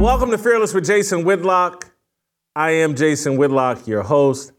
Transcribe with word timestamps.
Welcome 0.00 0.30
to 0.30 0.38
Fearless 0.38 0.72
with 0.72 0.86
Jason 0.86 1.24
Whitlock. 1.24 1.92
I 2.56 2.70
am 2.70 2.94
Jason 2.94 3.36
Whitlock, 3.36 3.86
your 3.86 4.02
host. 4.02 4.52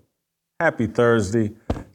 Happy 0.60 0.86
Thursday. 0.86 1.54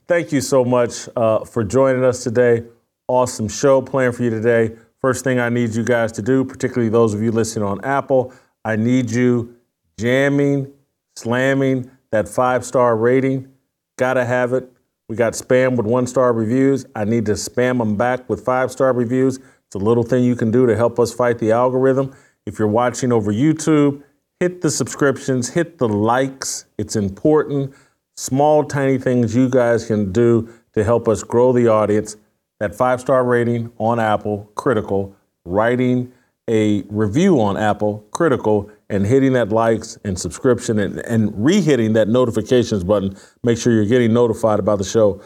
Thank 0.09 0.33
you 0.33 0.41
so 0.41 0.65
much 0.65 1.09
uh, 1.15 1.45
for 1.45 1.63
joining 1.63 2.03
us 2.03 2.25
today. 2.25 2.65
Awesome 3.07 3.47
show 3.47 3.81
planned 3.81 4.17
for 4.17 4.25
you 4.25 4.31
today. 4.31 4.75
First 5.01 5.23
thing 5.23 5.39
I 5.39 5.49
need 5.49 5.77
you 5.77 5.85
guys 5.85 6.11
to 6.13 6.23
do, 6.23 6.45
particularly 6.45 6.89
those 6.89 7.15
of 7.15 7.23
you 7.23 7.31
listening 7.31 7.65
on 7.65 7.85
Apple, 7.85 8.33
I 8.65 8.75
need 8.75 9.13
you 9.13 9.55
jamming, 9.97 10.73
slamming 11.15 11.89
that 12.11 12.29
five 12.29 12.65
star 12.65 12.97
rating. 12.97 13.53
Gotta 13.97 14.25
have 14.25 14.55
it. 14.55 14.69
We 15.09 15.15
got 15.15 15.35
spam 15.35 15.77
with 15.77 15.87
one 15.87 16.09
star 16.09 16.33
reviews. 16.33 16.85
I 16.97 17.05
need 17.05 17.27
to 17.27 17.35
spam 17.35 17.79
them 17.79 17.97
back 17.97 18.29
with 18.29 18.45
five 18.45 18.73
star 18.73 18.93
reviews. 18.93 19.37
It's 19.37 19.77
a 19.77 19.79
little 19.79 20.03
thing 20.03 20.25
you 20.25 20.35
can 20.35 20.51
do 20.51 20.67
to 20.67 20.75
help 20.75 20.99
us 20.99 21.15
fight 21.15 21.39
the 21.39 21.53
algorithm. 21.53 22.13
If 22.47 22.61
you're 22.61 22.69
watching 22.69 23.13
over 23.13 23.33
YouTube, 23.33 24.03
hit 24.39 24.61
the 24.61 24.71
subscriptions, 24.71 25.51
hit 25.51 25.79
the 25.79 25.89
likes. 25.89 26.67
It's 26.79 26.95
important. 26.95 27.75
Small, 28.17 28.65
tiny 28.65 28.99
things 28.99 29.35
you 29.35 29.51
guys 29.51 29.85
can 29.87 30.13
do 30.13 30.49
to 30.75 30.85
help 30.85 31.09
us 31.09 31.25
grow 31.25 31.53
the 31.53 31.67
audience. 31.67 32.17
That 32.61 32.75
five 32.75 33.01
star 33.01 33.25
rating 33.25 33.73
on 33.79 33.99
Apple, 33.99 34.51
critical. 34.55 35.15
Writing 35.45 36.13
a 36.49 36.83
review 36.83 37.41
on 37.41 37.57
Apple, 37.57 38.07
critical. 38.13 38.71
And 38.89 39.05
hitting 39.05 39.33
that 39.33 39.49
likes 39.49 39.99
and 40.05 40.17
subscription 40.17 40.79
and, 40.79 41.01
and 41.01 41.33
re 41.45 41.61
hitting 41.61 41.95
that 41.95 42.07
notifications 42.09 42.85
button. 42.85 43.17
Make 43.43 43.59
sure 43.59 43.73
you're 43.73 43.85
getting 43.85 44.13
notified 44.13 44.61
about 44.61 44.79
the 44.79 44.85
show. 44.85 45.21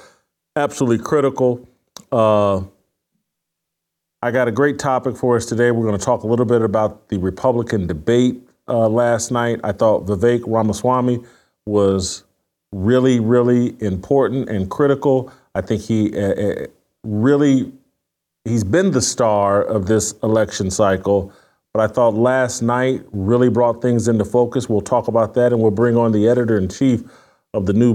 Absolutely 0.57 1.05
critical. 1.05 1.69
Uh, 2.11 2.63
I 4.23 4.31
got 4.31 4.49
a 4.49 4.53
great 4.53 4.79
topic 4.79 5.17
for 5.17 5.37
us 5.37 5.47
today. 5.47 5.71
We're 5.71 5.87
going 5.87 5.99
to 5.99 6.05
talk 6.05 6.25
a 6.25 6.27
little 6.27 6.45
bit 6.45 6.61
about 6.61 7.09
the 7.09 7.17
Republican 7.17 7.87
debate 7.87 8.39
uh, 8.69 8.87
last 8.87 9.31
night. 9.31 9.61
I 9.65 9.73
thought 9.73 10.05
Vivek 10.05 10.43
Ramaswamy 10.47 11.21
was 11.65 12.25
really, 12.71 13.19
really 13.19 13.77
important 13.81 14.51
and 14.51 14.71
critical. 14.71 15.33
I 15.55 15.63
think 15.63 15.81
he 15.81 16.15
uh, 16.15 16.35
uh, 16.35 16.67
really 17.03 17.73
he's 18.45 18.63
been 18.63 18.91
the 18.91 19.01
star 19.01 19.63
of 19.63 19.87
this 19.87 20.13
election 20.23 20.71
cycle. 20.71 21.33
But 21.73 21.81
I 21.81 21.87
thought 21.87 22.15
last 22.15 22.61
night 22.61 23.03
really 23.13 23.49
brought 23.49 23.81
things 23.81 24.07
into 24.07 24.27
focus. 24.27 24.69
We'll 24.69 24.83
talk 24.83 25.09
about 25.09 25.33
that, 25.35 25.53
and 25.53 25.63
we'll 25.63 25.71
bring 25.71 25.97
on 25.97 26.13
the 26.13 26.29
editor 26.29 26.59
in 26.59 26.69
chief 26.69 27.05
of 27.55 27.65
the 27.65 27.73
new 27.73 27.95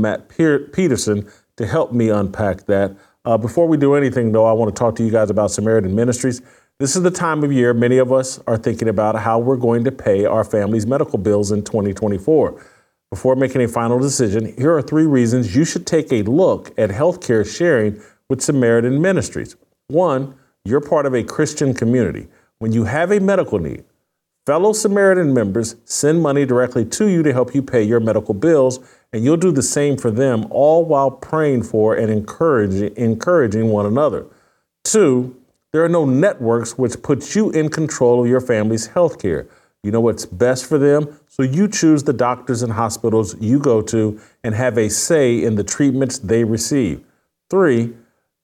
Matt 0.00 0.28
Peterson, 0.30 1.28
to 1.56 1.66
help 1.66 1.92
me 1.92 2.08
unpack 2.08 2.66
that. 2.66 2.96
Uh, 3.26 3.36
before 3.36 3.66
we 3.66 3.76
do 3.76 3.94
anything, 3.94 4.30
though, 4.30 4.46
I 4.46 4.52
want 4.52 4.72
to 4.72 4.78
talk 4.78 4.94
to 4.96 5.04
you 5.04 5.10
guys 5.10 5.30
about 5.30 5.50
Samaritan 5.50 5.96
Ministries. 5.96 6.42
This 6.78 6.94
is 6.94 7.02
the 7.02 7.10
time 7.10 7.42
of 7.42 7.52
year 7.52 7.74
many 7.74 7.98
of 7.98 8.12
us 8.12 8.38
are 8.46 8.56
thinking 8.56 8.86
about 8.86 9.16
how 9.16 9.40
we're 9.40 9.56
going 9.56 9.82
to 9.82 9.90
pay 9.90 10.24
our 10.24 10.44
family's 10.44 10.86
medical 10.86 11.18
bills 11.18 11.50
in 11.50 11.64
2024. 11.64 12.64
Before 13.10 13.34
making 13.34 13.62
a 13.62 13.68
final 13.68 13.98
decision, 13.98 14.54
here 14.56 14.76
are 14.76 14.82
three 14.82 15.06
reasons 15.06 15.56
you 15.56 15.64
should 15.64 15.88
take 15.88 16.12
a 16.12 16.22
look 16.22 16.72
at 16.78 16.90
healthcare 16.90 17.44
sharing 17.44 18.00
with 18.28 18.42
Samaritan 18.42 19.02
Ministries. 19.02 19.56
One, 19.88 20.36
you're 20.64 20.80
part 20.80 21.04
of 21.04 21.12
a 21.12 21.24
Christian 21.24 21.74
community. 21.74 22.28
When 22.60 22.70
you 22.70 22.84
have 22.84 23.10
a 23.10 23.18
medical 23.18 23.58
need, 23.58 23.82
fellow 24.46 24.72
Samaritan 24.72 25.34
members 25.34 25.74
send 25.84 26.22
money 26.22 26.46
directly 26.46 26.84
to 26.84 27.08
you 27.08 27.24
to 27.24 27.32
help 27.32 27.56
you 27.56 27.62
pay 27.62 27.82
your 27.82 27.98
medical 27.98 28.34
bills 28.34 28.78
and 29.12 29.24
you'll 29.24 29.36
do 29.36 29.52
the 29.52 29.62
same 29.62 29.96
for 29.96 30.10
them, 30.10 30.46
all 30.50 30.84
while 30.84 31.10
praying 31.10 31.62
for 31.62 31.94
and 31.94 32.10
encouraging, 32.10 32.94
encouraging 32.96 33.68
one 33.68 33.86
another. 33.86 34.26
Two, 34.84 35.36
there 35.72 35.84
are 35.84 35.88
no 35.88 36.04
networks 36.04 36.78
which 36.78 37.02
put 37.02 37.34
you 37.34 37.50
in 37.50 37.68
control 37.68 38.22
of 38.22 38.28
your 38.28 38.40
family's 38.40 38.86
health 38.88 39.20
care. 39.20 39.46
You 39.82 39.92
know 39.92 40.00
what's 40.00 40.26
best 40.26 40.66
for 40.66 40.78
them, 40.78 41.18
so 41.28 41.42
you 41.42 41.68
choose 41.68 42.02
the 42.02 42.12
doctors 42.12 42.62
and 42.62 42.72
hospitals 42.72 43.40
you 43.40 43.58
go 43.58 43.82
to 43.82 44.20
and 44.42 44.54
have 44.54 44.78
a 44.78 44.88
say 44.88 45.42
in 45.42 45.54
the 45.54 45.64
treatments 45.64 46.18
they 46.18 46.44
receive. 46.44 47.04
Three, 47.50 47.94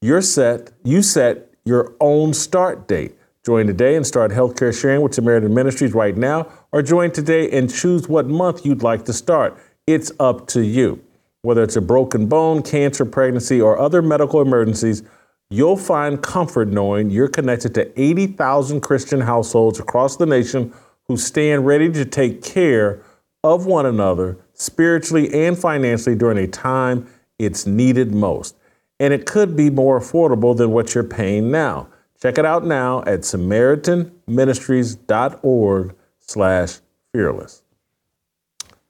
you're 0.00 0.22
set, 0.22 0.72
you 0.84 1.02
set 1.02 1.50
your 1.64 1.94
own 2.00 2.34
start 2.34 2.86
date. 2.86 3.16
Join 3.44 3.66
today 3.66 3.96
and 3.96 4.06
start 4.06 4.30
healthcare 4.30 4.78
sharing 4.78 5.00
with 5.00 5.14
Samaritan 5.14 5.52
Ministries 5.52 5.94
right 5.94 6.16
now, 6.16 6.46
or 6.70 6.80
join 6.82 7.10
today 7.10 7.50
and 7.50 7.72
choose 7.72 8.08
what 8.08 8.28
month 8.28 8.64
you'd 8.64 8.84
like 8.84 9.04
to 9.06 9.12
start. 9.12 9.58
It's 9.87 10.10
up 10.20 10.47
to 10.48 10.65
you. 10.65 11.03
Whether 11.43 11.62
it's 11.65 11.75
a 11.75 11.81
broken 11.81 12.26
bone, 12.26 12.62
cancer, 12.62 13.04
pregnancy, 13.04 13.60
or 13.60 13.81
other 13.81 14.00
medical 14.00 14.41
emergencies, 14.41 15.03
you'll 15.50 15.76
find 15.76 16.22
comfort 16.22 16.69
knowing 16.69 17.10
you're 17.10 17.26
connected 17.26 17.75
to 17.75 18.00
80,000 18.00 18.81
Christian 18.81 19.20
households 19.20 19.81
across 19.81 20.16
the 20.16 20.26
nation 20.26 20.72
who 21.09 21.16
stand 21.16 21.66
ready 21.66 21.91
to 21.91 22.04
take 22.04 22.44
care 22.44 23.03
of 23.43 23.66
one 23.66 23.84
another 23.84 24.38
spiritually 24.54 25.34
and 25.34 25.59
financially 25.59 26.14
during 26.14 26.38
a 26.38 26.47
time 26.47 27.09
it's 27.41 27.66
needed 27.66 28.14
most. 28.14 28.54
And 29.00 29.12
it 29.12 29.26
could 29.26 29.56
be 29.56 29.69
more 29.69 29.99
affordable 29.99 30.56
than 30.56 30.70
what 30.70 30.94
you're 30.94 31.03
paying 31.03 31.50
now. 31.50 31.88
Check 32.20 32.38
it 32.38 32.44
out 32.44 32.64
now 32.64 33.00
at 33.00 33.22
samaritanministries.org 33.22 35.94
slash 36.20 36.78
fearless. 37.12 37.62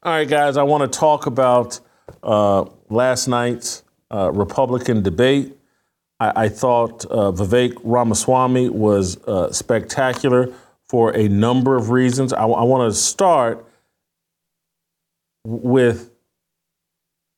All 0.05 0.13
right, 0.13 0.27
guys, 0.27 0.57
I 0.57 0.65
want 0.65 0.93
to 0.93 0.99
talk 0.99 1.27
about 1.27 1.79
uh, 2.25 2.65
last 2.91 3.29
night's 3.29 3.85
uh, 4.13 4.33
Republican 4.33 5.01
debate. 5.01 5.57
I, 6.19 6.33
I 6.35 6.49
thought 6.49 7.05
uh, 7.05 7.31
Vivek 7.31 7.81
Ramaswamy 7.85 8.71
was 8.71 9.23
uh, 9.29 9.53
spectacular 9.53 10.53
for 10.89 11.17
a 11.17 11.29
number 11.29 11.77
of 11.77 11.91
reasons. 11.91 12.33
I 12.33 12.47
want 12.47 12.93
to 12.93 12.99
start 12.99 13.65
with 15.45 16.11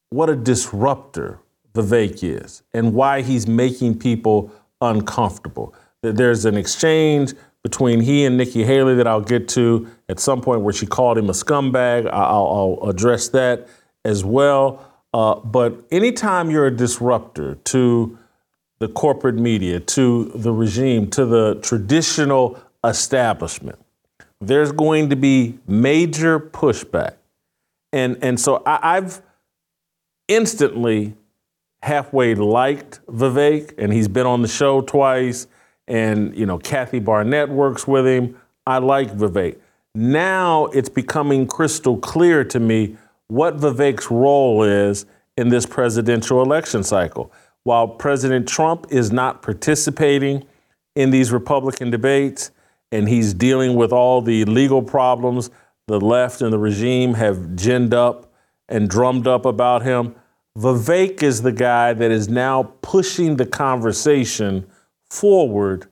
what 0.09 0.31
a 0.31 0.35
disruptor 0.35 1.41
Vivek 1.75 2.25
is 2.25 2.63
and 2.73 2.95
why 2.95 3.21
he's 3.21 3.47
making 3.47 3.99
people 3.99 4.51
uncomfortable. 4.81 5.75
There's 6.01 6.47
an 6.47 6.57
exchange 6.57 7.35
between 7.65 8.01
he 8.01 8.27
and 8.27 8.37
Nikki 8.37 8.63
Haley 8.63 8.95
that 8.97 9.07
I'll 9.07 9.23
get 9.23 9.49
to 9.49 9.89
at 10.09 10.21
some 10.21 10.43
point 10.43 10.61
where 10.61 10.73
she 10.73 10.87
called 10.87 11.19
him 11.19 11.31
a 11.31 11.33
scumbag. 11.33 12.09
I'll, 12.13 12.79
I'll 12.83 12.91
address 12.91 13.29
that 13.31 13.67
as 14.05 14.23
well. 14.23 14.93
Uh, 15.15 15.37
but 15.37 15.83
anytime 15.91 16.51
you're 16.51 16.67
a 16.67 16.77
disruptor 16.77 17.55
to 17.57 18.19
the 18.81 18.89
corporate 18.89 19.37
media, 19.37 19.81
to 19.81 20.31
the 20.35 20.53
regime, 20.53 21.09
to 21.11 21.25
the 21.25 21.55
traditional 21.63 22.61
establishment, 22.85 23.79
there's 24.41 24.71
going 24.71 25.09
to 25.09 25.17
be 25.17 25.59
major 25.67 26.39
pushback. 26.39 27.15
And, 27.95 28.19
and 28.23 28.39
so 28.39 28.63
I, 28.67 28.97
I've 28.97 29.23
instantly 30.29 31.15
halfway 31.83 32.35
liked 32.35 33.01
Vivek, 33.07 33.75
and 33.79 33.91
he's 33.91 34.09
been 34.09 34.27
on 34.27 34.43
the 34.43 34.49
show 34.49 34.83
twice 34.83 35.47
and 35.89 36.37
you 36.37 36.47
know 36.47 36.59
Kathy 36.59 37.01
Barnette 37.01 37.49
works 37.49 37.87
with 37.87 38.07
him. 38.07 38.37
I 38.67 38.79
like 38.79 39.13
Vivek. 39.13 39.59
Now 39.95 40.67
it's 40.67 40.89
becoming 40.89 41.47
crystal 41.47 41.97
clear 41.99 42.45
to 42.45 42.59
me 42.59 42.97
what 43.29 43.57
Vivek's 43.57 44.11
role 44.11 44.63
is 44.63 45.07
in 45.37 45.49
this 45.49 45.67
presidential 45.67 46.43
election 46.43 46.83
cycle. 46.83 47.33
While 47.63 47.89
President 47.89 48.49
Trump 48.49 48.87
is 48.91 49.11
not 49.13 49.43
participating 49.43 50.45
in 50.95 51.11
these 51.11 51.33
Republican 51.33 51.91
debates, 51.91 52.51
and 52.93 53.09
he's 53.09 53.35
dealing 53.35 53.75
with 53.75 53.93
all 53.93 54.21
the 54.23 54.45
legal 54.45 54.83
problems 54.83 55.51
the 55.87 56.01
left 56.01 56.41
and 56.41 56.53
the 56.53 56.59
regime 56.59 57.15
have 57.15 57.57
ginned 57.57 57.93
up 57.93 58.33
and 58.69 58.89
drummed 58.89 59.27
up 59.27 59.45
about 59.45 59.83
him. 59.83 60.15
Vivek 60.57 61.23
is 61.23 61.43
the 61.43 61.53
guy 61.53 61.93
that 61.93 62.11
is 62.11 62.29
now 62.29 62.75
pushing 62.81 63.37
the 63.37 63.45
conversation 63.45 64.67
forward 65.15 65.87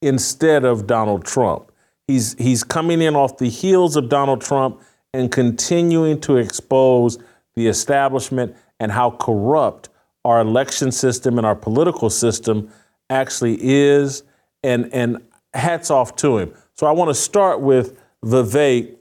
instead 0.00 0.64
of 0.64 0.86
Donald 0.86 1.24
Trump. 1.24 1.70
He's, 2.06 2.34
he's 2.34 2.64
coming 2.64 3.00
in 3.00 3.14
off 3.14 3.38
the 3.38 3.48
heels 3.48 3.96
of 3.96 4.08
Donald 4.08 4.40
Trump 4.40 4.80
and 5.14 5.30
continuing 5.30 6.20
to 6.22 6.36
expose 6.36 7.18
the 7.54 7.66
establishment 7.66 8.56
and 8.80 8.90
how 8.90 9.10
corrupt 9.10 9.88
our 10.24 10.40
election 10.40 10.90
system 10.90 11.38
and 11.38 11.46
our 11.46 11.56
political 11.56 12.10
system 12.10 12.70
actually 13.10 13.58
is. 13.60 14.22
And, 14.64 14.92
and 14.94 15.18
hats 15.54 15.90
off 15.90 16.16
to 16.16 16.38
him. 16.38 16.54
So 16.74 16.86
I 16.86 16.92
want 16.92 17.10
to 17.10 17.14
start 17.14 17.60
with 17.60 17.98
Vivek 18.24 18.96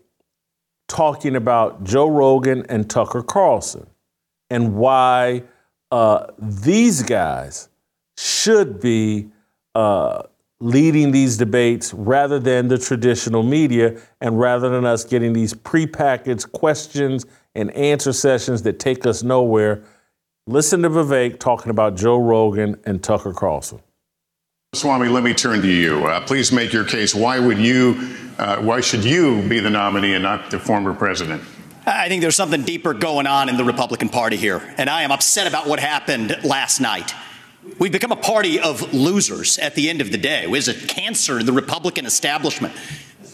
talking 0.88 1.36
about 1.36 1.84
Joe 1.84 2.10
Rogan 2.10 2.66
and 2.68 2.90
Tucker 2.90 3.24
Carlson 3.24 3.88
and 4.50 4.76
why 4.76 5.44
uh, 5.92 6.28
these 6.38 7.02
guys 7.04 7.70
should 8.18 8.82
be 8.82 9.30
uh, 9.76 10.24
leading 10.60 11.12
these 11.12 11.38
debates 11.38 11.94
rather 11.94 12.40
than 12.40 12.68
the 12.68 12.78
traditional 12.78 13.44
media 13.44 14.00
and 14.22 14.40
rather 14.40 14.70
than 14.70 14.86
us 14.86 15.04
getting 15.04 15.34
these 15.34 15.54
prepackaged 15.54 16.52
questions 16.52 17.26
and 17.56 17.72
answer 17.72 18.14
sessions 18.14 18.62
that 18.62 18.80
take 18.80 19.06
us 19.06 19.24
nowhere. 19.24 19.84
Listen 20.48 20.82
to 20.84 20.90
Vivek 20.90 21.40
talking 21.40 21.70
about 21.70 21.96
Joe 21.96 22.18
Rogan 22.18 22.80
and 22.86 23.04
Tucker 23.04 23.34
Carlson. 23.34 23.80
Swami, 24.74 25.10
let 25.10 25.24
me 25.24 25.34
turn 25.34 25.62
to 25.62 25.68
you. 25.68 26.06
Uh, 26.06 26.26
please 26.26 26.52
make 26.52 26.72
your 26.72 26.86
case. 26.86 27.14
Why 27.14 27.40
would 27.40 27.58
you, 27.58 28.16
uh, 28.38 28.58
why 28.62 28.80
should 28.80 29.04
you 29.04 29.42
be 29.50 29.60
the 29.60 29.70
nominee 29.70 30.14
and 30.14 30.24
not 30.24 30.50
the 30.50 30.60
former 30.60 30.94
president? 30.94 31.44
I 31.86 32.08
think 32.08 32.22
there's 32.22 32.36
something 32.36 32.62
deeper 32.64 32.94
going 32.94 33.28
on 33.28 33.50
in 33.50 33.58
the 33.58 33.64
Republican 33.64 34.08
Party 34.08 34.38
here, 34.38 34.62
and 34.78 34.90
I 34.90 35.02
am 35.02 35.12
upset 35.12 35.48
about 35.48 35.68
what 35.68 35.80
happened 35.80 36.38
last 36.44 36.80
night. 36.80 37.14
We've 37.78 37.92
become 37.92 38.12
a 38.12 38.16
party 38.16 38.60
of 38.60 38.92
losers 38.92 39.60
at 39.60 39.76
the 39.76 39.90
end 39.90 40.02
of 40.02 40.12
the 40.12 40.18
day. 40.18 40.44
It 40.44 40.50
was 40.50 40.68
a 40.68 40.74
cancer 40.74 41.40
in 41.40 41.46
the 41.46 41.54
Republican 41.54 42.08
establishment. 42.08 42.74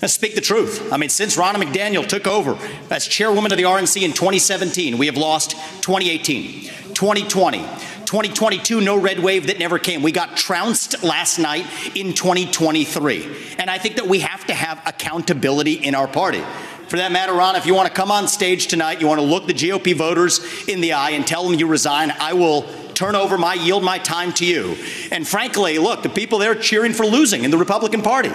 Let's 0.02 0.14
speak 0.14 0.36
the 0.36 0.42
truth. 0.42 0.92
I 0.92 0.98
mean, 0.98 1.10
since 1.10 1.38
Ronna 1.38 1.56
McDaniel 1.56 2.06
took 2.06 2.28
over 2.28 2.60
as 2.92 3.08
chairwoman 3.08 3.54
of 3.54 3.58
the 3.58 3.64
RNC 3.64 4.04
in 4.04 4.12
2017, 4.12 4.98
we 4.98 5.06
have 5.06 5.16
lost 5.16 5.52
2018, 5.52 6.64
2020, 6.94 7.60
2022, 7.60 8.82
no 8.82 9.00
red 9.00 9.20
wave 9.20 9.48
that 9.48 9.60
never 9.60 9.80
came. 9.80 10.02
We 10.02 10.12
got 10.12 10.36
trounced 10.36 11.04
last 11.04 11.40
night 11.40 11.66
in 11.96 12.14
2023. 12.14 13.56
And 13.60 13.70
I 13.70 13.78
think 13.78 13.96
that 13.96 14.08
we 14.08 14.20
have 14.20 14.46
to 14.48 14.54
have 14.54 14.82
accountability 14.86 15.74
in 15.74 15.96
our 15.96 16.08
party. 16.08 16.44
For 16.90 16.98
that 16.98 17.14
matter, 17.14 17.34
Ron, 17.34 17.56
if 17.56 17.66
you 17.66 17.74
want 17.74 17.88
to 17.88 17.94
come 17.94 18.12
on 18.12 18.28
stage 18.28 18.68
tonight, 18.68 19.00
you 19.02 19.08
want 19.08 19.20
to 19.20 19.26
look 19.26 19.48
the 19.48 19.54
GOP 19.54 19.96
voters 19.96 20.40
in 20.68 20.82
the 20.82 20.94
eye 20.94 21.12
and 21.12 21.26
tell 21.26 21.48
them 21.48 21.58
you 21.58 21.68
resign, 21.68 22.12
I 22.20 22.34
will 22.34 22.66
turn 22.98 23.16
over 23.16 23.38
my 23.38 23.54
yield 23.54 23.84
my 23.84 24.00
time 24.00 24.34
to 24.34 24.46
you. 24.46 24.76
And 25.12 25.28
frankly, 25.28 25.78
look, 25.78 26.02
the 26.02 26.10
people 26.10 26.40
there 26.40 26.56
cheering 26.56 26.94
for 26.94 27.06
losing 27.06 27.44
in 27.44 27.52
the 27.52 27.58
Republican 27.58 28.02
Party. 28.02 28.32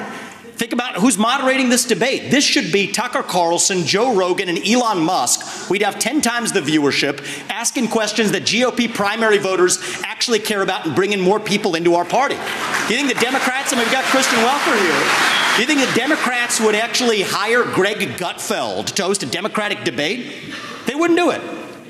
Think 0.54 0.72
about 0.72 0.94
who's 0.94 1.18
moderating 1.18 1.68
this 1.68 1.84
debate. 1.84 2.30
This 2.30 2.44
should 2.44 2.70
be 2.70 2.86
Tucker 2.86 3.24
Carlson, 3.24 3.84
Joe 3.84 4.14
Rogan, 4.14 4.48
and 4.48 4.64
Elon 4.64 5.00
Musk. 5.00 5.68
We'd 5.68 5.82
have 5.82 5.98
10 5.98 6.20
times 6.20 6.52
the 6.52 6.60
viewership 6.60 7.20
asking 7.50 7.88
questions 7.88 8.30
that 8.30 8.42
GOP 8.42 8.94
primary 8.94 9.38
voters 9.38 9.80
actually 10.04 10.38
care 10.38 10.62
about 10.62 10.86
and 10.86 10.94
bringing 10.94 11.20
more 11.20 11.40
people 11.40 11.74
into 11.74 11.96
our 11.96 12.04
party. 12.04 12.36
Do 12.86 12.94
you 12.94 13.00
think 13.00 13.12
the 13.12 13.20
Democrats, 13.20 13.72
and 13.72 13.80
we've 13.80 13.90
got 13.90 14.04
Kristen 14.04 14.38
Welker 14.38 14.78
here, 14.78 15.56
do 15.56 15.62
you 15.62 15.66
think 15.66 15.80
the 15.80 15.98
Democrats 15.98 16.60
would 16.60 16.76
actually 16.76 17.22
hire 17.22 17.64
Greg 17.64 17.98
Gutfeld 18.16 18.86
to 18.94 19.02
host 19.02 19.24
a 19.24 19.26
Democratic 19.26 19.82
debate? 19.82 20.54
They 20.86 20.94
wouldn't 20.94 21.18
do 21.18 21.30
it. 21.30 21.61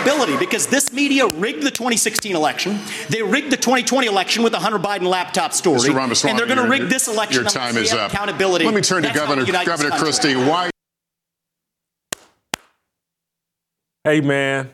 accountability 0.00 0.38
because 0.38 0.66
this 0.66 0.92
media 0.92 1.26
rigged 1.28 1.62
the 1.62 1.70
2016 1.70 2.34
election. 2.34 2.78
They 3.08 3.22
rigged 3.22 3.50
the 3.52 3.56
2020 3.56 4.06
election 4.06 4.42
with 4.42 4.52
the 4.52 4.58
Hunter 4.58 4.78
Biden 4.78 5.02
laptop 5.02 5.52
story. 5.52 5.80
Mr. 5.80 5.94
Ramaswamy, 5.94 6.30
and 6.30 6.38
they're 6.38 6.46
going 6.46 6.58
to 6.58 6.68
rig 6.68 6.88
this 6.88 7.08
election. 7.08 7.42
Your 7.42 7.50
time 7.50 7.76
is 7.76 7.92
up. 7.92 8.12
Accountability. 8.12 8.64
Let 8.64 8.74
me 8.74 8.80
turn 8.80 9.02
to 9.02 9.12
Governor, 9.12 9.44
Governor 9.64 9.90
Christie. 9.90 10.34
Why? 10.34 10.70
Hey, 14.04 14.20
man, 14.20 14.70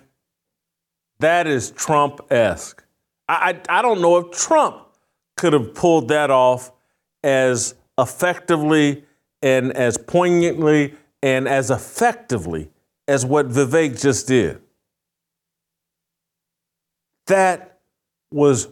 that 1.19 1.47
is 1.47 1.73
Trump 1.73 2.21
esque. 2.31 2.85
I, 3.29 3.61
I, 3.69 3.79
I 3.79 3.83
don't 3.83 4.01
know 4.01 4.19
if 4.19 4.31
Trump 4.37 4.87
could 5.37 5.53
have 5.53 5.75
pulled 5.75 6.09
that 6.09 6.31
off 6.31 6.71
as 7.25 7.75
effectively 7.99 9.05
and 9.43 9.73
as 9.73 9.99
poignantly 9.99 10.95
and 11.23 11.49
as 11.49 11.71
effectively 11.71 12.71
as 13.09 13.27
what 13.27 13.49
Vivek 13.49 14.01
just 14.01 14.29
did. 14.29 14.61
That 17.27 17.81
was 18.31 18.69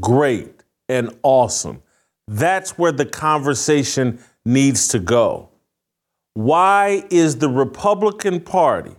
great 0.00 0.62
and 0.88 1.16
awesome. 1.22 1.82
That's 2.28 2.78
where 2.78 2.92
the 2.92 3.06
conversation 3.06 4.20
needs 4.44 4.88
to 4.88 4.98
go. 4.98 5.48
Why 6.34 7.04
is 7.10 7.38
the 7.38 7.48
Republican 7.48 8.40
Party 8.40 8.94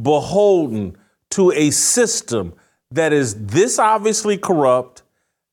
beholden 0.00 0.96
to 1.30 1.52
a 1.52 1.70
system 1.70 2.54
that 2.90 3.12
is 3.12 3.46
this 3.46 3.78
obviously 3.78 4.36
corrupt, 4.36 5.02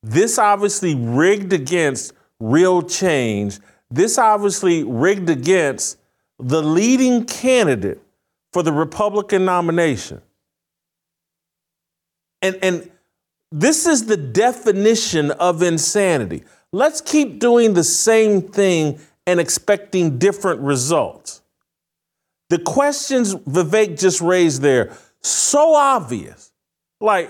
this 0.04 0.40
obviously 0.40 0.96
rigged 0.96 1.54
against 1.54 2.14
real 2.40 2.82
change, 2.82 3.60
this 3.90 4.18
obviously 4.18 4.84
rigged 4.84 5.30
against 5.30 5.98
the 6.40 6.62
leading 6.62 7.26
candidate 7.26 8.02
for 8.54 8.64
the 8.64 8.74
Republican 8.74 9.46
nomination? 9.46 10.22
And, 12.42 12.58
and 12.62 12.92
this 13.52 13.86
is 13.86 14.06
the 14.06 14.18
definition 14.18 15.32
of 15.32 15.62
insanity. 15.62 16.44
Let's 16.72 17.02
keep 17.02 17.40
doing 17.40 17.74
the 17.74 17.84
same 17.84 18.42
thing 18.42 19.00
and 19.28 19.40
expecting 19.40 20.18
different 20.18 20.62
results. 20.62 21.42
The 22.50 22.60
questions 22.60 23.36
Vivek 23.36 24.00
just 24.00 24.22
raised 24.22 24.62
there, 24.62 24.96
so 25.22 25.76
obvious. 25.76 26.52
Like, 27.00 27.30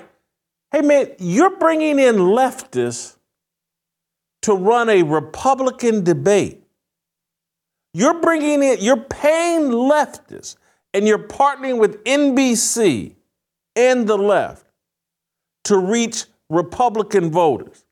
hey 0.72 0.82
man, 0.82 1.12
you're 1.20 1.58
bringing 1.58 2.00
in 2.00 2.16
leftists 2.16 3.18
to 4.44 4.54
run 4.54 4.90
a 4.90 5.04
Republican 5.04 6.04
debate. 6.04 6.64
You're 7.94 8.20
bringing 8.22 8.64
in, 8.64 8.78
you're 8.80 8.98
paying 8.98 9.64
leftists 9.64 10.56
and 10.94 11.08
you're 11.08 11.28
partnering 11.28 11.78
with 11.78 12.04
NBC 12.04 13.16
and 13.76 14.08
the 14.08 14.18
left 14.18 14.66
to 15.66 15.78
reach 15.78 16.26
Republican 16.50 17.32
voters. 17.32 17.86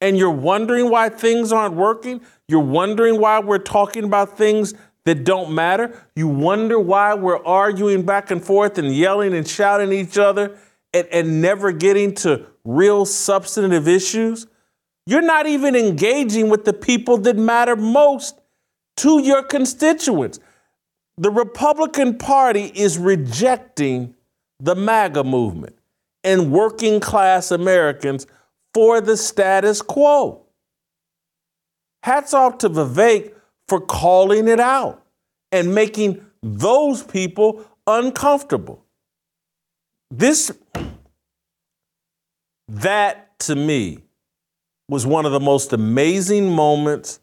And 0.00 0.18
you're 0.18 0.30
wondering 0.30 0.90
why 0.90 1.08
things 1.08 1.52
aren't 1.52 1.74
working? 1.74 2.20
You're 2.48 2.60
wondering 2.60 3.20
why 3.20 3.40
we're 3.40 3.58
talking 3.58 4.04
about 4.04 4.36
things 4.36 4.74
that 5.04 5.24
don't 5.24 5.54
matter? 5.54 5.96
You 6.14 6.28
wonder 6.28 6.78
why 6.78 7.14
we're 7.14 7.42
arguing 7.44 8.02
back 8.04 8.30
and 8.30 8.44
forth 8.44 8.76
and 8.76 8.94
yelling 8.94 9.34
and 9.34 9.46
shouting 9.46 9.88
at 9.88 9.94
each 9.94 10.18
other 10.18 10.58
and, 10.92 11.06
and 11.10 11.40
never 11.40 11.72
getting 11.72 12.14
to 12.16 12.46
real 12.64 13.06
substantive 13.06 13.88
issues? 13.88 14.46
You're 15.06 15.22
not 15.22 15.46
even 15.46 15.76
engaging 15.76 16.50
with 16.50 16.64
the 16.64 16.72
people 16.72 17.18
that 17.18 17.36
matter 17.36 17.76
most 17.76 18.40
to 18.98 19.20
your 19.22 19.42
constituents. 19.42 20.40
The 21.16 21.30
Republican 21.30 22.18
Party 22.18 22.72
is 22.74 22.98
rejecting 22.98 24.14
the 24.58 24.74
MAGA 24.74 25.24
movement 25.24 25.75
and 26.26 26.50
working 26.50 26.98
class 26.98 27.52
Americans 27.52 28.26
for 28.74 29.00
the 29.00 29.16
status 29.16 29.80
quo. 29.80 30.42
Hats 32.02 32.34
off 32.34 32.58
to 32.58 32.68
Vivek 32.68 33.32
for 33.68 33.80
calling 33.80 34.48
it 34.48 34.60
out 34.60 35.04
and 35.52 35.74
making 35.74 36.20
those 36.42 37.02
people 37.04 37.64
uncomfortable. 37.86 38.84
This, 40.10 40.52
that 42.68 43.38
to 43.40 43.54
me, 43.54 43.98
was 44.88 45.06
one 45.06 45.26
of 45.26 45.32
the 45.32 45.40
most 45.40 45.72
amazing 45.72 46.50
moments 46.50 47.20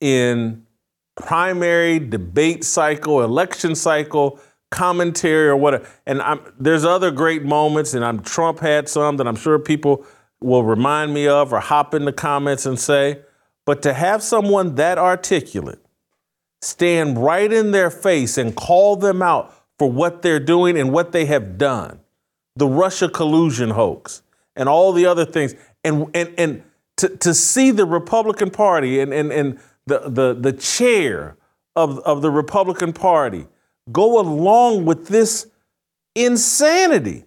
in 0.00 0.66
primary 1.16 1.98
debate 1.98 2.64
cycle, 2.64 3.22
election 3.22 3.74
cycle, 3.74 4.38
commentary 4.74 5.48
or 5.48 5.56
whatever. 5.56 5.88
And 6.04 6.20
I'm, 6.20 6.40
there's 6.58 6.84
other 6.84 7.10
great 7.12 7.44
moments, 7.44 7.94
and 7.94 8.04
I'm 8.04 8.20
Trump 8.20 8.58
had 8.58 8.88
some 8.88 9.16
that 9.18 9.28
I'm 9.28 9.36
sure 9.36 9.58
people 9.58 10.04
will 10.40 10.64
remind 10.64 11.14
me 11.14 11.28
of 11.28 11.52
or 11.52 11.60
hop 11.60 11.94
in 11.94 12.04
the 12.04 12.12
comments 12.12 12.66
and 12.66 12.78
say. 12.78 13.20
But 13.64 13.80
to 13.82 13.94
have 13.94 14.22
someone 14.22 14.74
that 14.74 14.98
articulate 14.98 15.78
stand 16.60 17.22
right 17.22 17.50
in 17.52 17.70
their 17.70 17.90
face 17.90 18.36
and 18.36 18.54
call 18.54 18.96
them 18.96 19.22
out 19.22 19.54
for 19.78 19.90
what 19.90 20.22
they're 20.22 20.40
doing 20.40 20.76
and 20.76 20.92
what 20.92 21.12
they 21.12 21.26
have 21.26 21.56
done, 21.56 22.00
the 22.56 22.66
Russia 22.66 23.08
collusion 23.08 23.70
hoax 23.70 24.22
and 24.56 24.68
all 24.68 24.92
the 24.92 25.06
other 25.06 25.24
things, 25.24 25.54
and 25.84 26.10
and 26.14 26.34
and 26.36 26.62
to, 26.96 27.08
to 27.08 27.32
see 27.32 27.70
the 27.70 27.86
Republican 27.86 28.50
Party 28.50 29.00
and 29.00 29.14
and, 29.14 29.32
and 29.32 29.58
the, 29.86 30.00
the 30.08 30.34
the 30.34 30.52
chair 30.52 31.36
of, 31.76 31.98
of 32.00 32.22
the 32.22 32.30
Republican 32.30 32.92
Party 32.92 33.46
go 33.90 34.20
along 34.20 34.84
with 34.84 35.08
this 35.08 35.46
insanity. 36.14 37.24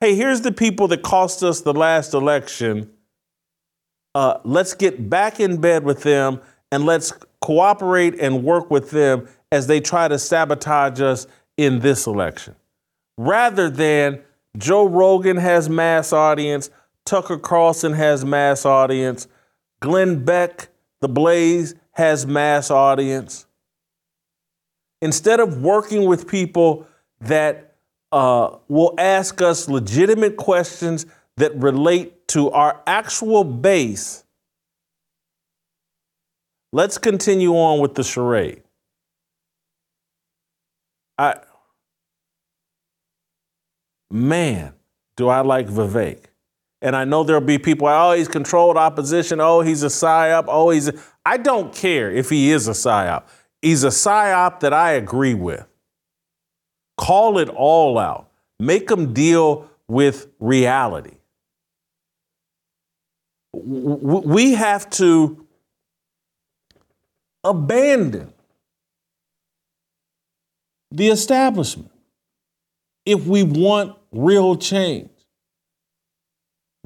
Hey, 0.00 0.14
here's 0.14 0.40
the 0.40 0.52
people 0.52 0.88
that 0.88 1.02
cost 1.02 1.42
us 1.42 1.60
the 1.60 1.72
last 1.72 2.14
election. 2.14 2.90
Uh, 4.14 4.38
let's 4.44 4.74
get 4.74 5.08
back 5.08 5.40
in 5.40 5.60
bed 5.60 5.84
with 5.84 6.02
them 6.02 6.40
and 6.70 6.84
let's 6.84 7.12
cooperate 7.40 8.18
and 8.20 8.44
work 8.44 8.70
with 8.70 8.90
them 8.90 9.28
as 9.52 9.66
they 9.66 9.80
try 9.80 10.08
to 10.08 10.18
sabotage 10.18 11.00
us 11.00 11.26
in 11.56 11.80
this 11.80 12.06
election. 12.06 12.54
Rather 13.16 13.70
than 13.70 14.20
Joe 14.56 14.86
Rogan 14.86 15.36
has 15.36 15.68
mass 15.68 16.12
audience, 16.12 16.70
Tucker 17.04 17.38
Carlson 17.38 17.92
has 17.92 18.24
mass 18.24 18.64
audience, 18.64 19.28
Glenn 19.80 20.24
Beck, 20.24 20.68
The 21.00 21.08
Blaze 21.08 21.74
has 21.92 22.26
mass 22.26 22.70
audience. 22.70 23.46
Instead 25.04 25.38
of 25.38 25.60
working 25.60 26.06
with 26.06 26.26
people 26.26 26.86
that 27.20 27.74
uh, 28.10 28.56
will 28.68 28.94
ask 28.96 29.42
us 29.42 29.68
legitimate 29.68 30.38
questions 30.38 31.04
that 31.36 31.54
relate 31.56 32.26
to 32.26 32.50
our 32.52 32.82
actual 32.86 33.44
base, 33.44 34.24
let's 36.72 36.96
continue 36.96 37.52
on 37.52 37.80
with 37.80 37.94
the 37.94 38.02
charade. 38.02 38.62
I, 41.18 41.36
man, 44.10 44.72
do 45.18 45.28
I 45.28 45.42
like 45.42 45.66
Vivek. 45.66 46.20
And 46.80 46.96
I 46.96 47.04
know 47.04 47.24
there'll 47.24 47.42
be 47.42 47.58
people, 47.58 47.88
oh, 47.88 48.12
he's 48.12 48.28
controlled 48.28 48.78
opposition. 48.78 49.38
Oh, 49.38 49.60
he's 49.60 49.82
a 49.82 49.88
psyop. 49.88 50.46
Oh, 50.48 50.70
he's. 50.70 50.88
A... 50.88 50.94
I 51.26 51.36
don't 51.36 51.74
care 51.74 52.10
if 52.10 52.30
he 52.30 52.52
is 52.52 52.68
a 52.68 52.72
psyop. 52.72 53.24
He's 53.64 53.82
a 53.82 53.88
psyop 53.88 54.60
that 54.60 54.74
I 54.74 54.92
agree 54.92 55.32
with. 55.32 55.66
Call 56.98 57.38
it 57.38 57.48
all 57.48 57.96
out. 57.96 58.28
Make 58.60 58.88
them 58.88 59.14
deal 59.14 59.70
with 59.88 60.26
reality. 60.38 61.16
We 63.54 64.52
have 64.52 64.90
to 64.90 65.46
abandon 67.42 68.34
the 70.90 71.08
establishment 71.08 71.90
if 73.06 73.24
we 73.26 73.44
want 73.44 73.96
real 74.12 74.56
change. 74.56 75.08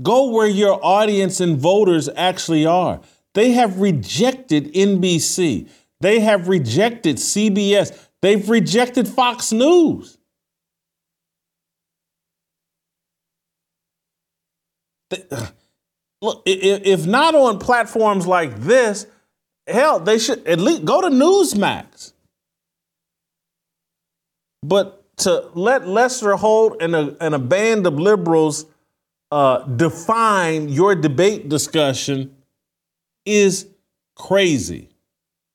Go 0.00 0.30
where 0.30 0.46
your 0.46 0.78
audience 0.80 1.40
and 1.40 1.58
voters 1.58 2.08
actually 2.14 2.66
are. 2.66 3.00
They 3.34 3.50
have 3.52 3.80
rejected 3.80 4.72
NBC. 4.74 5.68
They 6.00 6.20
have 6.20 6.48
rejected 6.48 7.16
CBS. 7.16 8.08
They've 8.22 8.48
rejected 8.48 9.08
Fox 9.08 9.52
News. 9.52 10.18
look, 16.20 16.42
if 16.44 17.06
not 17.06 17.34
on 17.34 17.58
platforms 17.58 18.26
like 18.26 18.60
this, 18.60 19.06
hell, 19.66 20.00
they 20.00 20.18
should 20.18 20.46
at 20.46 20.60
least 20.60 20.84
go 20.84 21.00
to 21.00 21.08
Newsmax. 21.08 22.12
But 24.62 25.04
to 25.18 25.50
let 25.54 25.86
Lester 25.86 26.36
Holt 26.36 26.80
and 26.80 26.94
a, 26.94 27.16
and 27.20 27.34
a 27.34 27.38
band 27.38 27.86
of 27.86 27.98
liberals 27.98 28.66
uh, 29.30 29.58
define 29.64 30.68
your 30.68 30.94
debate 30.94 31.48
discussion 31.48 32.36
is 33.24 33.66
crazy. 34.16 34.88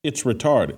It's 0.03 0.23
retarded. 0.23 0.77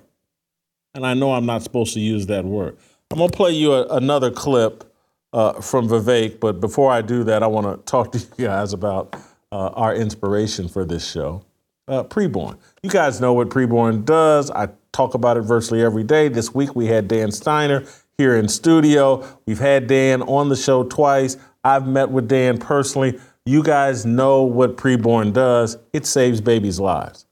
And 0.94 1.06
I 1.06 1.14
know 1.14 1.32
I'm 1.32 1.46
not 1.46 1.62
supposed 1.62 1.92
to 1.94 2.00
use 2.00 2.26
that 2.26 2.44
word. 2.44 2.76
I'm 3.10 3.18
going 3.18 3.30
to 3.30 3.36
play 3.36 3.52
you 3.52 3.72
a, 3.72 3.86
another 3.88 4.30
clip 4.30 4.84
uh, 5.32 5.60
from 5.60 5.88
Vivek, 5.88 6.40
but 6.40 6.60
before 6.60 6.90
I 6.90 7.02
do 7.02 7.24
that, 7.24 7.42
I 7.42 7.46
want 7.46 7.66
to 7.66 7.90
talk 7.90 8.12
to 8.12 8.18
you 8.38 8.46
guys 8.46 8.72
about 8.72 9.14
uh, 9.52 9.68
our 9.74 9.94
inspiration 9.94 10.68
for 10.68 10.84
this 10.84 11.10
show. 11.10 11.44
Uh, 11.88 12.02
preborn. 12.02 12.58
You 12.82 12.90
guys 12.90 13.20
know 13.20 13.32
what 13.32 13.48
preborn 13.48 14.04
does. 14.04 14.50
I 14.50 14.70
talk 14.92 15.14
about 15.14 15.36
it 15.36 15.42
virtually 15.42 15.82
every 15.82 16.02
day. 16.02 16.28
This 16.28 16.52
week 16.54 16.74
we 16.74 16.86
had 16.86 17.06
Dan 17.06 17.30
Steiner 17.30 17.84
here 18.18 18.34
in 18.34 18.48
studio. 18.48 19.24
We've 19.46 19.58
had 19.58 19.86
Dan 19.86 20.22
on 20.22 20.48
the 20.48 20.56
show 20.56 20.82
twice. 20.84 21.36
I've 21.62 21.86
met 21.86 22.10
with 22.10 22.26
Dan 22.28 22.58
personally. 22.58 23.20
You 23.44 23.62
guys 23.62 24.04
know 24.04 24.42
what 24.42 24.76
preborn 24.76 25.32
does. 25.32 25.76
It 25.92 26.06
saves 26.06 26.40
babies' 26.40 26.80
lives. 26.80 27.25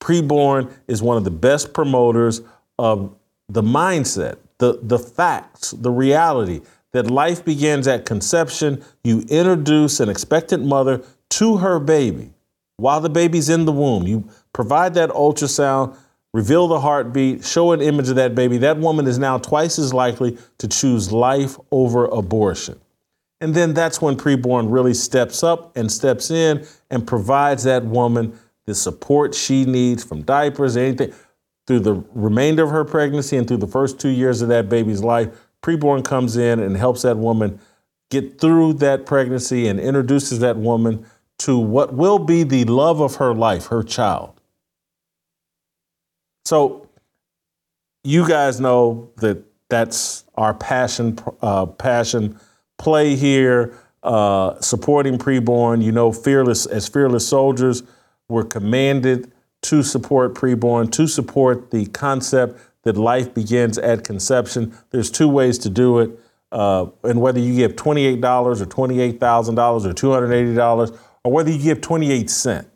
Preborn 0.00 0.72
is 0.86 1.02
one 1.02 1.16
of 1.16 1.24
the 1.24 1.30
best 1.30 1.72
promoters 1.72 2.42
of 2.78 3.14
the 3.48 3.62
mindset, 3.62 4.36
the, 4.58 4.78
the 4.82 4.98
facts, 4.98 5.72
the 5.72 5.90
reality 5.90 6.60
that 6.92 7.10
life 7.10 7.44
begins 7.44 7.86
at 7.86 8.06
conception. 8.06 8.82
You 9.04 9.20
introduce 9.28 10.00
an 10.00 10.08
expectant 10.08 10.64
mother 10.64 11.02
to 11.30 11.58
her 11.58 11.78
baby 11.78 12.32
while 12.76 13.00
the 13.00 13.10
baby's 13.10 13.48
in 13.48 13.64
the 13.64 13.72
womb. 13.72 14.06
You 14.06 14.28
provide 14.52 14.94
that 14.94 15.10
ultrasound, 15.10 15.96
reveal 16.32 16.68
the 16.68 16.80
heartbeat, 16.80 17.44
show 17.44 17.72
an 17.72 17.80
image 17.80 18.08
of 18.08 18.16
that 18.16 18.34
baby. 18.34 18.58
That 18.58 18.78
woman 18.78 19.06
is 19.06 19.18
now 19.18 19.38
twice 19.38 19.78
as 19.78 19.92
likely 19.92 20.38
to 20.58 20.68
choose 20.68 21.12
life 21.12 21.58
over 21.70 22.06
abortion. 22.06 22.80
And 23.40 23.54
then 23.54 23.74
that's 23.74 24.02
when 24.02 24.16
preborn 24.16 24.66
really 24.72 24.94
steps 24.94 25.42
up 25.44 25.76
and 25.76 25.90
steps 25.92 26.30
in 26.30 26.66
and 26.90 27.06
provides 27.06 27.64
that 27.64 27.84
woman 27.84 28.38
the 28.68 28.74
support 28.74 29.34
she 29.34 29.64
needs 29.64 30.04
from 30.04 30.20
diapers, 30.20 30.76
anything, 30.76 31.10
through 31.66 31.80
the 31.80 32.04
remainder 32.12 32.62
of 32.62 32.68
her 32.70 32.84
pregnancy 32.84 33.34
and 33.38 33.48
through 33.48 33.56
the 33.56 33.66
first 33.66 33.98
two 33.98 34.10
years 34.10 34.42
of 34.42 34.48
that 34.50 34.68
baby's 34.68 35.02
life. 35.02 35.28
Preborn 35.62 36.04
comes 36.04 36.36
in 36.36 36.60
and 36.60 36.76
helps 36.76 37.00
that 37.00 37.16
woman 37.16 37.58
get 38.10 38.38
through 38.38 38.74
that 38.74 39.06
pregnancy 39.06 39.68
and 39.68 39.80
introduces 39.80 40.40
that 40.40 40.58
woman 40.58 41.06
to 41.38 41.58
what 41.58 41.94
will 41.94 42.18
be 42.18 42.42
the 42.42 42.64
love 42.66 43.00
of 43.00 43.14
her 43.14 43.32
life, 43.32 43.66
her 43.66 43.82
child. 43.82 44.38
So, 46.44 46.90
you 48.04 48.28
guys 48.28 48.60
know 48.60 49.10
that 49.16 49.42
that's 49.70 50.24
our 50.34 50.52
passion, 50.52 51.18
uh, 51.40 51.64
passion 51.64 52.38
play 52.76 53.16
here, 53.16 53.74
uh, 54.02 54.60
supporting 54.60 55.16
preborn. 55.16 55.82
You 55.82 55.92
know, 55.92 56.12
fearless 56.12 56.66
as 56.66 56.86
fearless 56.86 57.26
soldiers 57.26 57.82
we're 58.28 58.44
commanded 58.44 59.32
to 59.62 59.82
support 59.82 60.34
preborn, 60.34 60.90
to 60.92 61.06
support 61.06 61.70
the 61.70 61.86
concept 61.86 62.60
that 62.84 62.96
life 62.96 63.34
begins 63.34 63.78
at 63.78 64.04
conception. 64.04 64.76
There's 64.90 65.10
two 65.10 65.28
ways 65.28 65.58
to 65.58 65.70
do 65.70 65.98
it. 65.98 66.10
Uh, 66.50 66.86
and 67.04 67.20
whether 67.20 67.40
you 67.40 67.54
give 67.54 67.76
$28 67.76 68.22
or 68.22 68.54
$28,000 68.54 69.84
or 69.84 69.92
$280 69.92 70.98
or 71.24 71.32
whether 71.32 71.50
you 71.50 71.62
give 71.62 71.80
28 71.80 72.30
cents, 72.30 72.68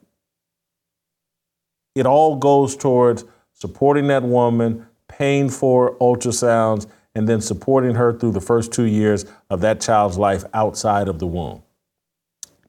it 1.95 2.07
all 2.07 2.37
goes 2.37 2.77
towards 2.77 3.25
supporting 3.55 4.09
that 4.09 4.23
woman, 4.23 4.87
paying 5.09 5.49
for 5.49 5.97
ultrasounds, 5.99 6.87
and 7.15 7.29
then 7.29 7.41
supporting 7.41 7.95
her 7.95 8.13
through 8.13 8.33
the 8.33 8.41
first 8.41 8.73
two 8.73 8.85
years 8.87 9.27
of 9.51 9.61
that 9.61 9.81
child's 9.81 10.17
life 10.17 10.45
outside 10.55 11.09
of 11.09 11.19
the 11.19 11.27
womb. 11.27 11.63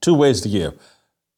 Two 0.01 0.13
ways 0.13 0.41
to 0.41 0.49
give. 0.49 0.77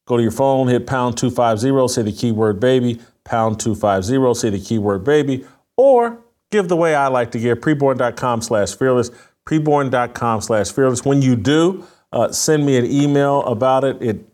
Go 0.06 0.16
to 0.16 0.22
your 0.22 0.32
phone, 0.32 0.68
hit 0.68 0.86
pound 0.86 1.18
250, 1.18 1.88
say 1.88 2.02
the 2.02 2.12
keyword 2.12 2.60
baby, 2.60 3.00
pound 3.24 3.58
250, 3.58 4.34
say 4.34 4.50
the 4.50 4.60
keyword 4.60 5.04
baby, 5.04 5.44
or 5.76 6.18
give 6.50 6.68
the 6.68 6.76
way 6.76 6.94
I 6.94 7.08
like 7.08 7.32
to 7.32 7.40
give, 7.40 7.58
preborn.com 7.58 8.40
slash 8.40 8.76
fearless, 8.76 9.10
preborn.com 9.46 10.40
slash 10.40 10.70
fearless. 10.70 11.04
When 11.04 11.22
you 11.22 11.34
do, 11.34 11.84
uh, 12.12 12.30
send 12.30 12.64
me 12.64 12.76
an 12.76 12.86
email 12.86 13.42
about 13.42 13.82
it. 13.84 14.00
It 14.00 14.24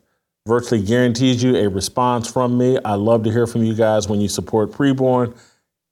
virtually 0.45 0.83
guarantees 0.83 1.41
you 1.41 1.55
a 1.55 1.67
response 1.67 2.31
from 2.31 2.57
me. 2.57 2.77
I 2.85 2.93
love 2.93 3.23
to 3.23 3.31
hear 3.31 3.47
from 3.47 3.63
you 3.63 3.73
guys 3.73 4.07
when 4.07 4.21
you 4.21 4.27
support 4.27 4.71
preborn. 4.71 5.35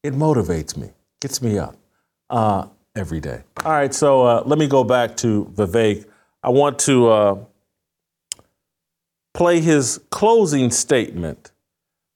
It 0.03 0.13
motivates 0.13 0.77
me, 0.77 0.91
gets 1.19 1.41
me 1.41 1.57
up 1.57 1.75
uh, 2.29 2.67
every 2.95 3.19
day. 3.19 3.43
All 3.65 3.71
right, 3.71 3.93
so 3.93 4.21
uh, 4.23 4.43
let 4.45 4.59
me 4.59 4.67
go 4.67 4.83
back 4.83 5.17
to 5.17 5.51
Vivek. 5.55 6.05
I 6.43 6.49
want 6.49 6.79
to 6.79 7.07
uh, 7.09 7.45
play 9.33 9.59
his 9.59 9.99
closing 10.09 10.71
statement 10.71 11.51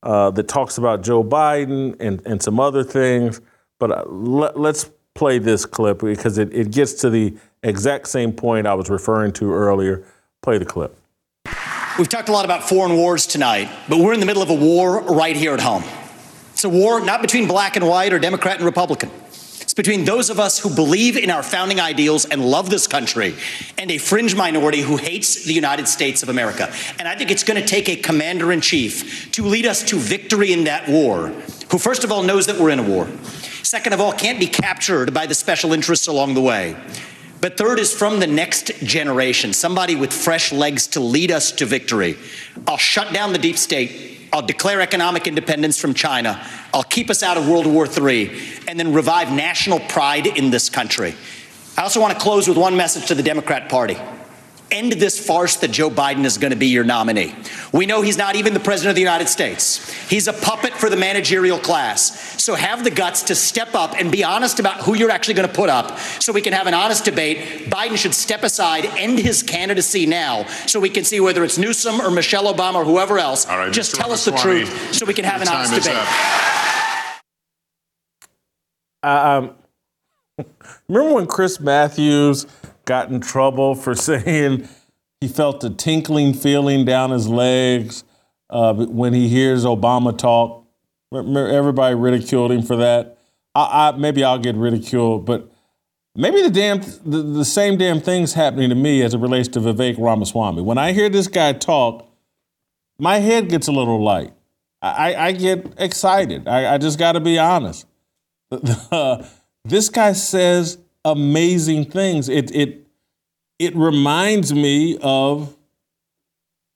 uh, 0.03 0.31
that 0.31 0.47
talks 0.47 0.77
about 0.77 1.01
Joe 1.03 1.23
Biden 1.23 1.95
and, 1.99 2.21
and 2.25 2.41
some 2.41 2.59
other 2.59 2.83
things. 2.83 3.41
But 3.79 3.91
uh, 3.91 4.05
let, 4.07 4.55
us 4.57 4.89
play 5.13 5.39
this 5.39 5.65
clip 5.65 5.99
because 5.99 6.37
it, 6.37 6.53
it 6.53 6.71
gets 6.71 6.93
to 6.93 7.09
the 7.09 7.35
exact 7.63 8.07
same 8.07 8.31
point 8.31 8.67
I 8.67 8.73
was 8.73 8.89
referring 8.89 9.33
to 9.33 9.51
earlier. 9.51 10.05
Play 10.41 10.57
the 10.57 10.65
clip. 10.65 10.95
We've 11.97 12.09
talked 12.09 12.27
a 12.27 12.31
lot 12.31 12.43
about 12.43 12.67
foreign 12.67 12.97
wars 12.97 13.25
tonight, 13.25 13.69
but 13.87 13.99
we're 13.99 14.13
in 14.13 14.19
the 14.19 14.25
middle 14.25 14.43
of 14.43 14.49
a 14.49 14.53
war 14.53 15.01
right 15.01 15.35
here 15.35 15.53
at 15.53 15.61
home. 15.61 15.83
It's 16.51 16.65
a 16.65 16.69
war 16.69 16.99
not 16.99 17.21
between 17.21 17.47
black 17.47 17.77
and 17.77 17.87
white 17.87 18.13
or 18.13 18.19
Democrat 18.19 18.57
and 18.57 18.65
Republican. 18.65 19.09
Between 19.75 20.05
those 20.05 20.29
of 20.29 20.39
us 20.39 20.57
who 20.57 20.73
believe 20.73 21.17
in 21.17 21.29
our 21.29 21.43
founding 21.43 21.81
ideals 21.81 22.23
and 22.23 22.43
love 22.43 22.69
this 22.69 22.87
country 22.87 23.35
and 23.77 23.91
a 23.91 23.97
fringe 23.97 24.33
minority 24.33 24.79
who 24.79 24.95
hates 24.95 25.43
the 25.43 25.53
United 25.53 25.89
States 25.89 26.23
of 26.23 26.29
America. 26.29 26.73
And 26.97 27.09
I 27.09 27.15
think 27.15 27.29
it's 27.29 27.43
going 27.43 27.61
to 27.61 27.67
take 27.67 27.89
a 27.89 27.97
commander 27.97 28.53
in 28.53 28.61
chief 28.61 29.29
to 29.33 29.43
lead 29.43 29.65
us 29.65 29.83
to 29.83 29.97
victory 29.97 30.53
in 30.53 30.63
that 30.63 30.87
war, 30.87 31.27
who, 31.69 31.77
first 31.77 32.05
of 32.05 32.11
all, 32.11 32.23
knows 32.23 32.45
that 32.45 32.57
we're 32.57 32.69
in 32.69 32.79
a 32.79 32.83
war. 32.83 33.09
Second 33.63 33.91
of 33.91 33.99
all, 33.99 34.13
can't 34.13 34.39
be 34.39 34.47
captured 34.47 35.13
by 35.13 35.25
the 35.25 35.35
special 35.35 35.73
interests 35.73 36.07
along 36.07 36.35
the 36.35 36.41
way. 36.41 36.77
But 37.41 37.57
third 37.57 37.77
is 37.77 37.93
from 37.93 38.21
the 38.21 38.27
next 38.27 38.71
generation, 38.79 39.51
somebody 39.51 39.95
with 39.95 40.13
fresh 40.13 40.53
legs 40.53 40.87
to 40.87 41.01
lead 41.01 41.31
us 41.31 41.51
to 41.51 41.65
victory. 41.65 42.17
I'll 42.65 42.77
shut 42.77 43.13
down 43.13 43.33
the 43.33 43.39
deep 43.39 43.57
state. 43.57 44.14
I'll 44.35 44.41
declare 44.41 44.81
economic 44.81 45.27
independence 45.27 45.79
from 45.79 45.93
China. 45.93 46.45
I'll 46.73 46.83
keep 46.83 47.09
us 47.09 47.23
out 47.23 47.37
of 47.37 47.47
World 47.47 47.65
War 47.65 47.87
III 47.87 48.37
and 48.67 48.77
then 48.77 48.91
revive 48.91 49.31
national 49.31 49.79
pride 49.79 50.27
in 50.27 50.49
this 50.49 50.69
country. 50.69 51.15
I 51.77 51.83
also 51.83 52.01
want 52.01 52.13
to 52.13 52.19
close 52.19 52.45
with 52.45 52.57
one 52.57 52.75
message 52.75 53.05
to 53.07 53.15
the 53.15 53.23
Democrat 53.23 53.69
Party 53.69 53.95
end 54.71 54.93
this 54.93 55.23
farce 55.25 55.57
that 55.57 55.71
Joe 55.71 55.89
Biden 55.89 56.25
is 56.25 56.37
going 56.37 56.51
to 56.51 56.57
be 56.57 56.67
your 56.67 56.83
nominee. 56.83 57.35
We 57.71 57.85
know 57.85 58.01
he's 58.01 58.17
not 58.17 58.35
even 58.35 58.53
the 58.53 58.59
president 58.59 58.89
of 58.91 58.95
the 58.95 59.01
United 59.01 59.27
States. 59.27 59.91
He's 60.09 60.27
a 60.27 60.33
puppet 60.33 60.73
for 60.73 60.89
the 60.89 60.95
managerial 60.95 61.59
class. 61.59 62.41
So 62.43 62.55
have 62.55 62.83
the 62.83 62.91
guts 62.91 63.23
to 63.23 63.35
step 63.35 63.75
up 63.75 63.93
and 63.99 64.11
be 64.11 64.23
honest 64.23 64.59
about 64.59 64.81
who 64.81 64.95
you're 64.95 65.11
actually 65.11 65.35
going 65.35 65.47
to 65.47 65.53
put 65.53 65.69
up 65.69 65.97
so 65.99 66.31
we 66.33 66.41
can 66.41 66.53
have 66.53 66.67
an 66.67 66.73
honest 66.73 67.05
debate. 67.05 67.69
Biden 67.69 67.97
should 67.97 68.13
step 68.13 68.43
aside, 68.43 68.85
end 68.97 69.19
his 69.19 69.43
candidacy 69.43 70.05
now 70.05 70.45
so 70.67 70.79
we 70.79 70.89
can 70.89 71.03
see 71.03 71.19
whether 71.19 71.43
it's 71.43 71.57
Newsom 71.57 72.01
or 72.01 72.11
Michelle 72.11 72.53
Obama 72.53 72.75
or 72.75 72.85
whoever 72.85 73.17
else. 73.19 73.45
All 73.47 73.57
right, 73.57 73.71
Just 73.73 73.93
Mr. 73.93 73.97
tell 73.99 74.11
us 74.11 74.25
the 74.25 74.31
Ramaswamy, 74.31 74.65
truth 74.65 74.93
so 74.93 75.05
we 75.05 75.13
can 75.13 75.25
have 75.25 75.41
an 75.41 75.47
honest 75.47 75.73
debate. 75.73 75.95
up. 75.97 76.07
Um, 79.03 79.55
remember 80.87 81.13
when 81.13 81.27
Chris 81.27 81.59
Matthews 81.59 82.47
got 82.85 83.09
in 83.09 83.19
trouble 83.19 83.75
for 83.75 83.95
saying 83.95 84.67
he 85.21 85.27
felt 85.27 85.63
a 85.63 85.69
tinkling 85.69 86.33
feeling 86.33 86.85
down 86.85 87.11
his 87.11 87.27
legs 87.27 88.03
uh, 88.49 88.73
when 88.73 89.13
he 89.13 89.27
hears 89.27 89.65
Obama 89.65 90.17
talk? 90.17 90.65
Everybody 91.13 91.95
ridiculed 91.95 92.51
him 92.51 92.61
for 92.61 92.75
that. 92.77 93.17
I, 93.53 93.89
I, 93.89 93.97
maybe 93.97 94.23
I'll 94.23 94.39
get 94.39 94.55
ridiculed, 94.55 95.25
but 95.25 95.49
maybe 96.15 96.41
the 96.41 96.49
damn 96.49 96.81
the, 97.05 97.21
the 97.21 97.45
same 97.45 97.77
damn 97.77 98.01
thing's 98.01 98.33
happening 98.33 98.69
to 98.69 98.75
me 98.75 99.01
as 99.01 99.13
it 99.13 99.19
relates 99.19 99.47
to 99.49 99.59
Vivek 99.59 99.97
Ramaswamy. 99.97 100.61
When 100.61 100.77
I 100.77 100.91
hear 100.91 101.09
this 101.09 101.27
guy 101.27 101.53
talk, 101.53 102.09
my 102.99 103.19
head 103.19 103.49
gets 103.49 103.67
a 103.67 103.71
little 103.71 104.03
light. 104.03 104.33
I, 104.81 105.15
I 105.15 105.31
get 105.31 105.73
excited. 105.77 106.47
I, 106.47 106.75
I 106.75 106.77
just 106.77 106.99
got 106.99 107.13
to 107.13 107.19
be 107.19 107.39
honest. 107.39 107.87
this 109.65 109.89
guy 109.89 110.13
says 110.13 110.77
amazing 111.05 111.85
things. 111.85 112.27
It 112.27 112.53
it 112.53 112.87
it 113.57 113.75
reminds 113.75 114.53
me 114.53 114.97
of 115.01 115.55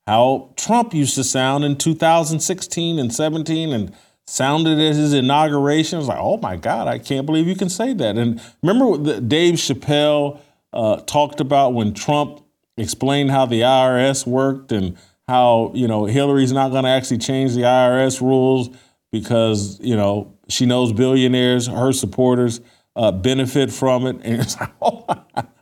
how 0.07 0.53
Trump 0.55 0.93
used 0.93 1.15
to 1.15 1.24
sound 1.24 1.65
in 1.65 1.75
2016 1.75 2.98
and 2.98 3.13
17 3.13 3.74
and 3.74 3.93
sounded 4.25 4.79
at 4.79 4.95
his 4.95 5.13
inauguration. 5.13 5.98
I 5.98 6.00
was 6.00 6.07
like, 6.07 6.19
oh 6.19 6.38
my 6.38 6.55
God, 6.55 6.88
I 6.88 7.00
can't 7.00 7.25
believe 7.25 7.48
you 7.48 7.55
can 7.55 7.69
say 7.69 7.93
that. 7.93 8.17
And 8.17 8.41
remember 8.63 8.88
what 8.88 9.27
Dave 9.27 9.55
Chappelle 9.55 10.39
uh, 10.71 10.98
talked 11.01 11.41
about 11.41 11.74
when 11.74 11.93
Trump 11.93 12.41
explained 12.77 13.31
how 13.31 13.45
the 13.45 13.62
IRS 13.62 14.25
worked 14.25 14.72
and 14.72 14.98
how, 15.27 15.72
you 15.75 15.87
know, 15.87 16.05
Hillary's 16.05 16.53
not 16.53 16.72
going 16.72 16.85
to 16.85 16.89
actually 16.89 17.18
change 17.18 17.53
the 17.53 17.61
IRS 17.61 18.22
rules 18.22 18.70
because, 19.11 19.79
you 19.79 19.96
know, 19.96 20.33
she 20.48 20.65
knows 20.65 20.94
billionaires, 20.94 21.68
her 21.68 21.92
supporters, 21.92 22.61
uh, 23.00 23.14
benefit 23.14 23.72
from 23.72 24.05
it. 24.05 24.18
And 24.24 24.42
it's 24.42 24.59
like, 24.59 24.72
oh, 24.81 25.05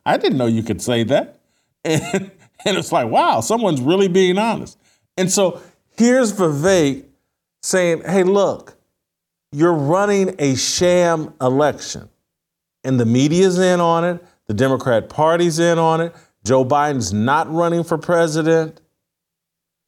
I 0.06 0.18
didn't 0.18 0.40
know 0.40 0.48
you 0.48 0.64
could 0.64 0.82
say 0.82 1.04
that. 1.04 1.40
And, 1.86 2.32
and 2.66 2.78
it's 2.78 2.92
like, 2.92 3.10
wow, 3.10 3.40
someone's 3.42 3.80
really 3.80 4.08
being 4.08 4.40
honest. 4.40 4.78
And 5.16 5.32
so 5.32 5.62
here's 5.98 6.34
Vivek 6.34 7.06
saying, 7.62 8.02
hey, 8.06 8.24
look, 8.24 8.76
you're 9.52 9.74
running 9.74 10.36
a 10.40 10.56
sham 10.56 11.34
election. 11.40 12.10
And 12.84 13.00
the 13.00 13.06
media's 13.06 13.60
in 13.60 13.80
on 13.80 14.04
it, 14.04 14.24
the 14.48 14.54
Democrat 14.54 15.08
Party's 15.08 15.60
in 15.60 15.78
on 15.78 16.02
it. 16.02 16.16
Joe 16.44 16.66
Biden's 16.66 17.14
not 17.14 17.52
running 17.52 17.84
for 17.84 17.98
president. 17.98 18.82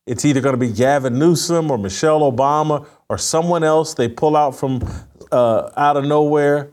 It's 0.05 0.23
either 0.23 0.41
going 0.41 0.53
to 0.53 0.59
be 0.59 0.71
Gavin 0.71 1.17
Newsom 1.17 1.71
or 1.71 1.77
Michelle 1.77 2.21
Obama 2.31 2.85
or 3.09 3.17
someone 3.17 3.63
else 3.63 3.93
they 3.95 4.07
pull 4.07 4.35
out 4.35 4.55
from 4.55 4.81
uh, 5.31 5.71
out 5.75 5.97
of 5.97 6.05
nowhere 6.05 6.71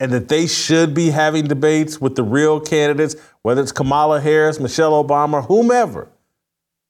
and 0.00 0.10
that 0.12 0.28
they 0.28 0.46
should 0.46 0.94
be 0.94 1.10
having 1.10 1.46
debates 1.46 2.00
with 2.00 2.16
the 2.16 2.22
real 2.22 2.58
candidates, 2.58 3.14
whether 3.42 3.60
it's 3.60 3.70
Kamala 3.70 4.20
Harris, 4.20 4.58
Michelle 4.58 5.04
Obama, 5.04 5.46
whomever. 5.46 6.08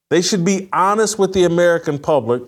They 0.09 0.21
should 0.21 0.45
be 0.45 0.69
honest 0.73 1.19
with 1.19 1.33
the 1.33 1.43
American 1.43 1.99
public 1.99 2.43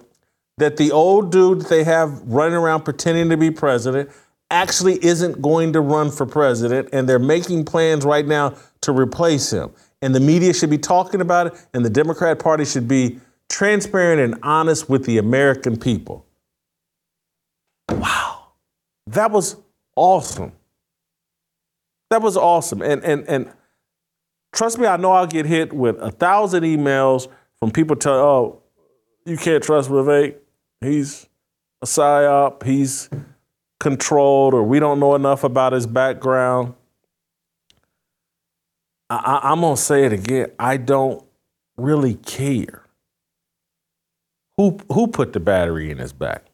that 0.57 0.77
the 0.77 0.91
old 0.91 1.31
dude 1.31 1.61
that 1.61 1.69
they 1.69 1.83
have 1.83 2.21
running 2.23 2.55
around 2.55 2.83
pretending 2.83 3.29
to 3.29 3.37
be 3.37 3.51
president 3.51 4.09
actually 4.49 5.03
isn't 5.03 5.41
going 5.41 5.73
to 5.73 5.81
run 5.81 6.11
for 6.11 6.25
president, 6.25 6.87
and 6.93 7.09
they're 7.09 7.19
making 7.19 7.65
plans 7.65 8.05
right 8.05 8.25
now 8.25 8.55
to 8.81 8.91
replace 8.91 9.51
him. 9.51 9.71
And 10.01 10.13
the 10.13 10.19
media 10.19 10.53
should 10.53 10.69
be 10.69 10.77
talking 10.77 11.21
about 11.21 11.47
it, 11.47 11.53
and 11.73 11.83
the 11.83 11.89
Democrat 11.89 12.39
Party 12.39 12.65
should 12.65 12.87
be 12.87 13.19
transparent 13.49 14.21
and 14.21 14.41
honest 14.43 14.89
with 14.89 15.05
the 15.05 15.17
American 15.17 15.77
people. 15.77 16.25
Wow. 17.89 18.47
That 19.07 19.31
was 19.31 19.57
awesome. 19.95 20.53
That 22.09 22.21
was 22.21 22.37
awesome. 22.37 22.81
And 22.81 23.03
and 23.03 23.27
and 23.27 23.51
trust 24.53 24.77
me, 24.77 24.87
I 24.87 24.97
know 24.97 25.11
I'll 25.11 25.27
get 25.27 25.45
hit 25.45 25.73
with 25.73 25.99
a 25.99 26.11
thousand 26.11 26.63
emails 26.63 27.27
from 27.59 27.71
people 27.71 27.95
telling, 27.95 28.19
oh, 28.19 28.61
you 29.25 29.37
can't 29.37 29.63
trust 29.63 29.89
Vivek. 29.89 30.35
He's 30.81 31.27
a 31.81 31.85
psyop, 31.85 32.63
he's 32.63 33.09
controlled, 33.79 34.53
or 34.53 34.63
we 34.63 34.79
don't 34.79 34.99
know 34.99 35.15
enough 35.15 35.43
about 35.43 35.73
his 35.73 35.87
background. 35.87 36.73
I, 39.09 39.15
I, 39.15 39.51
I'm 39.51 39.61
gonna 39.61 39.77
say 39.77 40.05
it 40.05 40.13
again. 40.13 40.51
I 40.59 40.77
don't 40.77 41.23
really 41.77 42.15
care. 42.15 42.83
Who 44.57 44.77
who 44.91 45.07
put 45.07 45.33
the 45.33 45.39
battery 45.39 45.89
in 45.89 45.97
his 45.97 46.13
back? 46.13 46.45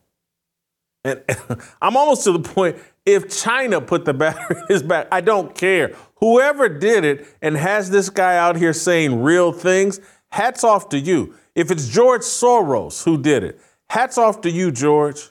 And 1.04 1.23
I'm 1.82 1.97
almost 1.97 2.23
to 2.25 2.32
the 2.32 2.39
point 2.39 2.78
if 3.13 3.36
China 3.36 3.82
put 3.82 4.06
the 4.06 4.13
battery 4.13 4.58
in 4.58 4.63
his 4.67 4.84
back, 4.84 5.08
I 5.12 5.22
don't 5.22 5.56
care. 5.56 5.95
Whoever 6.19 6.69
did 6.69 7.06
it 7.06 7.28
and 7.41 7.56
has 7.56 7.89
this 7.89 8.10
guy 8.10 8.38
out 8.38 8.56
here 8.56 8.74
saying 8.74 9.22
real 9.22 9.52
things, 9.52 10.00
hats 10.32 10.63
off 10.63 10.89
to 10.89 11.00
you. 11.00 11.36
If 11.56 11.72
it's 11.72 11.88
George 11.88 12.22
Soros 12.22 13.04
who 13.04 13.22
did 13.22 13.43
it, 13.43 13.62
hats 13.89 14.17
off 14.17 14.41
to 14.41 14.52
you, 14.52 14.72
George. 14.72 15.30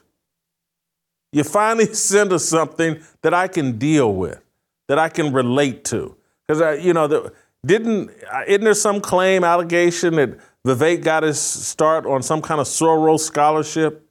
You 1.31 1.43
finally 1.43 1.85
send 1.93 2.33
us 2.33 2.45
something 2.45 3.01
that 3.21 3.33
I 3.33 3.47
can 3.47 3.77
deal 3.77 4.13
with, 4.13 4.41
that 4.87 4.99
I 4.99 5.09
can 5.09 5.31
relate 5.31 5.85
to. 5.85 6.15
Because, 6.47 6.61
I, 6.61 6.73
you 6.75 6.93
know, 6.93 7.07
the, 7.07 7.33
didn't, 7.65 8.09
uh, 8.31 8.43
isn't 8.47 8.63
there 8.63 8.73
some 8.73 9.01
claim, 9.01 9.43
allegation 9.43 10.15
that 10.15 10.39
Vivek 10.65 11.03
got 11.03 11.23
his 11.23 11.39
start 11.39 12.05
on 12.05 12.23
some 12.23 12.41
kind 12.41 12.59
of 12.59 12.67
Soros 12.67 13.19
scholarship? 13.19 14.07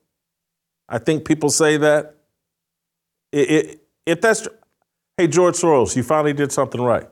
I 0.88 0.98
think 0.98 1.24
people 1.24 1.50
say 1.50 1.76
that. 1.78 2.14
It, 3.32 3.80
if 4.06 4.20
that's, 4.20 4.48
hey, 5.16 5.26
George 5.26 5.54
Soros, 5.54 5.96
you 5.96 6.02
finally 6.02 6.32
did 6.32 6.52
something 6.52 6.80
right. 6.80 7.08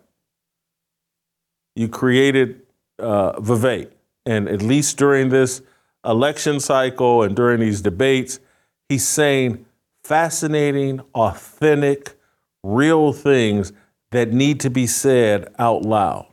You 1.75 1.89
created 1.89 2.63
uh, 2.99 3.33
Vivek. 3.33 3.91
And 4.25 4.49
at 4.49 4.63
least 4.63 4.97
during 4.97 5.29
this 5.29 5.63
election 6.05 6.59
cycle 6.59 7.23
and 7.23 7.37
during 7.37 7.61
these 7.61 7.81
debates, 7.81 8.41
he's 8.89 9.07
saying 9.07 9.67
fascinating, 10.03 11.01
authentic, 11.15 12.19
real 12.63 13.13
things 13.13 13.73
that 14.11 14.33
need 14.33 14.61
to 14.61 14.71
be 14.71 14.87
said 14.87 15.53
out 15.59 15.83
loud. 15.83 16.27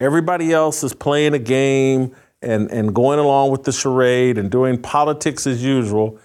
Everybody 0.00 0.52
else 0.52 0.82
is 0.82 0.94
playing 0.94 1.34
a 1.34 1.38
game 1.38 2.14
and, 2.42 2.70
and 2.70 2.94
going 2.94 3.18
along 3.18 3.50
with 3.50 3.64
the 3.64 3.72
charade 3.72 4.38
and 4.38 4.50
doing 4.50 4.80
politics 4.80 5.46
as 5.46 5.62
usual. 5.62 6.18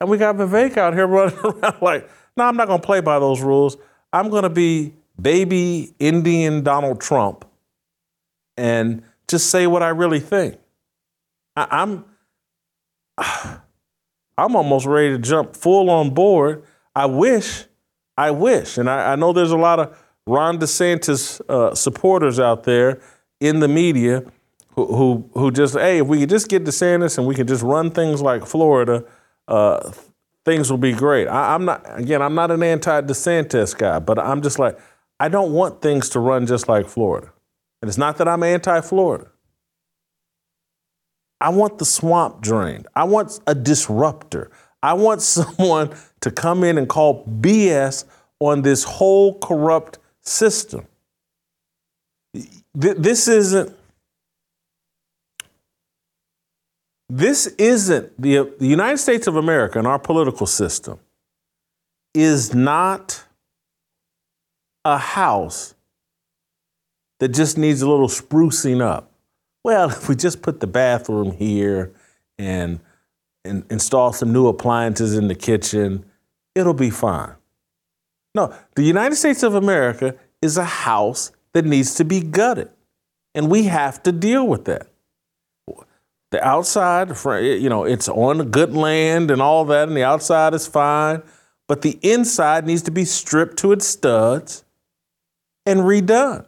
And 0.00 0.08
we 0.10 0.18
got 0.18 0.36
Vivek 0.36 0.76
out 0.76 0.94
here 0.94 1.06
running 1.06 1.38
around 1.38 1.82
like, 1.82 2.08
no, 2.36 2.44
I'm 2.44 2.56
not 2.56 2.68
going 2.68 2.80
to 2.80 2.86
play 2.86 3.00
by 3.00 3.18
those 3.18 3.40
rules. 3.40 3.76
I'm 4.12 4.30
going 4.30 4.42
to 4.44 4.50
be 4.50 4.94
baby 5.20 5.94
Indian 5.98 6.62
Donald 6.62 7.00
Trump 7.00 7.44
and 8.56 9.02
just 9.28 9.50
say 9.50 9.66
what 9.66 9.82
I 9.82 9.88
really 9.88 10.20
think. 10.20 10.58
I, 11.56 11.66
I'm, 11.70 12.04
I'm 14.38 14.54
almost 14.54 14.86
ready 14.86 15.10
to 15.10 15.18
jump 15.18 15.56
full 15.56 15.88
on 15.90 16.10
board. 16.10 16.62
I 16.94 17.06
wish 17.06 17.64
I 18.16 18.30
wish, 18.30 18.78
and 18.78 18.88
I, 18.88 19.12
I 19.12 19.16
know 19.16 19.32
there's 19.32 19.50
a 19.50 19.58
lot 19.58 19.78
of 19.78 19.96
Ron 20.26 20.58
DeSantis 20.58 21.40
uh, 21.48 21.74
supporters 21.74 22.40
out 22.40 22.64
there 22.64 23.00
in 23.40 23.60
the 23.60 23.68
media 23.68 24.24
who, 24.70 24.86
who, 24.86 25.30
who 25.34 25.50
just, 25.50 25.74
hey, 25.74 25.98
if 25.98 26.06
we 26.06 26.20
could 26.20 26.30
just 26.30 26.48
get 26.48 26.64
DeSantis 26.64 27.18
and 27.18 27.26
we 27.26 27.34
could 27.34 27.48
just 27.48 27.62
run 27.62 27.90
things 27.90 28.22
like 28.22 28.46
Florida, 28.46 29.04
uh, 29.48 29.92
things 30.46 30.70
will 30.70 30.78
be 30.78 30.92
great. 30.92 31.26
I, 31.26 31.54
I'm 31.54 31.66
not, 31.66 31.84
again, 31.98 32.22
I'm 32.22 32.34
not 32.34 32.50
an 32.50 32.62
anti-DeSantis 32.62 33.76
guy, 33.76 33.98
but 33.98 34.18
I'm 34.18 34.40
just 34.40 34.58
like, 34.58 34.78
I 35.20 35.28
don't 35.28 35.52
want 35.52 35.82
things 35.82 36.08
to 36.10 36.20
run 36.20 36.46
just 36.46 36.68
like 36.68 36.88
Florida. 36.88 37.32
And 37.82 37.88
it's 37.88 37.98
not 37.98 38.16
that 38.18 38.28
I'm 38.28 38.42
anti-Florida. 38.42 39.26
I 41.40 41.50
want 41.50 41.78
the 41.78 41.84
swamp 41.84 42.40
drained. 42.40 42.86
I 42.94 43.04
want 43.04 43.40
a 43.46 43.54
disruptor. 43.54 44.50
I 44.82 44.94
want 44.94 45.20
someone 45.36 45.94
to 46.20 46.30
come 46.30 46.64
in 46.64 46.78
and 46.78 46.88
call 46.88 47.26
BS 47.26 48.04
on 48.38 48.62
this 48.62 48.84
whole 48.84 49.38
corrupt 49.40 49.98
system. 50.22 50.86
This 52.74 53.28
isn't. 53.28 53.74
This 57.08 57.46
isn't 57.58 58.20
the, 58.20 58.52
the 58.58 58.66
United 58.66 58.98
States 58.98 59.26
of 59.26 59.36
America 59.36 59.78
and 59.78 59.86
our 59.86 59.98
political 59.98 60.46
system 60.46 60.98
is 62.14 62.54
not 62.54 63.24
a 64.84 64.98
house 64.98 65.74
that 67.20 67.28
just 67.28 67.58
needs 67.58 67.82
a 67.82 67.88
little 67.88 68.08
sprucing 68.08 68.80
up. 68.82 69.12
Well, 69.62 69.90
if 69.90 70.08
we 70.08 70.16
just 70.16 70.42
put 70.42 70.60
the 70.60 70.66
bathroom 70.66 71.32
here 71.32 71.92
and, 72.38 72.80
and 73.44 73.64
install 73.70 74.12
some 74.12 74.32
new 74.32 74.48
appliances 74.48 75.16
in 75.16 75.28
the 75.28 75.34
kitchen, 75.34 76.04
it'll 76.54 76.74
be 76.74 76.90
fine. 76.90 77.34
No, 78.34 78.54
the 78.74 78.82
United 78.82 79.16
States 79.16 79.42
of 79.42 79.54
America 79.54 80.14
is 80.42 80.58
a 80.58 80.64
house 80.64 81.32
that 81.54 81.64
needs 81.64 81.94
to 81.94 82.04
be 82.04 82.20
gutted. 82.20 82.70
And 83.34 83.50
we 83.50 83.64
have 83.64 84.02
to 84.02 84.12
deal 84.12 84.46
with 84.46 84.64
that. 84.66 84.88
The 86.30 86.44
outside, 86.44 87.10
eh, 87.10 87.54
you 87.54 87.68
know, 87.68 87.84
it's 87.84 88.08
on 88.08 88.50
good 88.50 88.74
land 88.74 89.30
and 89.30 89.40
all 89.40 89.64
that, 89.66 89.88
and 89.88 89.96
the 89.96 90.04
outside 90.04 90.54
is 90.54 90.66
fine, 90.66 91.22
but 91.68 91.82
the 91.82 91.98
inside 92.02 92.66
needs 92.66 92.82
to 92.82 92.90
be 92.90 93.04
stripped 93.04 93.56
to 93.58 93.72
its 93.72 93.86
studs 93.86 94.64
and 95.64 95.80
redone. 95.80 96.46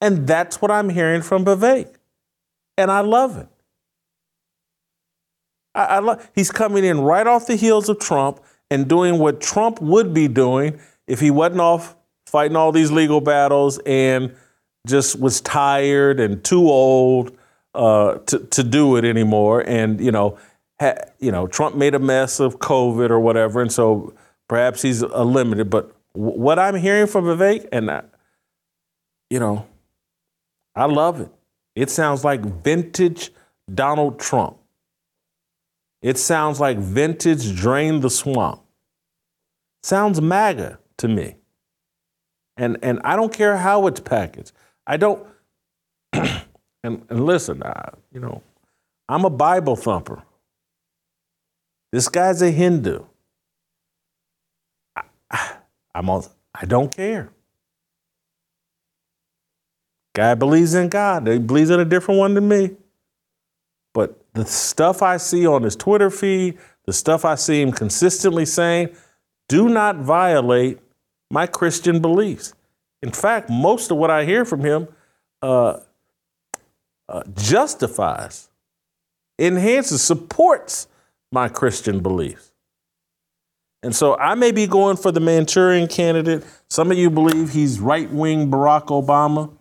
And 0.00 0.26
that's 0.26 0.60
what 0.60 0.70
I'm 0.70 0.88
hearing 0.88 1.22
from 1.22 1.44
Vivek. 1.44 1.94
And 2.76 2.90
I 2.90 3.00
love 3.00 3.38
it. 3.38 3.48
I, 5.74 5.98
I 5.98 6.26
he's 6.34 6.50
coming 6.50 6.84
in 6.84 7.00
right 7.00 7.26
off 7.26 7.46
the 7.46 7.56
heels 7.56 7.88
of 7.88 7.98
Trump 7.98 8.40
and 8.70 8.88
doing 8.88 9.18
what 9.18 9.40
Trump 9.40 9.80
would 9.80 10.12
be 10.12 10.28
doing 10.28 10.80
if 11.06 11.20
he 11.20 11.30
wasn't 11.30 11.60
off 11.60 11.96
fighting 12.26 12.56
all 12.56 12.72
these 12.72 12.90
legal 12.90 13.20
battles 13.20 13.78
and 13.84 14.34
just 14.86 15.20
was 15.20 15.40
tired 15.40 16.18
and 16.18 16.42
too 16.42 16.68
old 16.68 17.36
uh, 17.74 18.18
to, 18.26 18.38
to 18.38 18.62
do 18.62 18.96
it 18.96 19.04
anymore. 19.04 19.60
And, 19.66 20.00
you 20.00 20.12
know, 20.12 20.38
ha, 20.80 20.94
you 21.18 21.32
know, 21.32 21.46
Trump 21.46 21.76
made 21.76 21.94
a 21.94 21.98
mess 21.98 22.40
of 22.40 22.58
COVID 22.58 23.10
or 23.10 23.20
whatever. 23.20 23.60
And 23.60 23.72
so 23.72 24.14
perhaps 24.48 24.82
he's 24.82 25.02
a 25.02 25.24
limited. 25.24 25.70
But 25.70 25.94
w- 26.14 26.38
what 26.38 26.58
I'm 26.58 26.76
hearing 26.76 27.06
from 27.06 27.24
Vivek, 27.24 27.68
and, 27.72 27.90
I, 27.90 28.02
you 29.30 29.40
know, 29.40 29.66
I 30.74 30.84
love 30.86 31.20
it. 31.20 31.30
It 31.74 31.90
sounds 31.90 32.24
like 32.24 32.40
vintage 32.40 33.30
Donald 33.72 34.18
Trump. 34.18 34.58
It 36.02 36.18
sounds 36.18 36.60
like 36.60 36.78
vintage 36.78 37.54
Drain 37.56 38.00
the 38.00 38.10
Swamp. 38.10 38.60
Sounds 39.82 40.20
MAGA 40.20 40.78
to 40.98 41.08
me. 41.08 41.36
And, 42.56 42.76
and 42.82 43.00
I 43.04 43.16
don't 43.16 43.32
care 43.32 43.56
how 43.56 43.86
it's 43.86 44.00
packaged. 44.00 44.52
I 44.86 44.96
don't, 44.96 45.26
and, 46.82 47.04
and 47.08 47.24
listen, 47.24 47.62
I, 47.62 47.90
you 48.12 48.20
know, 48.20 48.42
I'm 49.08 49.24
a 49.24 49.30
Bible 49.30 49.76
thumper. 49.76 50.22
This 51.92 52.08
guy's 52.08 52.40
a 52.42 52.50
Hindu. 52.50 53.04
I, 54.96 55.02
I, 55.30 55.56
I'm 55.94 56.08
a, 56.08 56.22
I 56.54 56.64
don't 56.64 56.94
care. 56.94 57.30
Guy 60.14 60.34
believes 60.34 60.74
in 60.74 60.88
God. 60.88 61.26
He 61.26 61.38
believes 61.38 61.70
in 61.70 61.80
a 61.80 61.84
different 61.84 62.18
one 62.18 62.34
than 62.34 62.48
me. 62.48 62.76
But 63.94 64.22
the 64.34 64.44
stuff 64.46 65.02
I 65.02 65.18
see 65.18 65.46
on 65.46 65.62
his 65.62 65.76
Twitter 65.76 66.10
feed, 66.10 66.58
the 66.86 66.92
stuff 66.92 67.24
I 67.24 67.34
see 67.34 67.60
him 67.60 67.72
consistently 67.72 68.44
saying, 68.46 68.96
do 69.48 69.68
not 69.68 69.96
violate 69.96 70.78
my 71.30 71.46
Christian 71.46 72.00
beliefs. 72.00 72.54
In 73.02 73.10
fact, 73.10 73.50
most 73.50 73.90
of 73.90 73.96
what 73.96 74.10
I 74.10 74.24
hear 74.24 74.44
from 74.44 74.60
him 74.60 74.88
uh, 75.42 75.80
uh, 77.12 77.22
justifies, 77.36 78.48
enhances, 79.38 80.02
supports 80.02 80.88
my 81.30 81.48
Christian 81.48 82.00
beliefs. 82.00 82.52
And 83.82 83.94
so 83.94 84.16
I 84.16 84.34
may 84.34 84.52
be 84.52 84.66
going 84.66 84.96
for 84.96 85.12
the 85.12 85.20
Manchurian 85.20 85.88
candidate. 85.88 86.44
Some 86.70 86.90
of 86.90 86.96
you 86.96 87.10
believe 87.10 87.50
he's 87.50 87.80
right 87.80 88.10
wing 88.10 88.50
Barack 88.50 88.86
Obama. 88.86 89.52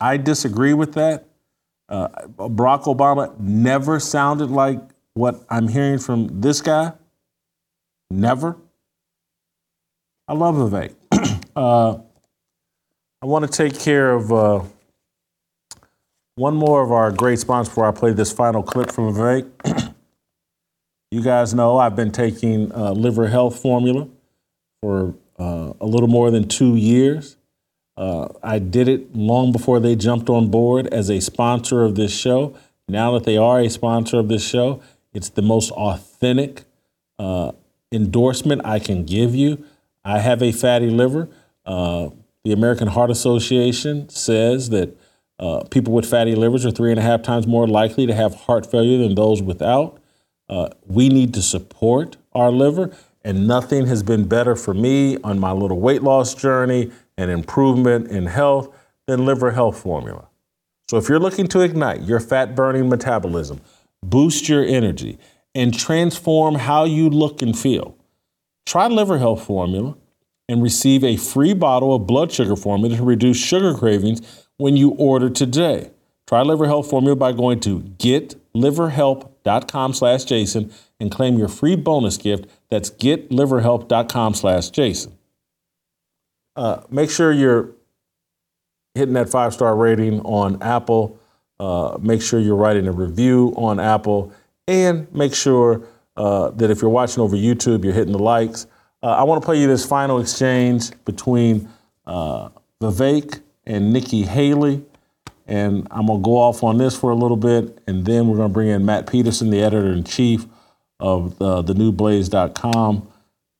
I 0.00 0.16
disagree 0.16 0.74
with 0.74 0.94
that. 0.94 1.26
Uh, 1.88 2.08
Barack 2.36 2.84
Obama 2.84 3.38
never 3.38 3.98
sounded 3.98 4.50
like 4.50 4.80
what 5.14 5.44
I'm 5.48 5.68
hearing 5.68 5.98
from 5.98 6.40
this 6.40 6.60
guy. 6.60 6.92
Never. 8.10 8.56
I 10.26 10.34
love 10.34 10.56
Vivek. 10.56 10.94
uh, 11.56 11.98
I 13.22 13.26
want 13.26 13.50
to 13.50 13.50
take 13.50 13.78
care 13.78 14.12
of 14.12 14.32
uh, 14.32 14.62
one 16.38 16.54
more 16.54 16.82
of 16.82 16.92
our 16.92 17.10
great 17.10 17.38
sponsors 17.38 17.68
before 17.68 17.88
I 17.88 17.90
play 17.90 18.12
this 18.12 18.32
final 18.32 18.62
clip 18.62 18.92
from 18.92 19.12
Vivek. 19.12 19.92
you 21.10 21.22
guys 21.22 21.52
know 21.52 21.78
I've 21.78 21.96
been 21.96 22.12
taking 22.12 22.72
uh, 22.72 22.92
liver 22.92 23.26
health 23.26 23.60
formula 23.60 24.08
for 24.80 25.14
uh, 25.38 25.72
a 25.80 25.86
little 25.86 26.08
more 26.08 26.30
than 26.30 26.46
two 26.46 26.76
years. 26.76 27.36
Uh, 27.96 28.28
I 28.42 28.60
did 28.60 28.86
it 28.86 29.16
long 29.16 29.50
before 29.50 29.80
they 29.80 29.96
jumped 29.96 30.30
on 30.30 30.48
board 30.48 30.86
as 30.86 31.10
a 31.10 31.18
sponsor 31.20 31.82
of 31.82 31.96
this 31.96 32.16
show. 32.16 32.56
Now 32.88 33.12
that 33.14 33.24
they 33.24 33.36
are 33.36 33.60
a 33.60 33.68
sponsor 33.68 34.18
of 34.18 34.28
this 34.28 34.46
show, 34.46 34.80
it's 35.12 35.30
the 35.30 35.42
most 35.42 35.72
authentic 35.72 36.62
uh, 37.18 37.52
endorsement 37.90 38.62
I 38.64 38.78
can 38.78 39.04
give 39.04 39.34
you. 39.34 39.64
I 40.04 40.20
have 40.20 40.40
a 40.40 40.52
fatty 40.52 40.88
liver. 40.88 41.28
Uh, 41.66 42.10
the 42.44 42.52
American 42.52 42.88
Heart 42.88 43.10
Association 43.10 44.08
says 44.08 44.70
that 44.70 44.96
uh, 45.38 45.62
people 45.70 45.92
with 45.92 46.08
fatty 46.08 46.34
livers 46.34 46.66
are 46.66 46.70
three 46.70 46.90
and 46.90 46.98
a 46.98 47.02
half 47.02 47.22
times 47.22 47.46
more 47.46 47.66
likely 47.66 48.06
to 48.06 48.14
have 48.14 48.34
heart 48.34 48.68
failure 48.70 48.98
than 48.98 49.14
those 49.14 49.40
without. 49.40 50.00
Uh, 50.48 50.68
we 50.86 51.08
need 51.08 51.32
to 51.34 51.42
support 51.42 52.16
our 52.32 52.50
liver, 52.50 52.94
and 53.22 53.46
nothing 53.46 53.86
has 53.86 54.02
been 54.02 54.26
better 54.26 54.56
for 54.56 54.74
me 54.74 55.16
on 55.22 55.38
my 55.38 55.52
little 55.52 55.80
weight 55.80 56.02
loss 56.02 56.34
journey 56.34 56.90
and 57.16 57.30
improvement 57.30 58.08
in 58.08 58.26
health 58.26 58.74
than 59.06 59.24
liver 59.24 59.52
health 59.52 59.80
formula. 59.80 60.28
So 60.88 60.96
if 60.96 61.08
you're 61.08 61.20
looking 61.20 61.46
to 61.48 61.60
ignite 61.60 62.02
your 62.02 62.18
fat 62.18 62.54
burning 62.54 62.88
metabolism, 62.88 63.60
boost 64.02 64.48
your 64.48 64.64
energy, 64.64 65.18
and 65.54 65.76
transform 65.76 66.54
how 66.54 66.84
you 66.84 67.10
look 67.10 67.42
and 67.42 67.56
feel, 67.56 67.96
try 68.66 68.88
liver 68.88 69.18
health 69.18 69.44
formula 69.44 69.96
and 70.48 70.62
receive 70.62 71.04
a 71.04 71.16
free 71.16 71.52
bottle 71.52 71.94
of 71.94 72.06
blood 72.06 72.32
sugar 72.32 72.56
formula 72.56 72.96
to 72.96 73.02
reduce 73.02 73.36
sugar 73.36 73.74
cravings 73.74 74.47
when 74.58 74.76
you 74.76 74.90
order 74.90 75.30
today. 75.30 75.90
Try 76.26 76.42
Liver 76.42 76.66
Health 76.66 76.90
Formula 76.90 77.16
by 77.16 77.32
going 77.32 77.60
to 77.60 77.80
getliverhelp.com 77.80 79.94
slash 79.94 80.24
Jason 80.24 80.70
and 81.00 81.10
claim 81.10 81.38
your 81.38 81.48
free 81.48 81.74
bonus 81.74 82.18
gift. 82.18 82.44
That's 82.68 82.90
getliverhelp.com 82.90 84.34
slash 84.34 84.68
Jason. 84.68 85.16
Uh, 86.54 86.82
make 86.90 87.10
sure 87.10 87.32
you're 87.32 87.70
hitting 88.94 89.14
that 89.14 89.30
five 89.30 89.54
star 89.54 89.74
rating 89.74 90.20
on 90.20 90.62
Apple. 90.62 91.18
Uh, 91.58 91.96
make 92.00 92.20
sure 92.20 92.38
you're 92.38 92.56
writing 92.56 92.86
a 92.86 92.92
review 92.92 93.54
on 93.56 93.80
Apple. 93.80 94.34
And 94.66 95.10
make 95.14 95.34
sure 95.34 95.86
uh, 96.16 96.50
that 96.50 96.70
if 96.70 96.82
you're 96.82 96.90
watching 96.90 97.22
over 97.22 97.36
YouTube, 97.36 97.84
you're 97.84 97.94
hitting 97.94 98.12
the 98.12 98.18
likes. 98.18 98.66
Uh, 99.02 99.12
I 99.12 99.22
want 99.22 99.40
to 99.40 99.46
play 99.46 99.58
you 99.60 99.66
this 99.66 99.86
final 99.86 100.20
exchange 100.20 100.90
between 101.04 101.68
uh, 102.06 102.50
Vivek 102.82 103.40
and 103.68 103.92
Nikki 103.92 104.22
Haley. 104.22 104.84
And 105.46 105.86
I'm 105.90 106.06
going 106.06 106.20
to 106.20 106.24
go 106.24 106.36
off 106.36 106.62
on 106.64 106.78
this 106.78 106.98
for 106.98 107.10
a 107.10 107.14
little 107.14 107.36
bit, 107.36 107.78
and 107.86 108.04
then 108.04 108.28
we're 108.28 108.36
going 108.36 108.50
to 108.50 108.52
bring 108.52 108.68
in 108.68 108.84
Matt 108.84 109.06
Peterson, 109.06 109.48
the 109.50 109.62
editor 109.62 109.92
in 109.92 110.04
chief 110.04 110.44
of 111.00 111.38
the 111.38 111.62
newblaze.com. 111.62 113.08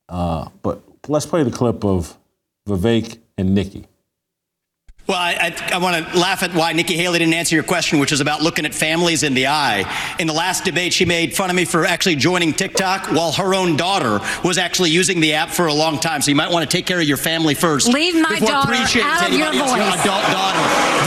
Uh, 0.07 0.49
but 0.61 0.81
let's 1.07 1.25
play 1.25 1.43
the 1.43 1.51
clip 1.51 1.83
of 1.83 2.17
Vivek 2.67 3.19
and 3.37 3.55
Nikki. 3.55 3.87
Well, 5.09 5.17
I, 5.17 5.51
I, 5.57 5.69
I 5.73 5.77
want 5.79 5.97
to 5.97 6.19
laugh 6.19 6.43
at 6.43 6.53
why 6.53 6.71
Nikki 6.71 6.95
Haley 6.95 7.17
didn't 7.17 7.33
answer 7.33 7.55
your 7.55 7.63
question, 7.63 7.97
which 7.97 8.11
is 8.11 8.21
about 8.21 8.43
looking 8.43 8.63
at 8.67 8.75
families 8.75 9.23
in 9.23 9.33
the 9.33 9.47
eye. 9.47 9.83
In 10.19 10.27
the 10.27 10.33
last 10.33 10.65
debate, 10.65 10.93
she 10.93 11.03
made 11.03 11.35
fun 11.35 11.49
of 11.49 11.55
me 11.55 11.65
for 11.65 11.83
actually 11.83 12.15
joining 12.15 12.53
TikTok 12.53 13.07
while 13.07 13.31
her 13.31 13.55
own 13.55 13.75
daughter 13.75 14.19
was 14.43 14.59
actually 14.59 14.91
using 14.91 15.19
the 15.19 15.33
app 15.33 15.49
for 15.49 15.65
a 15.65 15.73
long 15.73 15.97
time. 15.97 16.21
So 16.21 16.29
you 16.29 16.35
might 16.35 16.51
want 16.51 16.69
to 16.69 16.77
take 16.77 16.85
care 16.85 16.99
of 16.99 17.07
your 17.07 17.17
family 17.17 17.55
first. 17.55 17.87
Leave 17.87 18.13
my 18.21 18.37
daughter 18.37 18.71
out 18.71 19.27
of 19.27 19.33
your 19.33 19.51
voice. 19.51 19.97
adult 19.97 20.25
daughter. 20.29 20.61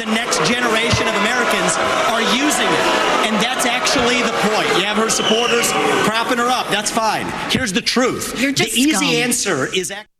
The 0.04 0.10
next 0.10 0.42
generation 0.50 1.06
of 1.06 1.14
Americans 1.22 1.78
are 2.10 2.22
using 2.34 2.66
it. 2.66 2.86
And 3.22 3.36
that's 3.38 3.66
actually 3.66 4.20
the 4.22 4.34
point. 4.50 4.66
You 4.78 4.84
have 4.84 4.96
her 4.96 5.10
supporters 5.10 5.70
propping 6.02 6.38
her 6.38 6.48
up. 6.48 6.66
That's 6.70 6.90
fine. 6.90 7.26
Here's 7.52 7.72
the 7.72 7.80
truth. 7.80 8.34
You're 8.40 8.50
just 8.50 8.74
the 8.74 8.80
easy 8.80 8.94
scum. 8.94 9.04
answer 9.04 9.66
is 9.72 9.92
actually. 9.92 10.11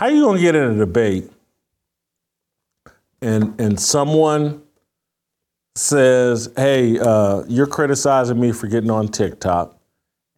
How 0.00 0.06
are 0.06 0.12
you 0.12 0.24
gonna 0.24 0.40
get 0.40 0.54
in 0.54 0.62
a 0.62 0.74
debate 0.76 1.30
and 3.20 3.60
and 3.60 3.78
someone 3.78 4.62
says, 5.76 6.50
"Hey, 6.56 6.98
uh, 6.98 7.42
you're 7.48 7.66
criticizing 7.66 8.40
me 8.40 8.52
for 8.52 8.66
getting 8.66 8.90
on 8.90 9.08
TikTok," 9.08 9.76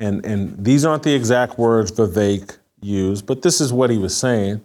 and 0.01 0.27
and 0.27 0.65
these 0.65 0.85
aren't 0.85 1.05
the 1.05 1.15
exact 1.15 1.61
words 1.61 1.93
Vivek 1.93 2.57
used, 2.81 3.25
but 3.25 3.43
this 3.43 3.61
is 3.61 3.73
what 3.73 3.89
he 3.91 3.99
was 3.99 4.17
saying. 4.17 4.63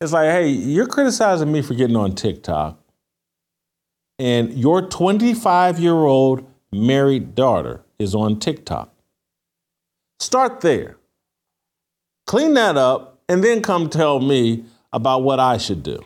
It's 0.00 0.10
like, 0.10 0.28
"Hey, 0.28 0.48
you're 0.48 0.88
criticizing 0.88 1.52
me 1.52 1.62
for 1.62 1.74
getting 1.74 1.94
on 1.94 2.16
TikTok, 2.16 2.80
and 4.18 4.52
your 4.54 4.82
25 4.82 5.78
year 5.78 5.94
old 5.94 6.44
married 6.72 7.36
daughter 7.36 7.82
is 8.00 8.12
on 8.12 8.40
TikTok. 8.40 8.92
Start 10.18 10.62
there." 10.62 10.96
clean 12.26 12.54
that 12.54 12.78
up, 12.78 13.11
and 13.32 13.42
then 13.42 13.62
come 13.62 13.88
tell 13.88 14.20
me 14.20 14.62
about 14.92 15.22
what 15.22 15.40
I 15.40 15.56
should 15.56 15.82
do. 15.82 16.04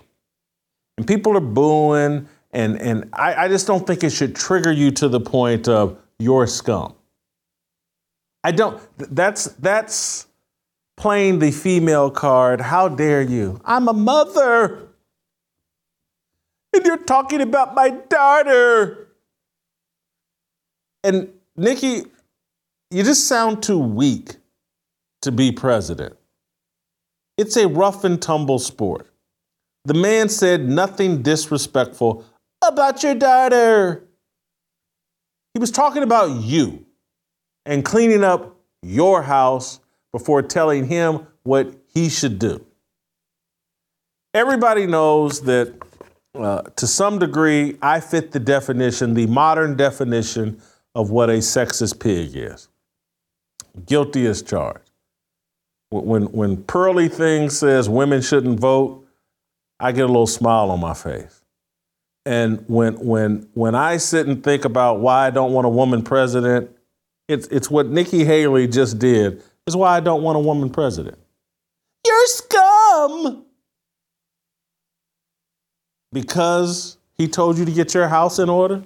And 0.96 1.04
people 1.04 1.36
are 1.36 1.40
booing, 1.40 2.28
and, 2.52 2.80
and 2.80 3.10
I, 3.12 3.34
I 3.34 3.48
just 3.48 3.66
don't 3.66 3.84
think 3.84 4.04
it 4.04 4.10
should 4.10 4.36
trigger 4.36 4.70
you 4.70 4.92
to 4.92 5.08
the 5.08 5.18
point 5.18 5.66
of 5.66 5.98
you're 6.20 6.46
scum. 6.46 6.94
I 8.44 8.52
don't, 8.52 8.80
that's, 8.96 9.46
that's 9.58 10.28
playing 10.96 11.40
the 11.40 11.50
female 11.50 12.12
card. 12.12 12.60
How 12.60 12.86
dare 12.86 13.22
you? 13.22 13.60
I'm 13.64 13.88
a 13.88 13.92
mother. 13.92 14.86
And 16.72 16.86
you're 16.86 16.96
talking 16.96 17.40
about 17.40 17.74
my 17.74 17.90
daughter. 17.90 19.08
And 21.02 21.32
Nikki, 21.56 22.04
you 22.92 23.02
just 23.02 23.26
sound 23.26 23.64
too 23.64 23.80
weak 23.80 24.36
to 25.22 25.32
be 25.32 25.50
president. 25.50 26.16
It's 27.36 27.56
a 27.56 27.68
rough 27.68 28.04
and 28.04 28.20
tumble 28.20 28.58
sport. 28.58 29.10
The 29.84 29.94
man 29.94 30.28
said 30.28 30.68
nothing 30.68 31.22
disrespectful 31.22 32.24
about 32.62 33.02
your 33.02 33.14
daughter. 33.14 34.04
He 35.54 35.60
was 35.60 35.70
talking 35.70 36.02
about 36.02 36.42
you 36.42 36.86
and 37.64 37.84
cleaning 37.84 38.24
up 38.24 38.58
your 38.82 39.22
house 39.22 39.80
before 40.12 40.42
telling 40.42 40.86
him 40.86 41.26
what 41.42 41.74
he 41.92 42.08
should 42.08 42.38
do. 42.38 42.64
Everybody 44.34 44.86
knows 44.86 45.42
that 45.42 45.74
uh, 46.34 46.62
to 46.76 46.86
some 46.86 47.18
degree, 47.18 47.78
I 47.80 48.00
fit 48.00 48.32
the 48.32 48.40
definition, 48.40 49.14
the 49.14 49.26
modern 49.26 49.76
definition 49.76 50.60
of 50.94 51.10
what 51.10 51.30
a 51.30 51.38
sexist 51.38 52.00
pig 52.00 52.36
is. 52.36 52.68
Guilty 53.86 54.26
as 54.26 54.42
charged. 54.42 54.85
When, 56.04 56.24
when 56.32 56.62
Pearly 56.64 57.08
Thing 57.08 57.50
says 57.50 57.88
women 57.88 58.20
shouldn't 58.20 58.60
vote, 58.60 59.06
I 59.78 59.92
get 59.92 60.04
a 60.04 60.08
little 60.08 60.26
smile 60.26 60.70
on 60.70 60.80
my 60.80 60.94
face. 60.94 61.42
And 62.24 62.64
when, 62.66 62.94
when, 62.94 63.48
when 63.54 63.74
I 63.74 63.98
sit 63.98 64.26
and 64.26 64.42
think 64.42 64.64
about 64.64 65.00
why 65.00 65.26
I 65.26 65.30
don't 65.30 65.52
want 65.52 65.66
a 65.66 65.70
woman 65.70 66.02
president, 66.02 66.70
it's, 67.28 67.46
it's 67.48 67.70
what 67.70 67.88
Nikki 67.88 68.24
Haley 68.24 68.66
just 68.66 68.98
did, 68.98 69.42
is 69.66 69.76
why 69.76 69.96
I 69.96 70.00
don't 70.00 70.22
want 70.22 70.36
a 70.36 70.40
woman 70.40 70.70
president. 70.70 71.18
You're 72.04 72.26
scum! 72.26 73.44
Because 76.12 76.98
he 77.14 77.28
told 77.28 77.58
you 77.58 77.64
to 77.64 77.72
get 77.72 77.94
your 77.94 78.08
house 78.08 78.38
in 78.38 78.48
order? 78.48 78.84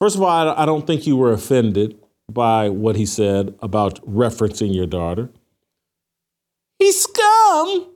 First 0.00 0.16
of 0.16 0.22
all, 0.22 0.28
I 0.28 0.62
I 0.62 0.66
don't 0.66 0.86
think 0.86 1.06
you 1.06 1.16
were 1.16 1.32
offended 1.32 1.98
by 2.30 2.68
what 2.68 2.96
he 2.96 3.06
said 3.06 3.54
about 3.60 4.00
referencing 4.06 4.74
your 4.74 4.86
daughter. 4.86 5.28
He's 6.78 7.02
scum 7.02 7.86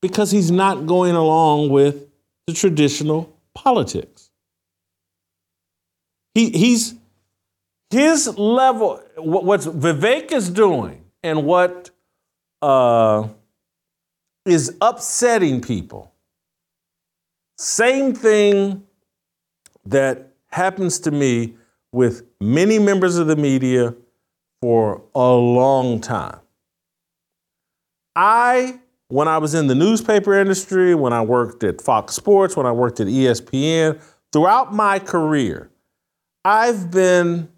because 0.00 0.30
he's 0.30 0.50
not 0.50 0.86
going 0.86 1.14
along 1.14 1.70
with 1.70 2.08
the 2.46 2.52
traditional 2.52 3.36
politics. 3.54 4.30
He, 6.34 6.50
he's 6.50 6.94
his 7.90 8.26
level, 8.38 9.02
what 9.16 9.44
what's 9.44 9.66
Vivek 9.66 10.32
is 10.32 10.48
doing 10.48 11.04
and 11.22 11.44
what 11.44 11.90
uh, 12.62 13.28
is 14.46 14.76
upsetting 14.80 15.60
people. 15.60 16.12
Same 17.58 18.14
thing 18.14 18.84
that 19.84 20.32
happens 20.50 21.00
to 21.00 21.10
me 21.10 21.54
with 21.92 22.24
many 22.40 22.78
members 22.78 23.18
of 23.18 23.26
the 23.26 23.36
media 23.36 23.94
for 24.60 25.02
a 25.14 25.30
long 25.30 26.00
time. 26.00 26.41
I, 28.14 28.80
when 29.08 29.28
I 29.28 29.38
was 29.38 29.54
in 29.54 29.66
the 29.66 29.74
newspaper 29.74 30.34
industry, 30.34 30.94
when 30.94 31.12
I 31.12 31.22
worked 31.22 31.64
at 31.64 31.80
Fox 31.80 32.14
Sports, 32.14 32.56
when 32.56 32.66
I 32.66 32.72
worked 32.72 33.00
at 33.00 33.06
ESPN, 33.06 34.00
throughout 34.32 34.74
my 34.74 34.98
career, 34.98 35.70
I've 36.44 36.90
been 36.90 37.48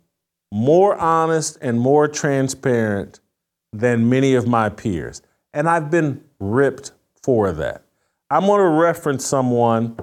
more 0.53 0.97
honest 0.97 1.59
and 1.61 1.81
more 1.81 2.07
transparent 2.07 3.21
than 3.73 4.09
many 4.09 4.35
of 4.35 4.47
my 4.47 4.69
peers. 4.69 5.23
And 5.53 5.69
I've 5.69 5.91
been 5.91 6.23
ripped 6.39 6.93
for 7.23 7.53
that. 7.53 7.83
I'm 8.31 8.47
going 8.47 8.61
to 8.61 8.69
reference 8.69 9.27
someone 9.27 9.97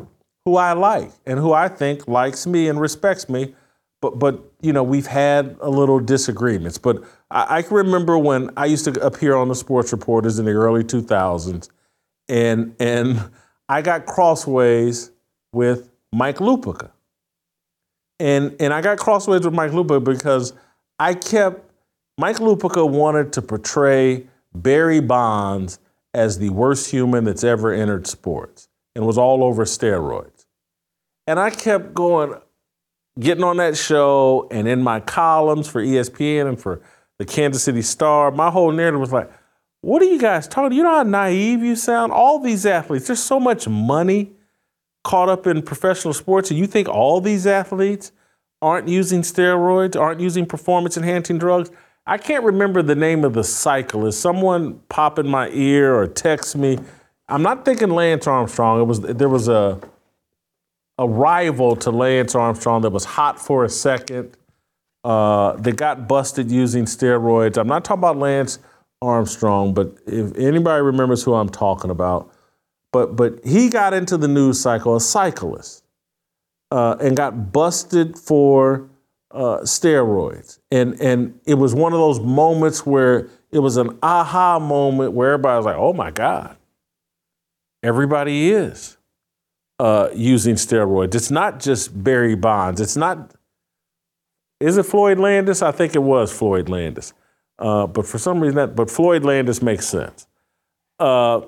who 0.46 0.58
I 0.58 0.74
like 0.74 1.12
and 1.26 1.40
who 1.40 1.54
I 1.54 1.68
think 1.68 2.08
likes 2.08 2.46
me 2.48 2.68
and 2.68 2.80
respects 2.80 3.30
me. 3.30 3.56
But, 4.02 4.20
but 4.20 4.44
you 4.62 4.74
know, 4.74 4.84
we've 4.84 5.08
had 5.08 5.56
a 5.62 5.70
little 5.70 6.00
disagreements. 6.00 6.78
But 6.78 7.04
I, 7.32 7.62
can 7.62 7.78
remember 7.78 8.18
when 8.18 8.50
I 8.58 8.66
used 8.66 8.86
to 8.86 9.06
appear 9.06 9.36
on 9.36 9.48
the 9.48 9.56
Sports 9.56 9.92
Reporters 9.92 10.38
in 10.38 10.46
the 10.46 10.52
early 10.52 10.84
2000s, 10.84 11.70
and, 12.28 12.76
and 12.80 13.30
I 13.70 13.82
got 13.82 14.06
crossways 14.06 15.12
with 15.54 15.90
Mike 16.12 16.38
Lupica. 16.38 16.92
And, 18.20 18.56
and 18.60 18.74
I 18.74 18.82
got 18.82 18.98
crossways 18.98 19.46
with 19.46 19.54
Mike 19.54 19.72
Lupica 19.72 20.04
because 20.04 20.54
I 21.00 21.14
kept, 21.14 21.72
Mike 22.18 22.38
Lupica 22.38 22.88
wanted 22.88 23.34
to 23.34 23.42
portray 23.42 24.28
Barry 24.54 25.00
Bonds 25.00 25.80
as 26.14 26.38
the 26.38 26.50
worst 26.50 26.92
human 26.92 27.24
that's 27.24 27.44
ever 27.44 27.72
entered 27.72 28.08
sports 28.08 28.68
and 28.96 29.08
was 29.08 29.18
all 29.18 29.44
over 29.44 29.64
steroids. 29.66 30.46
And 31.26 31.40
I 31.40 31.50
kept 31.50 31.94
going, 31.94 32.36
getting 33.20 33.44
on 33.44 33.58
that 33.58 33.78
show 33.78 34.48
and 34.52 34.68
in 34.68 34.84
my 34.84 35.00
columns 35.00 35.68
for 35.68 35.82
ESPN 35.82 36.48
and 36.48 36.60
for 36.60 36.82
the 37.22 37.26
Kansas 37.26 37.62
City 37.62 37.84
Star, 37.84 38.32
my 38.32 38.50
whole 38.50 38.72
narrative 38.72 39.00
was 39.00 39.14
like, 39.14 39.32
what 39.82 40.02
are 40.02 40.06
you 40.06 40.18
guys 40.18 40.48
talking? 40.48 40.76
You 40.76 40.82
know 40.82 40.96
how 40.96 41.04
naive 41.04 41.62
you 41.62 41.76
sound? 41.76 42.12
All 42.12 42.40
these 42.40 42.66
athletes, 42.66 43.06
there's 43.06 43.22
so 43.22 43.40
much 43.40 43.68
money 43.68 44.32
caught 45.04 45.30
up 45.30 45.46
in 45.46 45.62
professional 45.62 46.16
sports, 46.16 46.50
and 46.50 46.60
you 46.60 46.66
think 46.66 46.90
all 46.90 47.22
these 47.22 47.46
athletes 47.46 48.12
aren't 48.60 48.88
using 48.88 49.22
steroids, 49.22 49.96
aren't 49.96 50.20
using 50.20 50.48
performance 50.48 50.98
enhancing 50.98 51.38
drugs? 51.38 51.70
I 52.08 52.18
can't 52.18 52.44
remember 52.44 52.82
the 52.82 52.96
name 52.96 53.24
of 53.24 53.34
the 53.34 53.44
cyclist. 53.44 54.20
Someone 54.20 54.80
pop 54.90 55.20
in 55.20 55.28
my 55.28 55.50
ear 55.50 55.94
or 55.94 56.08
text 56.08 56.56
me. 56.56 56.80
I'm 57.30 57.44
not 57.44 57.66
thinking 57.66 57.92
Lance 57.92 58.26
Armstrong. 58.26 58.82
It 58.82 58.86
was 58.86 59.02
there 59.02 59.30
was 59.30 59.48
a 59.48 59.80
a 60.98 61.08
rival 61.08 61.76
to 61.76 61.92
Lance 61.92 62.34
Armstrong 62.34 62.82
that 62.82 62.90
was 62.90 63.06
hot 63.06 63.40
for 63.40 63.64
a 63.64 63.70
second. 63.70 64.36
Uh, 65.04 65.54
that 65.58 65.78
got 65.78 66.08
busted 66.08 66.52
using 66.52 66.86
steroids. 66.86 67.58
I'm 67.58 67.68
not 67.68 67.84
talking 67.84 68.02
about 68.02 68.18
Lance 68.18 68.60
Armstrong, 69.02 69.74
but 69.74 69.98
if 70.06 70.38
anybody 70.38 70.84
remembers 70.84 71.24
who 71.24 71.34
I'm 71.34 71.50
talking 71.50 71.90
about, 71.90 72.32
but 72.92 73.16
but 73.16 73.44
he 73.44 73.70
got 73.70 73.94
into 73.94 74.16
the 74.16 74.28
news 74.28 74.62
cycle, 74.62 74.96
a 74.96 75.02
cyclist, 75.02 75.84
uh, 76.70 76.98
and 77.00 77.18
got 77.18 77.52
busted 77.52 78.18
for 78.18 78.90
uh, 79.32 79.60
steroids, 79.62 80.60
and 80.72 81.00
and 81.02 81.40
it 81.46 81.56
was 81.56 81.74
one 81.74 81.94
of 81.94 82.00
those 82.00 82.20
moments 82.20 82.86
where 82.86 83.28
it 83.52 83.60
was 83.60 83.78
an 83.78 83.98
aha 84.04 84.60
moment 84.60 85.14
where 85.14 85.34
everybody 85.34 85.58
was 85.58 85.66
like, 85.66 85.78
"Oh 85.78 85.94
my 85.94 86.12
God, 86.12 86.58
everybody 87.82 88.52
is 88.52 88.98
uh, 89.80 90.10
using 90.14 90.56
steroids." 90.56 91.16
It's 91.16 91.32
not 91.32 91.60
just 91.60 92.04
Barry 92.04 92.36
Bonds. 92.36 92.80
It's 92.80 92.98
not. 92.98 93.34
Is 94.62 94.78
it 94.78 94.84
Floyd 94.86 95.20
Landis? 95.20 95.62
I 95.62 95.72
think 95.72 95.96
it 95.96 96.04
was 96.04 96.32
Floyd 96.32 96.70
Landis. 96.70 97.14
Uh, 97.60 97.88
but 97.88 98.06
for 98.08 98.20
some 98.20 98.40
reason, 98.42 98.58
that 98.58 98.76
but 98.76 98.90
Floyd 98.92 99.26
Landis 99.26 99.62
makes 99.62 99.88
sense. 99.88 100.28
uh, 101.00 101.42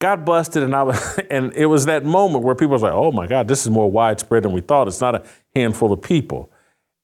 got 0.00 0.24
busted, 0.24 0.62
and 0.64 0.74
I 0.74 0.82
was, 0.84 1.18
and 1.30 1.52
it 1.54 1.66
was 1.66 1.86
that 1.86 2.04
moment 2.04 2.44
where 2.44 2.54
people 2.54 2.72
was 2.72 2.82
like, 2.82 2.92
"Oh 2.92 3.12
my 3.12 3.26
God, 3.26 3.48
this 3.48 3.62
is 3.62 3.70
more 3.70 3.90
widespread 3.90 4.44
than 4.44 4.52
we 4.52 4.60
thought. 4.62 4.88
It's 4.88 5.00
not 5.00 5.14
a 5.14 5.22
handful 5.56 5.92
of 5.92 6.02
people," 6.02 6.50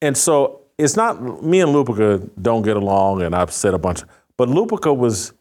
and 0.03 0.17
so 0.17 0.63
it's 0.79 0.97
not 0.97 1.43
me 1.45 1.61
and 1.61 1.73
Lupica 1.75 2.29
don't 2.41 2.63
get 2.63 2.77
along, 2.77 3.23
and 3.23 3.35
I've 3.35 3.53
said 3.53 3.75
a 3.75 3.79
bunch, 3.79 4.03
but 4.37 4.49
Lupica 4.49 4.97
was 4.97 5.33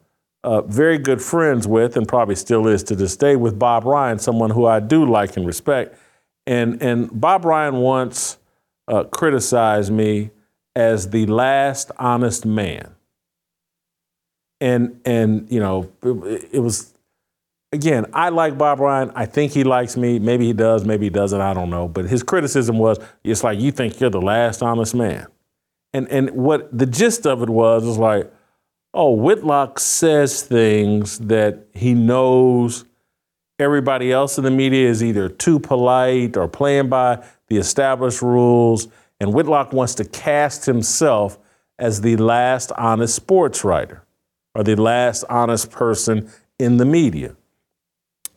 uh, 0.44 0.62
very 0.64 0.98
good 1.00 1.22
friends 1.22 1.68
with, 1.68 1.98
and 1.98 2.08
probably 2.08 2.36
still 2.36 2.68
is 2.68 2.84
to 2.84 2.96
this 2.96 3.18
day, 3.18 3.36
with 3.36 3.60
Bob 3.60 3.86
Ryan, 3.86 4.20
someone 4.20 4.52
who 4.52 4.66
I 4.68 4.80
do 4.80 5.06
like 5.06 5.38
and 5.38 5.46
respect, 5.48 5.98
and 6.48 6.82
and 6.82 7.10
Bob 7.20 7.46
Ryan 7.46 7.78
once 7.78 8.37
uh, 8.88 9.04
criticized 9.06 9.92
me 9.92 10.32
as 10.76 11.10
the 11.10 11.26
last 11.26 11.92
honest 11.98 12.46
man. 12.46 12.96
And 14.60 15.00
and 15.06 15.52
you 15.52 15.60
know 15.60 15.92
it, 16.02 16.50
it, 16.54 16.60
was 16.60 16.92
again 17.72 18.08
i 18.14 18.30
like 18.30 18.58
bob 18.58 18.80
ryan. 18.80 19.12
I 19.14 19.28
think 19.28 19.52
he 19.52 19.64
likes 19.64 19.96
me. 19.96 20.18
Maybe 20.18 20.48
he 20.48 20.54
does 20.54 20.84
maybe 20.84 21.06
he 21.06 21.10
doesn't. 21.12 21.40
I 21.40 21.54
don't 21.54 21.70
know. 21.70 21.88
But 21.88 22.06
his 22.06 22.24
criticism 22.24 22.80
was 22.80 22.98
it's 23.24 23.44
like 23.44 23.60
you 23.60 23.72
think 23.72 24.00
you're 24.00 24.10
the 24.10 24.22
last 24.22 24.64
honest 24.64 24.96
man. 24.96 25.28
And 25.94 26.08
and 26.10 26.32
what 26.32 26.76
the 26.76 26.88
gist 26.88 27.28
of 27.28 27.44
it 27.44 27.50
was 27.50 27.86
was 27.86 28.00
like 28.00 28.32
oh 28.96 29.12
whitlock 29.12 29.80
says 29.80 30.42
things 30.42 31.20
that 31.20 31.68
he 31.74 31.94
knows 31.94 32.84
everybody 33.60 34.12
else 34.12 34.38
in 34.38 34.44
the 34.44 34.52
media 34.52 34.88
is 34.88 35.04
either 35.04 35.30
too 35.30 35.60
polite 35.60 36.38
or 36.38 36.48
playing 36.48 36.90
by 36.90 37.24
the 37.48 37.58
established 37.58 38.22
rules 38.22 38.88
and 39.20 39.34
whitlock 39.34 39.74
wants 39.74 39.96
to 39.96 40.06
cast 40.06 40.66
himself 40.66 41.40
as 41.80 42.02
the 42.02 42.18
last 42.18 42.72
honest 42.74 43.16
sports 43.16 43.64
writer 43.64 44.04
or 44.54 44.64
the 44.64 44.76
last 44.76 45.24
honest 45.30 45.72
person 45.72 46.30
in 46.60 46.78
the 46.78 46.86
media. 46.86 47.36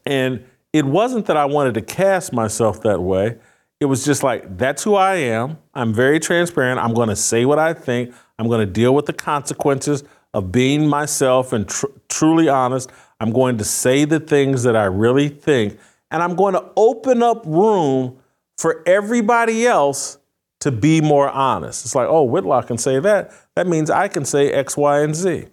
And 0.06 0.44
it 0.72 0.85
wasn't 0.85 1.26
that 1.26 1.37
I 1.37 1.44
wanted 1.46 1.74
to 1.74 1.83
cast 1.83 2.33
myself 2.33 2.83
that 2.83 3.00
way. 3.00 3.38
It 3.80 3.87
was 3.87 4.04
just 4.04 4.22
like, 4.22 4.59
that's 4.59 4.83
who 4.85 4.94
I 4.94 5.16
am. 5.16 5.59
I'm 5.74 5.94
very 5.94 6.20
transparent. 6.20 6.78
I'm 6.78 6.94
going 6.94 7.09
to 7.09 7.16
say 7.16 7.44
what 7.44 7.59
I 7.59 7.72
think. 7.72 8.14
I'm 8.38 8.46
going 8.46 8.61
to 8.61 8.70
deal 8.70 8.94
with 8.94 9.06
the 9.06 9.12
consequences 9.12 10.04
of 10.35 10.52
being 10.52 10.87
myself 10.87 11.52
and 11.52 11.68
tr- 11.68 11.87
truly 12.09 12.48
honest. 12.48 12.90
I'm 13.20 13.33
going 13.33 13.59
to 13.59 13.64
say 13.64 14.04
the 14.06 14.18
things 14.18 14.62
that 14.62 14.74
I 14.74 14.85
really 14.85 15.28
think. 15.28 15.78
And 16.11 16.22
I'm 16.22 16.35
going 16.35 16.54
to 16.54 16.64
open 16.76 17.22
up 17.22 17.44
room 17.44 18.18
for 18.59 18.83
everybody 18.87 19.66
else 19.66 20.18
to 20.61 20.70
be 20.70 21.00
more 21.00 21.28
honest. 21.30 21.85
It's 21.85 21.94
like, 21.94 22.09
oh, 22.09 22.22
Whitlock 22.24 22.66
can 22.66 22.78
say 22.78 22.98
that. 23.00 23.33
That 23.54 23.66
means 23.66 23.90
I 23.90 24.09
can 24.09 24.24
say 24.24 24.50
X, 24.52 24.76
Y, 24.76 25.00
and 25.00 25.14
Z. 25.14 25.46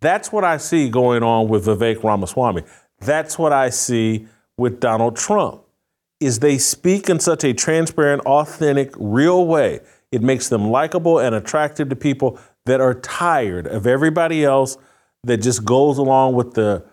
That's 0.00 0.32
what 0.32 0.44
I 0.44 0.56
see 0.56 0.88
going 0.88 1.22
on 1.22 1.48
with 1.48 1.66
Vivek 1.66 2.02
Ramaswamy. 2.02 2.62
That's 3.00 3.38
what 3.38 3.52
I 3.52 3.70
see 3.70 4.26
with 4.56 4.80
Donald 4.80 5.16
Trump. 5.16 5.62
Is 6.18 6.38
they 6.38 6.58
speak 6.58 7.08
in 7.08 7.20
such 7.20 7.44
a 7.44 7.52
transparent, 7.52 8.22
authentic, 8.22 8.92
real 8.96 9.46
way. 9.46 9.80
It 10.10 10.22
makes 10.22 10.48
them 10.48 10.70
likable 10.70 11.18
and 11.18 11.34
attractive 11.34 11.88
to 11.90 11.96
people 11.96 12.38
that 12.64 12.80
are 12.80 12.94
tired 12.94 13.66
of 13.66 13.86
everybody 13.86 14.44
else 14.44 14.78
that 15.26 15.38
just 15.38 15.64
goes 15.64 15.98
along 15.98 16.34
with 16.34 16.54
the 16.54 16.84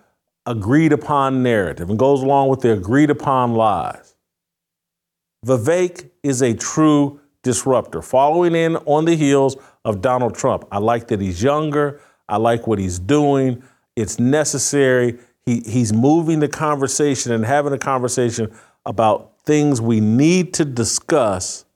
agreed 0.44 0.92
upon 0.92 1.42
narrative 1.42 1.88
and 1.88 1.98
goes 1.98 2.22
along 2.22 2.48
with 2.48 2.60
the 2.60 2.72
agreed 2.72 3.10
upon 3.10 3.54
lies. 3.54 4.16
Vivek 5.46 6.10
is 6.22 6.42
a 6.42 6.54
true 6.54 7.20
disruptor, 7.42 8.02
following 8.02 8.54
in 8.54 8.76
on 8.76 9.04
the 9.04 9.14
heels 9.14 9.56
of 9.84 10.00
Donald 10.00 10.34
Trump. 10.34 10.66
I 10.72 10.78
like 10.78 11.08
that 11.08 11.20
he's 11.20 11.42
younger. 11.42 12.00
I 12.28 12.38
like 12.38 12.66
what 12.66 12.78
he's 12.78 12.98
doing. 12.98 13.62
It's 13.96 14.18
necessary. 14.18 15.18
He, 15.46 15.60
he's 15.60 15.92
moving 15.92 16.40
the 16.40 16.48
conversation 16.48 17.32
and 17.32 17.44
having 17.44 17.72
a 17.72 17.78
conversation 17.78 18.52
about 18.86 19.32
things 19.44 19.80
we 19.80 20.00
need 20.00 20.54
to 20.54 20.64
discuss, 20.64 21.66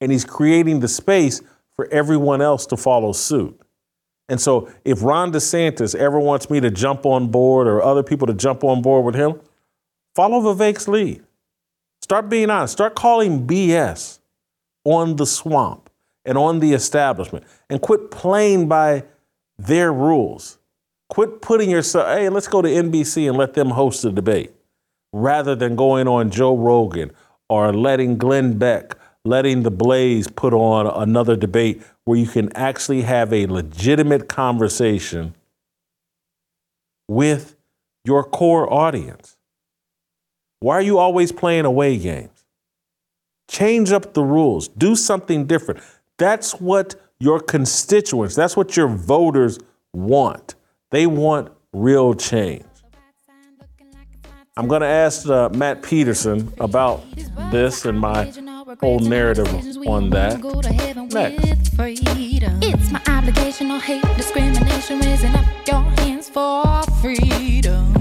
and 0.00 0.10
he's 0.10 0.24
creating 0.24 0.80
the 0.80 0.88
space 0.88 1.42
for 1.74 1.86
everyone 1.88 2.40
else 2.40 2.66
to 2.66 2.76
follow 2.76 3.12
suit. 3.12 3.60
And 4.28 4.40
so, 4.40 4.70
if 4.84 5.02
Ron 5.02 5.32
DeSantis 5.32 5.94
ever 5.94 6.18
wants 6.18 6.48
me 6.48 6.60
to 6.60 6.70
jump 6.70 7.04
on 7.04 7.28
board 7.28 7.66
or 7.66 7.82
other 7.82 8.02
people 8.02 8.26
to 8.26 8.34
jump 8.34 8.64
on 8.64 8.80
board 8.80 9.04
with 9.04 9.14
him, 9.14 9.40
follow 10.14 10.40
Vivek's 10.40 10.88
lead. 10.88 11.22
Start 12.00 12.28
being 12.28 12.50
honest. 12.50 12.72
Start 12.72 12.94
calling 12.94 13.46
BS 13.46 14.20
on 14.84 15.16
the 15.16 15.26
swamp 15.26 15.90
and 16.24 16.38
on 16.38 16.60
the 16.60 16.72
establishment 16.72 17.44
and 17.68 17.80
quit 17.80 18.10
playing 18.10 18.68
by 18.68 19.04
their 19.58 19.92
rules. 19.92 20.58
Quit 21.10 21.42
putting 21.42 21.70
yourself, 21.70 22.06
hey, 22.08 22.28
let's 22.28 22.48
go 22.48 22.62
to 22.62 22.68
NBC 22.68 23.28
and 23.28 23.36
let 23.36 23.54
them 23.54 23.70
host 23.70 24.02
the 24.02 24.10
debate 24.10 24.52
rather 25.12 25.54
than 25.54 25.76
going 25.76 26.08
on 26.08 26.30
Joe 26.30 26.56
Rogan 26.56 27.12
or 27.48 27.72
letting 27.72 28.18
Glenn 28.18 28.58
Beck, 28.58 28.96
letting 29.24 29.62
the 29.62 29.70
Blaze 29.70 30.28
put 30.28 30.52
on 30.52 30.86
another 30.86 31.36
debate 31.36 31.82
where 32.04 32.18
you 32.18 32.26
can 32.26 32.54
actually 32.56 33.02
have 33.02 33.32
a 33.32 33.46
legitimate 33.46 34.28
conversation 34.28 35.34
with 37.08 37.56
your 38.04 38.24
core 38.24 38.70
audience. 38.72 39.36
Why 40.60 40.76
are 40.76 40.82
you 40.82 40.98
always 40.98 41.32
playing 41.32 41.64
away 41.64 41.98
games? 41.98 42.44
Change 43.48 43.92
up 43.92 44.14
the 44.14 44.22
rules, 44.22 44.68
do 44.68 44.96
something 44.96 45.46
different. 45.46 45.80
That's 46.18 46.52
what 46.52 46.94
your 47.20 47.40
constituents, 47.40 48.34
that's 48.34 48.56
what 48.56 48.76
your 48.76 48.88
voters 48.88 49.58
want. 49.92 50.54
They 50.90 51.06
want 51.06 51.52
real 51.72 52.14
change. 52.14 52.64
I'm 54.56 54.68
going 54.68 54.82
to 54.82 54.86
ask 54.86 55.28
uh, 55.28 55.48
Matt 55.48 55.82
Peterson 55.82 56.52
about 56.60 57.04
this 57.50 57.84
and 57.84 57.98
my 57.98 58.32
whole 58.80 58.98
narrative 58.98 59.46
on 59.86 60.10
that 60.10 60.40
next. 61.12 61.74
It's 62.62 62.90
my 62.90 63.02
obligation 63.08 63.70
or 63.70 63.78
hate 63.78 64.02
discrimination, 64.16 65.00
raising 65.00 65.34
up 65.34 65.44
your 65.66 65.80
hands 65.80 66.28
for 66.28 66.82
freedom. 67.00 67.94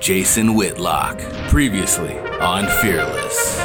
Jason 0.00 0.54
Whitlock, 0.54 1.18
previously 1.48 2.16
on 2.40 2.66
Fearless. 2.80 3.58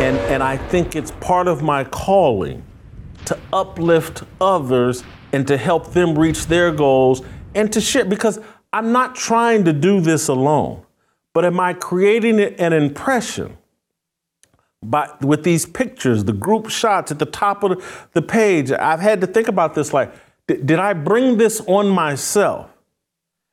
And, 0.00 0.16
and 0.32 0.42
I 0.42 0.56
think 0.56 0.96
it's 0.96 1.12
part 1.20 1.46
of 1.46 1.62
my 1.62 1.84
calling 1.84 2.64
to 3.26 3.38
uplift 3.52 4.24
others 4.40 5.04
and 5.32 5.46
to 5.46 5.56
help 5.56 5.92
them 5.92 6.18
reach 6.18 6.46
their 6.46 6.72
goals 6.72 7.22
and 7.54 7.72
to 7.72 7.80
share 7.80 8.04
because 8.04 8.40
I'm 8.72 8.92
not 8.92 9.14
trying 9.14 9.64
to 9.64 9.72
do 9.72 10.00
this 10.00 10.28
alone, 10.28 10.82
but 11.32 11.44
am 11.44 11.58
I 11.58 11.74
creating 11.74 12.40
an 12.40 12.72
impression 12.72 13.56
by, 14.82 15.10
with 15.20 15.42
these 15.42 15.66
pictures, 15.66 16.24
the 16.24 16.32
group 16.32 16.70
shots 16.70 17.10
at 17.10 17.18
the 17.18 17.26
top 17.26 17.62
of 17.64 18.08
the, 18.12 18.22
page? 18.22 18.70
I've 18.70 19.00
had 19.00 19.20
to 19.22 19.26
think 19.26 19.48
about 19.48 19.74
this 19.74 19.92
like, 19.92 20.12
did 20.46 20.78
I 20.78 20.92
bring 20.92 21.36
this 21.36 21.60
on 21.66 21.88
myself? 21.88 22.70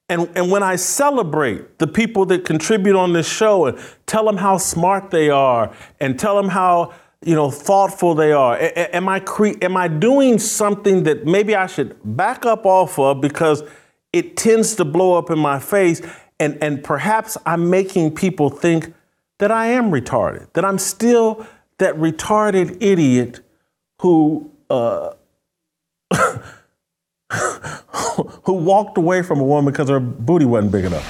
And, 0.10 0.30
and 0.36 0.50
when 0.50 0.64
I 0.64 0.78
celebrate 0.78 1.80
the 1.80 1.88
people 1.88 2.26
that 2.28 2.46
contribute 2.46 2.96
on 2.96 3.12
this 3.14 3.28
show 3.30 3.66
and 3.66 3.78
tell 4.06 4.26
them 4.26 4.38
how 4.38 4.58
smart 4.58 5.12
they 5.12 5.30
are 5.30 5.74
and 6.00 6.18
tell 6.18 6.36
them 6.38 6.48
how 6.50 6.94
you 7.26 7.36
know 7.36 7.52
thoughtful 7.52 8.16
they 8.16 8.32
are, 8.32 8.56
a- 8.56 8.96
am 8.96 9.10
I 9.10 9.20
cre- 9.20 9.58
am 9.62 9.76
I 9.76 9.90
doing 9.90 10.40
something 10.40 11.04
that 11.04 11.26
maybe 11.26 11.56
I 11.56 11.68
should 11.68 11.98
back 12.04 12.46
up 12.46 12.66
off 12.66 12.98
of 12.98 13.20
because 13.20 13.64
it 14.14 14.38
tends 14.38 14.76
to 14.76 14.86
blow 14.86 15.18
up 15.18 15.30
in 15.30 15.40
my 15.40 15.60
face 15.60 16.02
and 16.40 16.58
and 16.62 16.84
perhaps 16.84 17.38
I'm 17.46 17.70
making 17.70 18.16
people 18.16 18.50
think 18.50 18.94
that 19.40 19.52
I 19.52 19.68
am 19.68 19.92
retarded, 19.92 20.52
that 20.54 20.66
I'm 20.66 20.78
still 20.78 21.46
that 21.78 21.96
retarded 21.96 22.78
idiot 22.82 23.42
who. 24.02 24.52
Uh, 24.70 25.14
who 28.44 28.54
walked 28.54 28.98
away 28.98 29.22
from 29.22 29.40
a 29.40 29.44
woman 29.44 29.72
because 29.72 29.90
her 29.90 30.00
booty 30.00 30.46
wasn't 30.46 30.72
big 30.72 30.86
enough. 30.86 31.04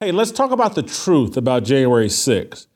Hey, 0.00 0.12
let's 0.12 0.30
talk 0.30 0.52
about 0.52 0.74
the 0.74 0.82
truth 0.82 1.36
about 1.36 1.64
January 1.64 2.08
6th. 2.08 2.66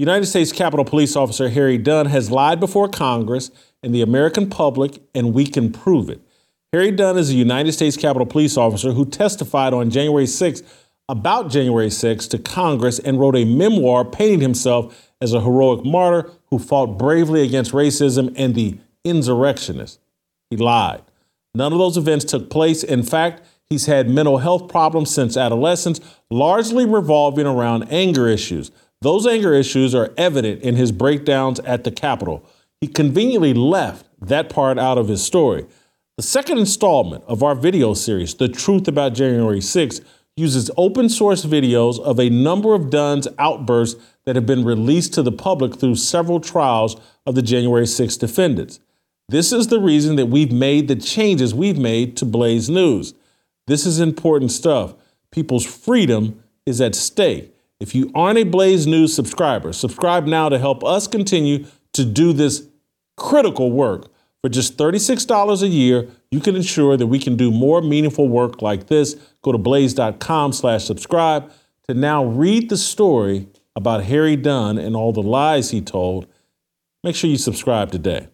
United 0.00 0.24
States 0.24 0.50
Capitol 0.50 0.86
Police 0.86 1.14
Officer 1.14 1.50
Harry 1.50 1.76
Dunn 1.76 2.06
has 2.06 2.30
lied 2.30 2.58
before 2.58 2.88
Congress 2.88 3.50
and 3.82 3.94
the 3.94 4.00
American 4.00 4.48
public, 4.48 5.02
and 5.14 5.34
we 5.34 5.44
can 5.44 5.70
prove 5.70 6.08
it. 6.08 6.22
Harry 6.72 6.90
Dunn 6.90 7.18
is 7.18 7.28
a 7.28 7.34
United 7.34 7.72
States 7.72 7.98
Capitol 7.98 8.24
Police 8.24 8.56
officer 8.56 8.92
who 8.92 9.04
testified 9.04 9.74
on 9.74 9.90
January 9.90 10.24
6th 10.24 10.62
about 11.06 11.50
January 11.50 11.88
6th 11.88 12.30
to 12.30 12.38
Congress 12.38 12.98
and 12.98 13.20
wrote 13.20 13.36
a 13.36 13.44
memoir 13.44 14.06
painting 14.06 14.40
himself 14.40 15.12
as 15.20 15.34
a 15.34 15.42
heroic 15.42 15.84
martyr 15.84 16.30
who 16.46 16.58
fought 16.58 16.96
bravely 16.96 17.42
against 17.42 17.72
racism 17.72 18.32
and 18.38 18.54
the 18.54 18.78
insurrectionists. 19.04 19.98
He 20.48 20.56
lied. 20.56 21.02
None 21.54 21.74
of 21.74 21.78
those 21.78 21.98
events 21.98 22.24
took 22.24 22.48
place. 22.48 22.82
In 22.82 23.02
fact, 23.02 23.42
He's 23.70 23.86
had 23.86 24.10
mental 24.10 24.38
health 24.38 24.68
problems 24.68 25.14
since 25.14 25.36
adolescence, 25.36 26.00
largely 26.28 26.84
revolving 26.84 27.46
around 27.46 27.84
anger 27.88 28.26
issues. 28.26 28.72
Those 29.02 29.26
anger 29.26 29.54
issues 29.54 29.94
are 29.94 30.12
evident 30.18 30.60
in 30.60 30.76
his 30.76 30.92
breakdowns 30.92 31.58
at 31.60 31.84
the 31.84 31.90
Capitol. 31.90 32.44
He 32.82 32.86
conveniently 32.86 33.54
left 33.54 34.06
that 34.20 34.50
part 34.50 34.78
out 34.78 34.98
of 34.98 35.08
his 35.08 35.24
story. 35.24 35.66
The 36.18 36.22
second 36.22 36.58
installment 36.58 37.24
of 37.26 37.42
our 37.42 37.54
video 37.54 37.94
series, 37.94 38.34
The 38.34 38.48
Truth 38.48 38.88
About 38.88 39.14
January 39.14 39.60
6th, 39.60 40.04
uses 40.36 40.70
open 40.76 41.08
source 41.08 41.46
videos 41.46 41.98
of 41.98 42.20
a 42.20 42.28
number 42.28 42.74
of 42.74 42.90
Dunn's 42.90 43.26
outbursts 43.38 43.98
that 44.26 44.36
have 44.36 44.44
been 44.44 44.64
released 44.64 45.14
to 45.14 45.22
the 45.22 45.32
public 45.32 45.76
through 45.76 45.94
several 45.94 46.38
trials 46.38 47.00
of 47.24 47.34
the 47.34 47.42
January 47.42 47.86
6th 47.86 48.18
defendants. 48.18 48.80
This 49.30 49.50
is 49.50 49.68
the 49.68 49.80
reason 49.80 50.16
that 50.16 50.26
we've 50.26 50.52
made 50.52 50.88
the 50.88 50.96
changes 50.96 51.54
we've 51.54 51.78
made 51.78 52.18
to 52.18 52.26
Blaze 52.26 52.68
News. 52.68 53.14
This 53.66 53.86
is 53.86 53.98
important 53.98 54.52
stuff. 54.52 54.94
People's 55.30 55.64
freedom 55.64 56.42
is 56.66 56.80
at 56.82 56.94
stake. 56.94 57.54
If 57.80 57.94
you 57.94 58.10
aren't 58.14 58.38
a 58.38 58.44
Blaze 58.44 58.86
News 58.86 59.14
subscriber, 59.14 59.72
subscribe 59.72 60.26
now 60.26 60.50
to 60.50 60.58
help 60.58 60.84
us 60.84 61.06
continue 61.06 61.64
to 61.94 62.04
do 62.04 62.32
this 62.32 62.68
critical 63.16 63.72
work. 63.72 64.08
For 64.42 64.48
just 64.48 64.76
$36 64.76 65.62
a 65.62 65.68
year, 65.68 66.08
you 66.30 66.40
can 66.40 66.56
ensure 66.56 66.96
that 66.96 67.06
we 67.06 67.18
can 67.18 67.36
do 67.36 67.50
more 67.50 67.82
meaningful 67.82 68.28
work 68.28 68.62
like 68.62 68.86
this. 68.86 69.16
Go 69.42 69.52
to 69.52 69.58
blaze.com 69.58 70.52
slash 70.52 70.84
subscribe 70.84 71.50
to 71.88 71.94
now 71.94 72.24
read 72.24 72.70
the 72.70 72.76
story 72.76 73.48
about 73.74 74.04
Harry 74.04 74.36
Dunn 74.36 74.78
and 74.78 74.94
all 74.94 75.12
the 75.12 75.22
lies 75.22 75.70
he 75.70 75.80
told. 75.80 76.26
Make 77.02 77.16
sure 77.16 77.30
you 77.30 77.38
subscribe 77.38 77.90
today. 77.90 78.28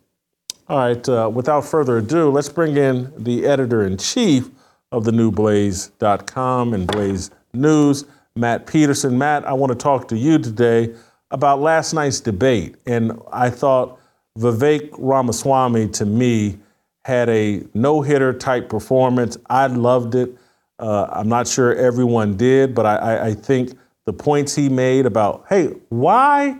All 0.68 0.78
right, 0.78 1.08
uh, 1.08 1.30
without 1.32 1.64
further 1.64 1.98
ado, 1.98 2.30
let's 2.30 2.48
bring 2.48 2.76
in 2.76 3.12
the 3.16 3.46
editor 3.46 3.84
in 3.84 3.96
chief 3.98 4.50
of 4.90 5.04
the 5.04 5.12
new 5.12 5.30
blaze.com 5.30 6.74
and 6.74 6.86
Blaze 6.86 7.30
News, 7.52 8.04
Matt 8.36 8.66
Peterson. 8.66 9.16
Matt, 9.16 9.46
I 9.46 9.52
want 9.54 9.72
to 9.72 9.78
talk 9.78 10.08
to 10.08 10.16
you 10.16 10.38
today 10.38 10.94
about 11.30 11.60
last 11.60 11.92
night's 11.92 12.20
debate. 12.20 12.76
And 12.86 13.18
I 13.32 13.50
thought 13.50 13.98
Vivek 14.38 14.90
Ramaswamy, 14.98 15.88
to 15.88 16.06
me, 16.06 16.58
had 17.04 17.28
a 17.28 17.64
no 17.72 18.02
hitter 18.02 18.32
type 18.32 18.68
performance. 18.68 19.38
I 19.48 19.66
loved 19.68 20.14
it. 20.14 20.36
Uh, 20.78 21.06
I'm 21.10 21.28
not 21.28 21.48
sure 21.48 21.74
everyone 21.74 22.36
did, 22.36 22.74
but 22.74 22.84
I, 22.84 22.96
I, 22.96 23.26
I 23.28 23.34
think 23.34 23.72
the 24.04 24.12
points 24.12 24.54
he 24.54 24.68
made 24.68 25.06
about, 25.06 25.46
hey, 25.48 25.74
why 25.88 26.58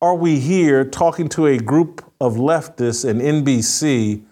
are 0.00 0.16
we 0.16 0.40
here 0.40 0.84
talking 0.84 1.28
to 1.28 1.46
a 1.46 1.58
group 1.58 2.04
of 2.20 2.34
leftists 2.34 3.08
and 3.08 3.20
NBC 3.20 4.24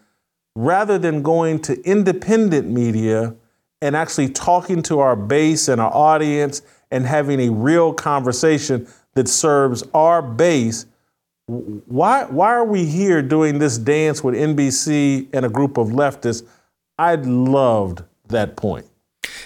rather 0.56 0.98
than 0.98 1.22
going 1.22 1.60
to 1.60 1.80
independent 1.82 2.68
media 2.68 3.34
and 3.82 3.96
actually 3.96 4.28
talking 4.28 4.82
to 4.82 5.00
our 5.00 5.16
base 5.16 5.68
and 5.68 5.80
our 5.80 5.94
audience 5.94 6.62
and 6.90 7.06
having 7.06 7.40
a 7.40 7.50
real 7.50 7.92
conversation 7.92 8.86
that 9.14 9.28
serves 9.28 9.82
our 9.94 10.22
base 10.22 10.86
why 11.50 12.24
why 12.26 12.50
are 12.50 12.64
we 12.64 12.84
here 12.84 13.22
doing 13.22 13.58
this 13.58 13.76
dance 13.76 14.22
with 14.22 14.34
NBC 14.34 15.28
and 15.32 15.44
a 15.44 15.48
group 15.48 15.78
of 15.78 15.88
leftists? 15.88 16.46
I 16.98 17.16
loved 17.16 18.04
that 18.28 18.56
point. 18.56 18.86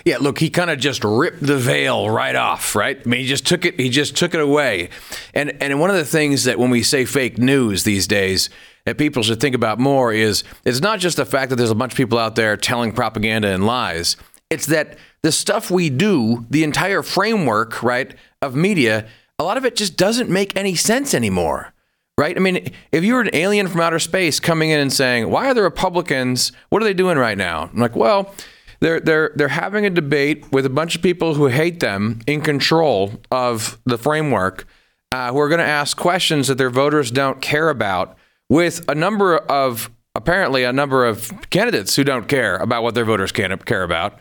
Yeah, 0.05 0.19
look, 0.19 0.39
he 0.39 0.51
kind 0.51 0.71
of 0.71 0.79
just 0.79 1.03
ripped 1.03 1.41
the 1.41 1.57
veil 1.57 2.11
right 2.11 2.35
off, 2.35 2.75
right? 2.75 3.01
I 3.03 3.09
mean, 3.09 3.21
he 3.21 3.27
just 3.27 3.47
took 3.47 3.65
it. 3.65 3.81
He 3.81 3.89
just 3.89 4.17
took 4.17 4.35
it 4.35 4.41
away. 4.41 4.91
And 5.33 5.53
and 5.63 5.81
one 5.81 5.91
of 5.91 5.97
the 5.97 6.05
things 6.05 6.45
that 6.45 6.59
when 6.59 6.71
we 6.71 6.83
say 6.83 7.05
fake 7.05 7.39
news 7.39 7.85
these 7.85 8.07
days, 8.07 8.51
that 8.87 8.99
people 8.99 9.23
should 9.23 9.41
think 9.41 9.55
about 9.55 9.79
more 9.79 10.13
is 10.13 10.45
it's 10.65 10.81
not 10.81 10.99
just 10.99 11.17
the 11.17 11.25
fact 11.25 11.51
that 11.51 11.57
there's 11.57 11.71
a 11.71 11.75
bunch 11.75 11.93
of 11.93 11.97
people 11.97 12.19
out 12.19 12.37
there 12.37 12.57
telling 12.57 12.93
propaganda 12.93 13.49
and 13.49 13.67
lies. 13.67 14.17
It's 14.51 14.67
that 14.67 14.99
the 15.23 15.33
stuff 15.33 15.71
we 15.71 15.91
do, 15.91 16.47
the 16.51 16.65
entire 16.65 17.03
framework, 17.03 17.83
right, 17.83 18.15
of 18.43 18.55
media, 18.55 19.07
a 19.39 19.45
lot 19.45 19.57
of 19.57 19.65
it 19.65 19.75
just 19.75 19.97
doesn't 19.97 20.29
make 20.31 20.57
any 20.57 20.75
sense 20.75 21.15
anymore 21.15 21.75
right? 22.17 22.37
I 22.37 22.41
mean, 22.41 22.73
if 22.93 23.05
you 23.05 23.15
were 23.15 23.23
an 23.23 23.31
alien 23.33 23.67
from 23.69 23.81
outer 23.81 23.99
space 23.99 24.39
coming 24.39 24.71
in 24.71 24.79
and 24.81 24.93
saying, 24.93 25.31
"Why 25.31 25.51
are 25.51 25.55
the 25.55 25.63
Republicans? 25.63 26.53
What 26.69 26.83
are 26.83 26.85
they 26.85 26.95
doing 26.95 27.19
right 27.19 27.39
now?" 27.39 27.71
I'm 27.73 27.79
like, 27.79 27.97
well. 27.97 28.35
They're, 28.81 29.01
they're, 29.01 29.33
they're 29.35 29.49
having 29.49 29.87
a 29.87 29.91
debate 29.91 30.53
with 30.53 30.67
a 30.67 30.69
bunch 30.69 30.95
of 30.95 31.01
people 31.01 31.35
who 31.35 31.47
hate 31.47 31.81
them 31.81 32.21
in 32.27 32.43
control 32.43 33.13
of 33.31 33.81
the 33.87 33.97
framework, 33.97 34.67
uh, 35.11 35.33
who 35.33 35.39
are 35.39 35.49
going 35.49 35.61
to 35.61 35.65
ask 35.65 35.97
questions 35.97 36.49
that 36.49 36.59
their 36.59 36.69
voters 36.69 37.11
don't 37.11 37.41
care 37.41 37.71
about, 37.71 38.19
with 38.55 38.89
a 38.89 38.95
number 38.95 39.37
of 39.37 39.91
apparently 40.15 40.63
a 40.63 40.73
number 40.73 41.05
of 41.05 41.33
candidates 41.51 41.97
who 41.97 42.05
don't 42.05 42.29
care 42.29 42.57
about 42.59 42.85
what 42.85 42.95
their 42.95 43.05
voters 43.05 43.33
can 43.33 43.59
care 43.59 43.83
about. 43.83 44.17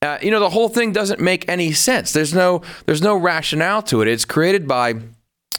Uh, 0.00 0.16
you 0.22 0.30
know, 0.30 0.40
the 0.40 0.48
whole 0.48 0.70
thing 0.70 0.90
doesn't 0.90 1.20
make 1.20 1.46
any 1.50 1.70
sense. 1.70 2.10
There's 2.10 2.32
no 2.32 2.62
there's 2.86 3.02
no 3.02 3.14
rationale 3.14 3.82
to 3.82 4.00
it. 4.00 4.08
It's 4.08 4.24
created 4.24 4.66
by 4.66 4.94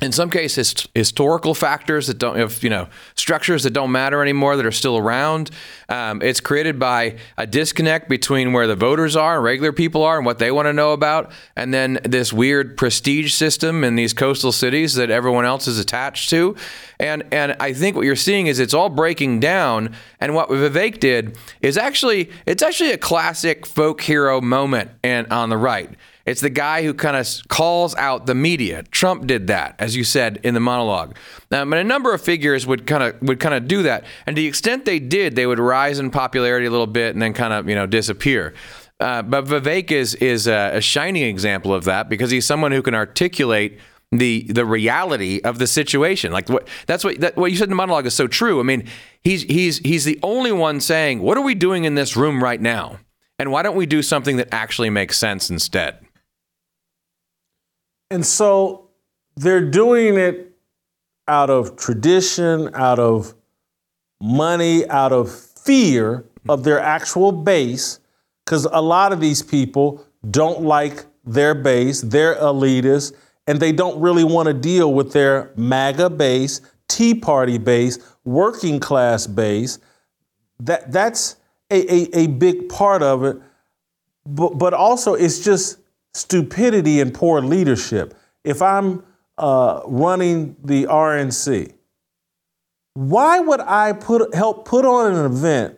in 0.02 0.12
some 0.12 0.30
cases 0.30 0.88
historical 0.94 1.54
factors 1.54 2.08
that 2.08 2.18
don't 2.18 2.36
have 2.36 2.62
you 2.62 2.70
know 2.70 2.88
structures 3.16 3.64
that 3.64 3.70
don't 3.70 3.94
matter 3.94 4.22
anymore 4.22 4.58
that 4.58 4.66
are 4.66 4.72
still 4.72 4.98
around. 4.98 5.52
Um, 5.88 6.22
it's 6.22 6.42
created 6.42 6.78
by 6.78 7.18
a 7.38 7.48
disconnect 7.48 8.10
between 8.10 8.52
where 8.52 8.68
the 8.68 8.76
voters 8.76 9.16
are 9.16 9.36
and 9.36 9.44
regular 9.44 9.72
people 9.72 10.04
are 10.04 10.18
and 10.18 10.26
what 10.26 10.38
they 10.38 10.52
want 10.52 10.66
to 10.66 10.74
know 10.74 10.92
about 10.92 11.32
and 11.56 11.74
then 11.74 12.00
this 12.04 12.34
weird 12.34 12.76
prestige 12.76 13.34
system 13.34 13.86
in 13.86 13.96
these 13.96 14.14
coastal 14.14 14.52
cities 14.52 14.96
that 14.96 15.10
everyone 15.10 15.46
else 15.46 15.66
is 15.66 15.80
attached 15.80 16.30
to. 16.32 16.58
And 17.00 17.24
and 17.32 17.56
I 17.62 17.72
think 17.72 17.96
what 17.96 18.04
you're 18.04 18.18
seeing 18.18 18.48
is 18.48 18.60
it's 18.60 18.74
all 18.74 18.90
breaking 18.90 19.40
down 19.40 19.96
and 20.20 20.36
what 20.36 20.50
Vivek 20.50 21.00
did 21.00 21.38
is 21.62 21.78
actually 21.78 22.32
it's 22.46 22.62
actually 22.62 22.92
a 22.92 22.98
classic 22.98 23.66
folk 23.66 24.02
hero 24.02 24.42
moment 24.42 24.92
and 25.04 25.32
on 25.32 25.50
the 25.50 25.58
right 25.58 25.90
it's 26.26 26.42
the 26.42 26.50
guy 26.50 26.84
who 26.84 26.94
kind 26.94 27.16
of 27.16 27.28
calls 27.50 27.96
out 27.96 28.26
the 28.26 28.34
media. 28.34 28.84
Trump 28.84 29.28
did 29.28 29.48
that, 29.48 29.76
as 29.78 29.96
you 29.96 30.04
said 30.04 30.40
in 30.44 30.54
the 30.54 30.60
monologue. 30.60 31.16
Um, 31.52 31.72
and 31.72 31.80
a 31.80 31.84
number 31.84 32.14
of 32.14 32.22
figures 32.22 32.66
would 32.66 32.88
kind 32.88 33.04
of 33.04 33.22
would 33.22 33.40
kind 33.40 33.54
of 33.54 33.68
do 33.68 33.84
that. 33.84 34.06
And 34.26 34.36
to 34.36 34.42
the 34.42 34.48
extent 34.48 34.86
they 34.86 35.00
did, 35.00 35.36
they 35.36 35.46
would 35.46 35.60
rise 35.60 36.00
in 36.00 36.10
popularity 36.10 36.66
a 36.66 36.72
little 36.72 36.88
bit 36.88 37.14
and 37.14 37.22
then 37.22 37.34
kind 37.34 37.54
of 37.54 37.70
you 37.70 37.76
know 37.76 37.86
disappear. 37.86 38.54
Uh, 39.00 39.22
but 39.22 39.46
Vivek 39.46 39.92
is 39.92 40.16
is 40.16 40.48
a, 40.48 40.72
a 40.76 40.82
shining 40.82 41.24
example 41.24 41.74
of 41.74 41.84
that 41.84 42.10
because 42.10 42.32
he's 42.32 42.46
someone 42.46 42.72
who 42.72 42.82
can 42.82 42.96
articulate 42.96 43.80
the 44.12 44.44
the 44.50 44.66
reality 44.66 45.42
of 45.44 45.60
the 45.60 45.68
situation. 45.68 46.32
Like 46.32 46.50
what 46.50 46.68
that's 46.88 47.04
what 47.04 47.20
that, 47.20 47.36
what 47.38 47.52
you 47.52 47.58
said 47.58 47.66
in 47.66 47.72
the 47.72 47.76
monologue 47.76 48.06
is 48.06 48.14
so 48.14 48.28
true. 48.28 48.60
I 48.60 48.64
mean, 48.64 48.88
he's 49.22 49.44
he's 49.44 49.80
he's 49.80 50.06
the 50.06 50.20
only 50.24 50.52
one 50.52 50.80
saying, 50.80 51.22
"What 51.22 51.38
are 51.38 51.44
we 51.44 51.56
doing 51.56 51.84
in 51.84 51.96
this 51.96 52.16
room 52.16 52.44
right 52.44 52.62
now?" 52.62 53.00
And 53.38 53.52
why 53.52 53.64
don't 53.64 53.76
we 53.76 53.86
do 53.86 54.02
something 54.02 54.38
that 54.38 54.48
actually 54.54 54.90
makes 54.90 55.18
sense 55.18 55.50
instead? 55.50 56.05
And 58.10 58.26
so 58.26 58.90
they're 59.36 59.70
doing 59.70 60.18
it 60.18 60.52
out 61.28 61.50
of 61.50 61.76
tradition, 61.76 62.70
out 62.74 63.00
of 63.00 63.34
money, 64.22 64.88
out 64.90 65.12
of 65.12 65.32
fear 65.32 66.26
of 66.48 66.64
their 66.64 66.80
actual 66.80 67.32
base, 67.32 68.00
because 68.44 68.66
a 68.72 68.82
lot 68.82 69.12
of 69.12 69.20
these 69.20 69.42
people 69.42 70.06
don't 70.30 70.62
like 70.62 71.06
their 71.26 71.56
base, 71.56 72.02
they're 72.02 72.36
elitists, 72.36 73.14
and 73.48 73.60
they 73.60 73.72
don't 73.72 74.00
really 74.00 74.24
want 74.24 74.48
to 74.48 74.54
deal 74.54 74.94
with 74.94 75.12
their 75.12 75.52
MAGA 75.56 76.12
base, 76.12 76.62
Tea 76.88 77.16
Party 77.16 77.58
base, 77.58 77.98
working 78.24 78.80
class 78.80 79.26
base. 79.28 79.80
That 80.60 80.92
that's 80.92 81.38
a, 81.72 81.94
a, 81.94 82.20
a 82.26 82.28
big 82.28 82.70
part 82.70 83.02
of 83.02 83.24
it. 83.24 83.38
But 84.26 84.58
but 84.58 84.74
also 84.74 85.16
it's 85.16 85.44
just 85.44 85.80
stupidity 86.16 87.02
and 87.02 87.14
poor 87.14 87.42
leadership. 87.42 88.14
If 88.44 88.62
I'm 88.62 89.04
uh, 89.38 89.82
running 89.86 90.56
the 90.64 90.86
RNC, 90.86 91.74
why 92.94 93.40
would 93.40 93.60
I 93.60 93.92
put 93.92 94.34
help 94.34 94.66
put 94.66 94.86
on 94.86 95.14
an 95.14 95.26
event 95.26 95.78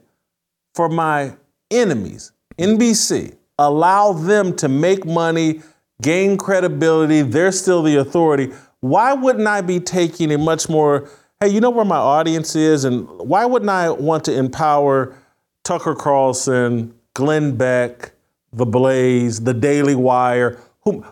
for 0.76 0.90
my 0.90 1.36
enemies, 1.72 2.32
NBC, 2.60 3.36
allow 3.58 4.14
them 4.14 4.56
to 4.58 4.70
make 4.70 5.06
money, 5.06 5.62
gain 6.04 6.38
credibility, 6.38 7.24
they're 7.24 7.52
still 7.52 7.82
the 7.82 7.96
authority. 7.96 8.54
Why 8.82 9.14
wouldn't 9.14 9.48
I 9.48 9.62
be 9.62 9.80
taking 9.80 10.32
a 10.32 10.38
much 10.38 10.70
more, 10.70 11.10
hey, 11.40 11.48
you 11.48 11.60
know 11.60 11.72
where 11.72 11.84
my 11.84 11.98
audience 11.98 12.56
is? 12.56 12.86
And 12.86 13.10
why 13.10 13.46
wouldn't 13.46 13.72
I 13.72 13.90
want 13.90 14.24
to 14.26 14.38
empower 14.38 15.16
Tucker 15.64 15.96
Carlson, 15.96 16.94
Glenn 17.16 17.58
Beck, 17.58 18.12
the 18.54 18.66
Blaze, 18.66 19.42
the 19.42 19.54
Daily 19.54 19.96
Wire. 19.96 20.60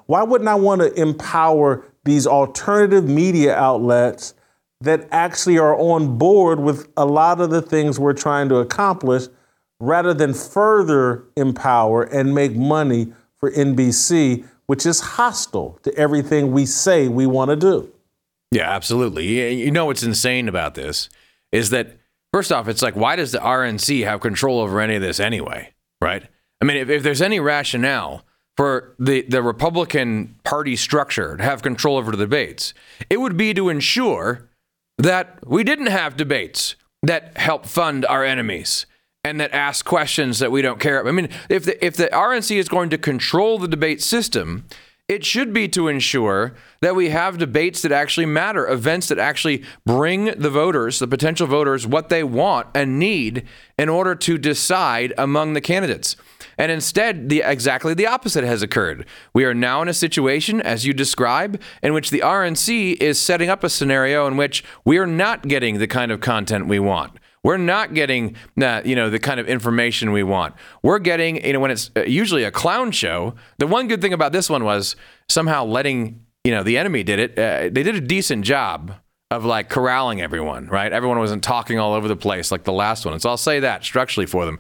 Why 0.05 0.23
wouldn't 0.23 0.47
I 0.47 0.55
want 0.55 0.81
to 0.81 0.93
empower 0.93 1.83
these 2.05 2.25
alternative 2.25 3.09
media 3.09 3.55
outlets 3.55 4.33
that 4.81 5.07
actually 5.11 5.57
are 5.57 5.77
on 5.77 6.17
board 6.17 6.59
with 6.59 6.87
a 6.95 7.05
lot 7.05 7.41
of 7.41 7.49
the 7.49 7.61
things 7.61 7.99
we're 7.99 8.13
trying 8.13 8.49
to 8.49 8.57
accomplish 8.57 9.23
rather 9.79 10.13
than 10.13 10.33
further 10.33 11.25
empower 11.35 12.03
and 12.03 12.33
make 12.33 12.55
money 12.55 13.11
for 13.37 13.51
NBC, 13.51 14.47
which 14.67 14.85
is 14.85 14.99
hostile 15.01 15.79
to 15.83 15.93
everything 15.95 16.51
we 16.51 16.65
say 16.65 17.07
we 17.07 17.25
want 17.25 17.49
to 17.49 17.55
do? 17.55 17.91
Yeah, 18.51 18.69
absolutely. 18.69 19.61
You 19.63 19.71
know 19.71 19.85
what's 19.85 20.03
insane 20.03 20.47
about 20.47 20.75
this 20.75 21.09
is 21.51 21.71
that, 21.71 21.97
first 22.31 22.51
off, 22.51 22.67
it's 22.67 22.81
like, 22.81 22.95
why 22.95 23.15
does 23.15 23.31
the 23.31 23.39
RNC 23.39 24.05
have 24.05 24.21
control 24.21 24.59
over 24.59 24.79
any 24.79 24.95
of 24.95 25.01
this 25.01 25.19
anyway? 25.19 25.73
Right? 25.99 26.23
I 26.65 26.67
mean, 26.67 26.77
if, 26.77 26.89
if 26.89 27.03
there's 27.03 27.21
any 27.21 27.39
rationale 27.39 28.25
for 28.57 28.95
the, 28.97 29.21
the 29.21 29.43
Republican 29.43 30.35
Party 30.43 30.75
structure 30.75 31.37
to 31.37 31.43
have 31.43 31.61
control 31.61 31.95
over 31.95 32.09
the 32.09 32.17
debates, 32.17 32.73
it 33.07 33.17
would 33.17 33.37
be 33.37 33.53
to 33.53 33.69
ensure 33.69 34.49
that 34.97 35.37
we 35.45 35.63
didn't 35.63 35.87
have 35.87 36.17
debates 36.17 36.75
that 37.03 37.37
help 37.37 37.67
fund 37.67 38.03
our 38.07 38.25
enemies 38.25 38.87
and 39.23 39.39
that 39.39 39.53
ask 39.53 39.85
questions 39.85 40.39
that 40.39 40.51
we 40.51 40.63
don't 40.63 40.79
care. 40.79 41.01
About. 41.01 41.09
I 41.09 41.11
mean, 41.11 41.29
if 41.49 41.65
the 41.65 41.85
if 41.85 41.97
the 41.97 42.07
RNC 42.07 42.55
is 42.55 42.67
going 42.67 42.89
to 42.89 42.97
control 42.97 43.59
the 43.59 43.67
debate 43.67 44.01
system, 44.01 44.65
it 45.07 45.23
should 45.23 45.53
be 45.53 45.67
to 45.69 45.87
ensure 45.87 46.55
that 46.81 46.95
we 46.95 47.09
have 47.09 47.37
debates 47.37 47.83
that 47.83 47.91
actually 47.91 48.25
matter, 48.25 48.67
events 48.67 49.07
that 49.09 49.19
actually 49.19 49.63
bring 49.85 50.25
the 50.25 50.49
voters, 50.49 50.97
the 50.97 51.07
potential 51.07 51.45
voters, 51.45 51.85
what 51.85 52.09
they 52.09 52.23
want 52.23 52.67
and 52.73 52.97
need 52.97 53.45
in 53.77 53.87
order 53.87 54.15
to 54.15 54.39
decide 54.39 55.13
among 55.15 55.53
the 55.53 55.61
candidates. 55.61 56.15
And 56.57 56.71
instead, 56.71 57.29
the 57.29 57.41
exactly 57.45 57.93
the 57.93 58.07
opposite 58.07 58.43
has 58.43 58.61
occurred. 58.61 59.05
We 59.33 59.45
are 59.45 59.53
now 59.53 59.81
in 59.81 59.87
a 59.87 59.93
situation, 59.93 60.61
as 60.61 60.85
you 60.85 60.93
describe, 60.93 61.61
in 61.83 61.93
which 61.93 62.09
the 62.09 62.19
RNC 62.19 63.01
is 63.01 63.19
setting 63.19 63.49
up 63.49 63.63
a 63.63 63.69
scenario 63.69 64.27
in 64.27 64.37
which 64.37 64.63
we 64.83 64.97
are 64.97 65.07
not 65.07 65.47
getting 65.47 65.79
the 65.79 65.87
kind 65.87 66.11
of 66.11 66.21
content 66.21 66.67
we 66.67 66.79
want. 66.79 67.17
We're 67.43 67.57
not 67.57 67.93
getting, 67.93 68.35
uh, 68.59 68.81
you 68.83 68.95
know, 68.95 69.11
the 69.11 69.19
kind 69.19 69.39
of 69.39 69.47
information 69.47 70.11
we 70.11 70.23
want. 70.23 70.55
We're 70.81 70.97
getting, 70.97 71.45
you 71.45 71.53
know, 71.53 71.59
when 71.59 71.69
it's 71.69 71.91
uh, 71.95 72.01
usually 72.01 72.43
a 72.43 72.49
clown 72.49 72.89
show. 72.89 73.35
The 73.59 73.67
one 73.67 73.87
good 73.87 74.01
thing 74.01 74.13
about 74.13 74.31
this 74.31 74.49
one 74.49 74.63
was 74.63 74.95
somehow 75.29 75.63
letting, 75.63 76.25
you 76.43 76.49
know, 76.51 76.63
the 76.63 76.75
enemy 76.79 77.03
did 77.03 77.19
it. 77.19 77.37
Uh, 77.37 77.69
they 77.71 77.83
did 77.83 77.93
a 77.93 78.01
decent 78.01 78.45
job 78.45 78.95
of 79.29 79.45
like 79.45 79.69
corralling 79.69 80.21
everyone, 80.21 80.65
right? 80.67 80.91
Everyone 80.91 81.19
wasn't 81.19 81.43
talking 81.43 81.77
all 81.77 81.93
over 81.93 82.07
the 82.07 82.15
place 82.15 82.51
like 82.51 82.63
the 82.63 82.73
last 82.73 83.05
one. 83.05 83.19
So 83.19 83.29
I'll 83.29 83.37
say 83.37 83.59
that 83.59 83.83
structurally 83.83 84.25
for 84.25 84.45
them. 84.45 84.59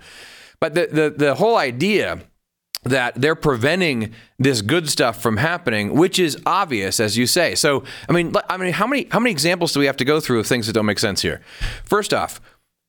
But 0.59 0.75
the 0.75 0.87
the, 0.87 1.09
the 1.09 1.35
whole 1.35 1.57
idea 1.57 2.21
that 2.85 3.15
they're 3.15 3.35
preventing 3.35 4.13
this 4.37 4.61
good 4.61 4.87
stuff 4.87 5.21
from 5.21 5.37
happening, 5.37 5.95
which 5.95 6.19
is 6.19 6.37
obvious, 6.45 6.99
as 6.99 7.17
you 7.17 7.25
say. 7.25 7.55
So, 7.55 7.83
I 8.07 8.13
mean, 8.13 8.33
I 8.47 8.57
mean, 8.57 8.73
how 8.73 8.87
many 8.87 9.07
how 9.11 9.19
many 9.19 9.31
examples 9.31 9.73
do 9.73 9.79
we 9.79 9.87
have 9.87 9.97
to 9.97 10.05
go 10.05 10.19
through 10.19 10.39
of 10.39 10.47
things 10.47 10.67
that 10.67 10.73
don't 10.73 10.85
make 10.85 10.99
sense 10.99 11.21
here? 11.21 11.41
First 11.83 12.13
off, 12.13 12.39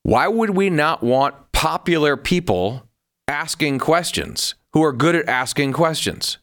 why 0.03 0.29
would 0.29 0.51
we 0.51 0.71
not 0.71 1.03
want 1.03 1.35
popular 1.53 2.17
people 2.17 2.87
asking 3.27 3.79
questions 3.79 4.55
who 4.73 4.85
are 4.85 4.93
good 4.93 5.17
at 5.17 5.29
asking 5.29 5.73
questions? 5.73 6.39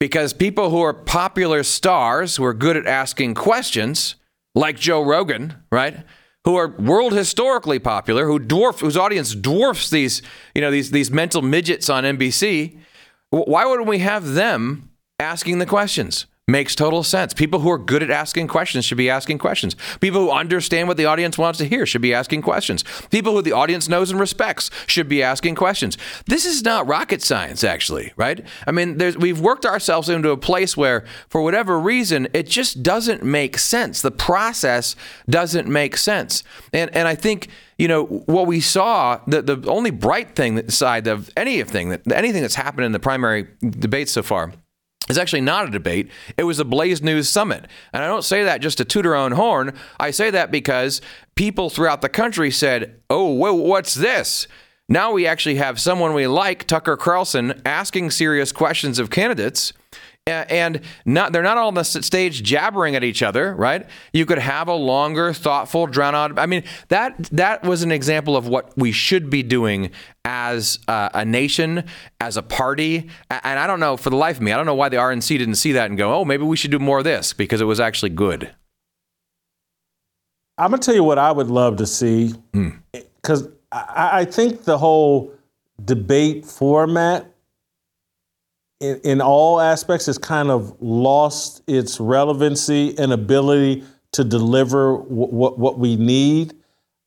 Because 0.00 0.32
people 0.32 0.70
who 0.70 0.80
are 0.80 0.92
popular 0.92 1.62
stars 1.62 2.36
who 2.36 2.44
are 2.44 2.54
good 2.54 2.76
at 2.76 2.86
asking 2.86 3.34
questions, 3.34 4.16
like 4.54 4.78
Joe 4.78 5.02
Rogan, 5.02 5.54
right? 5.70 5.98
Who 6.46 6.56
are 6.56 6.68
world 6.68 7.12
historically 7.12 7.78
popular, 7.78 8.26
who 8.26 8.38
dwarf 8.38 8.80
whose 8.80 8.96
audience 8.96 9.34
dwarfs 9.34 9.90
these, 9.90 10.22
you 10.54 10.62
know, 10.62 10.70
these 10.70 10.90
these 10.92 11.10
mental 11.10 11.42
midgets 11.42 11.90
on 11.90 12.04
NBC. 12.04 12.78
Why 13.30 13.66
wouldn't 13.66 13.88
we 13.88 13.98
have 13.98 14.32
them 14.34 14.90
asking 15.18 15.58
the 15.58 15.66
questions? 15.66 16.26
Makes 16.48 16.76
total 16.76 17.02
sense. 17.02 17.34
People 17.34 17.58
who 17.58 17.70
are 17.72 17.78
good 17.78 18.04
at 18.04 18.10
asking 18.10 18.46
questions 18.46 18.84
should 18.84 18.96
be 18.96 19.10
asking 19.10 19.36
questions. 19.36 19.74
People 20.00 20.20
who 20.20 20.30
understand 20.30 20.86
what 20.86 20.96
the 20.96 21.04
audience 21.04 21.36
wants 21.36 21.58
to 21.58 21.64
hear 21.64 21.84
should 21.86 22.02
be 22.02 22.14
asking 22.14 22.40
questions. 22.40 22.84
People 23.10 23.32
who 23.32 23.42
the 23.42 23.50
audience 23.50 23.88
knows 23.88 24.12
and 24.12 24.20
respects 24.20 24.70
should 24.86 25.08
be 25.08 25.24
asking 25.24 25.56
questions. 25.56 25.98
This 26.26 26.46
is 26.46 26.62
not 26.62 26.86
rocket 26.86 27.20
science, 27.20 27.64
actually, 27.64 28.12
right? 28.16 28.46
I 28.64 28.70
mean, 28.70 28.96
we've 29.18 29.40
worked 29.40 29.66
ourselves 29.66 30.08
into 30.08 30.30
a 30.30 30.36
place 30.36 30.76
where, 30.76 31.04
for 31.28 31.42
whatever 31.42 31.80
reason, 31.80 32.28
it 32.32 32.46
just 32.46 32.80
doesn't 32.80 33.24
make 33.24 33.58
sense. 33.58 34.00
The 34.00 34.12
process 34.12 34.94
doesn't 35.28 35.66
make 35.66 35.96
sense. 35.96 36.44
And, 36.72 36.94
and 36.94 37.08
I 37.08 37.16
think 37.16 37.48
you 37.76 37.88
know 37.88 38.04
what 38.04 38.46
we 38.46 38.60
saw 38.60 39.20
the 39.26 39.42
the 39.42 39.68
only 39.68 39.90
bright 39.90 40.34
thing 40.34 40.70
side 40.70 41.06
of 41.06 41.28
anything 41.36 41.90
that 41.90 42.10
anything 42.10 42.40
that's 42.40 42.54
happened 42.54 42.86
in 42.86 42.92
the 42.92 42.98
primary 42.98 43.48
debate 43.60 44.08
so 44.08 44.22
far 44.22 44.52
is 45.08 45.18
actually 45.18 45.40
not 45.40 45.68
a 45.68 45.70
debate. 45.70 46.10
It 46.36 46.44
was 46.44 46.58
a 46.58 46.64
Blaze 46.64 47.02
News 47.02 47.28
Summit. 47.28 47.66
And 47.92 48.02
I 48.02 48.06
don't 48.06 48.24
say 48.24 48.44
that 48.44 48.60
just 48.60 48.78
to 48.78 48.84
toot 48.84 49.06
our 49.06 49.14
own 49.14 49.32
horn. 49.32 49.74
I 49.98 50.10
say 50.10 50.30
that 50.30 50.50
because 50.50 51.00
people 51.34 51.70
throughout 51.70 52.02
the 52.02 52.08
country 52.08 52.50
said, 52.50 53.00
oh, 53.10 53.30
whoa, 53.30 53.54
what's 53.54 53.94
this? 53.94 54.46
Now 54.88 55.12
we 55.12 55.26
actually 55.26 55.56
have 55.56 55.80
someone 55.80 56.14
we 56.14 56.26
like, 56.26 56.66
Tucker 56.66 56.96
Carlson, 56.96 57.60
asking 57.64 58.12
serious 58.12 58.52
questions 58.52 58.98
of 58.98 59.10
candidates 59.10 59.72
and 60.26 60.80
not 61.04 61.32
they're 61.32 61.42
not 61.42 61.56
all 61.56 61.68
on 61.68 61.74
the 61.74 61.84
stage 61.84 62.42
jabbering 62.42 62.96
at 62.96 63.04
each 63.04 63.22
other, 63.22 63.54
right? 63.54 63.86
You 64.12 64.26
could 64.26 64.38
have 64.38 64.66
a 64.66 64.74
longer, 64.74 65.32
thoughtful, 65.32 65.86
drown 65.86 66.16
out. 66.16 66.36
I 66.38 66.46
mean, 66.46 66.64
that 66.88 67.16
that 67.32 67.62
was 67.62 67.82
an 67.82 67.92
example 67.92 68.36
of 68.36 68.48
what 68.48 68.76
we 68.76 68.90
should 68.90 69.30
be 69.30 69.44
doing 69.44 69.90
as 70.24 70.80
uh, 70.88 71.10
a 71.14 71.24
nation, 71.24 71.84
as 72.20 72.36
a 72.36 72.42
party. 72.42 73.08
And 73.30 73.58
I 73.60 73.68
don't 73.68 73.78
know 73.78 73.96
for 73.96 74.10
the 74.10 74.16
life 74.16 74.36
of 74.36 74.42
me, 74.42 74.50
I 74.52 74.56
don't 74.56 74.66
know 74.66 74.74
why 74.74 74.88
the 74.88 74.96
RNC 74.96 75.38
didn't 75.38 75.54
see 75.54 75.72
that 75.72 75.90
and 75.90 75.96
go, 75.96 76.12
"Oh, 76.12 76.24
maybe 76.24 76.42
we 76.42 76.56
should 76.56 76.72
do 76.72 76.80
more 76.80 76.98
of 76.98 77.04
this 77.04 77.32
because 77.32 77.60
it 77.60 77.66
was 77.66 77.78
actually 77.78 78.10
good." 78.10 78.52
I'm 80.58 80.70
gonna 80.70 80.82
tell 80.82 80.94
you 80.94 81.04
what 81.04 81.18
I 81.18 81.30
would 81.30 81.48
love 81.48 81.76
to 81.76 81.86
see 81.86 82.34
because 83.22 83.42
hmm. 83.42 83.52
I, 83.70 84.20
I 84.20 84.24
think 84.24 84.64
the 84.64 84.78
whole 84.78 85.32
debate 85.84 86.44
format 86.44 87.30
in, 88.80 89.00
in 89.04 89.20
all 89.20 89.60
aspects, 89.60 90.06
has 90.06 90.18
kind 90.18 90.50
of 90.50 90.76
lost 90.80 91.62
its 91.66 91.98
relevancy 92.00 92.96
and 92.98 93.12
ability 93.12 93.84
to 94.12 94.24
deliver 94.24 94.98
w- 94.98 95.08
what, 95.08 95.58
what 95.58 95.78
we 95.78 95.96
need. 95.96 96.54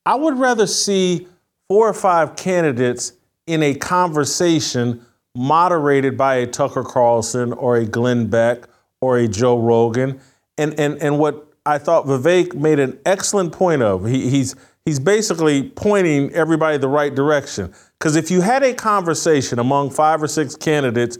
I 0.05 0.15
would 0.15 0.37
rather 0.37 0.67
see 0.67 1.27
four 1.67 1.87
or 1.87 1.93
five 1.93 2.35
candidates 2.35 3.13
in 3.47 3.63
a 3.63 3.75
conversation 3.75 5.05
moderated 5.35 6.17
by 6.17 6.35
a 6.35 6.47
Tucker 6.47 6.83
Carlson 6.83 7.53
or 7.53 7.77
a 7.77 7.85
Glenn 7.85 8.27
Beck 8.27 8.67
or 9.01 9.17
a 9.17 9.27
Joe 9.27 9.59
Rogan. 9.59 10.19
And, 10.57 10.79
and, 10.79 10.97
and 11.01 11.19
what 11.19 11.47
I 11.65 11.77
thought 11.77 12.05
Vivek 12.05 12.53
made 12.55 12.79
an 12.79 12.99
excellent 13.05 13.53
point 13.53 13.81
of, 13.81 14.05
he, 14.05 14.29
he's, 14.29 14.55
he's 14.85 14.99
basically 14.99 15.69
pointing 15.69 16.33
everybody 16.33 16.77
the 16.77 16.87
right 16.87 17.13
direction. 17.13 17.73
Because 17.97 18.15
if 18.15 18.31
you 18.31 18.41
had 18.41 18.63
a 18.63 18.73
conversation 18.73 19.59
among 19.59 19.91
five 19.91 20.21
or 20.21 20.27
six 20.27 20.55
candidates 20.55 21.17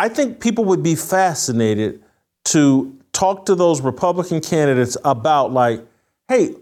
I 0.00 0.08
think 0.08 0.40
people 0.40 0.64
would 0.64 0.82
be 0.82 0.94
fascinated 0.94 2.02
to 2.46 2.98
talk 3.12 3.44
to 3.46 3.54
those 3.54 3.82
Republican 3.82 4.40
candidates 4.40 4.96
about, 5.04 5.52
like, 5.52 5.84
hey, 6.26 6.54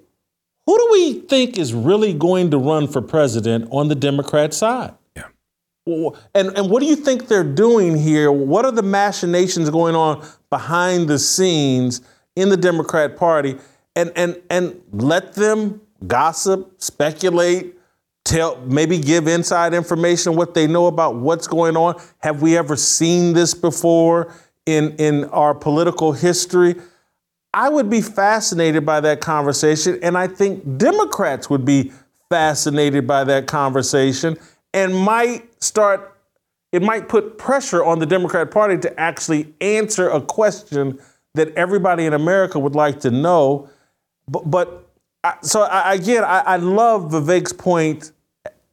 who 0.66 0.76
do 0.76 0.89
we 0.91 1.20
think 1.20 1.57
is 1.57 1.72
really 1.72 2.12
going 2.12 2.51
to 2.51 2.59
run 2.59 2.89
for 2.89 3.01
president 3.01 3.68
on 3.70 3.86
the 3.86 3.95
Democrat 3.95 4.53
side? 4.53 4.93
Yeah. 5.14 5.28
And, 6.34 6.49
and 6.59 6.68
what 6.68 6.80
do 6.80 6.86
you 6.86 6.97
think 6.97 7.28
they're 7.28 7.45
doing 7.45 7.97
here? 7.97 8.32
What 8.32 8.64
are 8.64 8.72
the 8.72 8.82
machinations 8.82 9.70
going 9.70 9.95
on 9.95 10.26
behind 10.51 11.07
the 11.07 11.20
scenes 11.20 12.01
in 12.34 12.49
the 12.49 12.57
Democrat 12.57 13.16
Party? 13.16 13.57
And, 13.95 14.11
and, 14.16 14.43
and 14.51 14.82
let 14.91 15.34
them 15.34 15.80
gossip, 16.09 16.82
speculate, 16.82 17.78
tell 18.29 18.61
maybe 18.66 18.99
give 18.99 19.26
inside 19.26 19.72
information 19.72 20.37
what 20.37 20.55
they 20.55 20.66
know 20.66 20.87
about 20.87 21.16
what's 21.16 21.47
going 21.47 21.76
on. 21.76 22.01
Have 22.18 22.43
we 22.43 22.57
ever 22.57 22.76
seen 22.76 23.33
this 23.33 23.55
before 23.55 24.33
in 24.66 24.95
in 24.97 25.24
our 25.26 25.55
political 25.55 26.12
history? 26.12 26.76
I 27.55 27.70
would 27.70 27.89
be 27.89 28.03
fascinated 28.03 28.85
by 28.85 29.01
that 29.01 29.20
conversation 29.20 29.99
and 30.03 30.18
i 30.18 30.26
think 30.29 30.76
democrats 30.76 31.49
would 31.49 31.64
be 31.64 31.91
fascinated 32.29 33.07
by 33.07 33.24
that 33.24 33.47
conversation 33.47 34.37
and 34.74 34.95
might 34.95 35.62
start 35.62 36.14
it 36.72 36.83
might 36.83 37.09
put 37.09 37.39
pressure 37.39 37.83
on 37.83 37.99
the 37.99 38.07
democrat 38.07 38.51
party 38.51 38.76
to 38.76 39.01
actually 39.01 39.53
answer 39.62 40.11
a 40.11 40.20
question 40.20 40.99
that 41.35 41.49
everybody 41.55 42.05
in 42.05 42.12
america 42.12 42.59
would 42.59 42.74
like 42.74 43.01
to 43.01 43.11
know. 43.11 43.68
But, 44.29 44.51
but 44.51 44.89
so 45.43 45.62
I, 45.62 45.95
again, 45.95 46.24
I, 46.24 46.41
I 46.41 46.57
love 46.57 47.11
Vivek's 47.11 47.53
point 47.53 48.12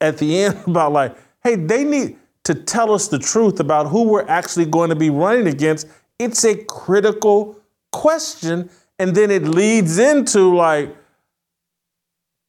at 0.02 0.18
the 0.18 0.44
end 0.44 0.60
about 0.68 0.92
like, 0.92 1.18
hey, 1.44 1.56
they 1.56 1.84
need 1.84 2.18
to 2.44 2.54
tell 2.54 2.92
us 2.92 3.08
the 3.08 3.20
truth 3.20 3.60
about 3.60 3.88
who 3.88 4.04
we're 4.04 4.28
actually 4.28 4.66
going 4.66 4.90
to 4.90 4.96
be 4.96 5.10
running 5.10 5.48
against. 5.48 5.88
It's 6.20 6.44
a 6.46 6.56
critical 6.66 7.60
question. 7.92 8.70
And 9.00 9.16
then 9.16 9.32
it 9.32 9.44
leads 9.44 9.98
into 9.98 10.56
like, 10.56 10.96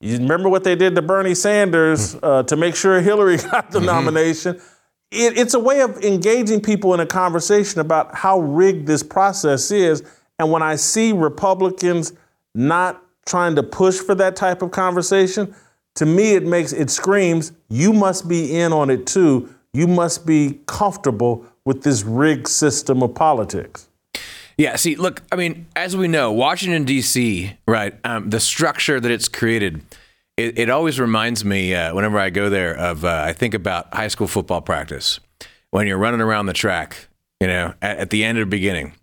you 0.00 0.18
remember 0.18 0.48
what 0.48 0.62
they 0.62 0.76
did 0.76 0.94
to 0.94 1.02
Bernie 1.02 1.34
Sanders 1.34 2.12
hmm. 2.12 2.18
uh, 2.22 2.42
to 2.44 2.56
make 2.56 2.76
sure 2.76 3.00
Hillary 3.00 3.36
got 3.50 3.70
the 3.70 3.78
mm-hmm. 3.78 3.86
nomination? 3.86 4.60
It, 5.10 5.38
it's 5.38 5.54
a 5.54 5.60
way 5.60 5.80
of 5.80 6.02
engaging 6.04 6.60
people 6.60 6.92
in 6.92 7.00
a 7.00 7.06
conversation 7.06 7.80
about 7.80 8.14
how 8.14 8.40
rigged 8.40 8.86
this 8.86 9.02
process 9.02 9.70
is. 9.70 10.02
And 10.38 10.50
when 10.50 10.62
I 10.62 10.76
see 10.76 11.12
Republicans 11.12 12.12
not 12.54 13.02
trying 13.24 13.56
to 13.56 13.62
push 13.62 13.98
for 13.98 14.14
that 14.16 14.36
type 14.36 14.62
of 14.62 14.70
conversation, 14.70 15.54
to 15.96 16.06
me 16.06 16.34
it 16.34 16.44
makes 16.44 16.72
it 16.72 16.90
screams 16.90 17.52
you 17.68 17.92
must 17.92 18.28
be 18.28 18.56
in 18.56 18.72
on 18.72 18.90
it 18.90 19.06
too 19.06 19.52
you 19.72 19.86
must 19.86 20.26
be 20.26 20.60
comfortable 20.66 21.44
with 21.64 21.82
this 21.82 22.02
rigged 22.04 22.48
system 22.48 23.02
of 23.02 23.14
politics 23.14 23.88
yeah 24.56 24.76
see 24.76 24.94
look 24.94 25.22
i 25.32 25.36
mean 25.36 25.66
as 25.74 25.96
we 25.96 26.08
know 26.08 26.32
washington 26.32 26.84
d.c 26.84 27.52
right 27.66 27.94
um, 28.04 28.30
the 28.30 28.40
structure 28.40 29.00
that 29.00 29.10
it's 29.10 29.28
created 29.28 29.82
it, 30.36 30.58
it 30.58 30.70
always 30.70 31.00
reminds 31.00 31.44
me 31.44 31.74
uh, 31.74 31.94
whenever 31.94 32.18
I 32.18 32.30
go 32.30 32.50
there 32.50 32.76
of 32.76 33.04
uh, 33.04 33.22
I 33.26 33.32
think 33.32 33.54
about 33.54 33.92
high 33.94 34.08
school 34.08 34.26
football 34.26 34.60
practice 34.60 35.18
when 35.70 35.86
you're 35.86 35.98
running 35.98 36.20
around 36.20 36.46
the 36.46 36.52
track, 36.52 37.08
you 37.40 37.46
know, 37.46 37.74
at, 37.82 37.98
at 37.98 38.10
the 38.10 38.24
end 38.24 38.38
or 38.38 38.46
beginning. 38.46 38.94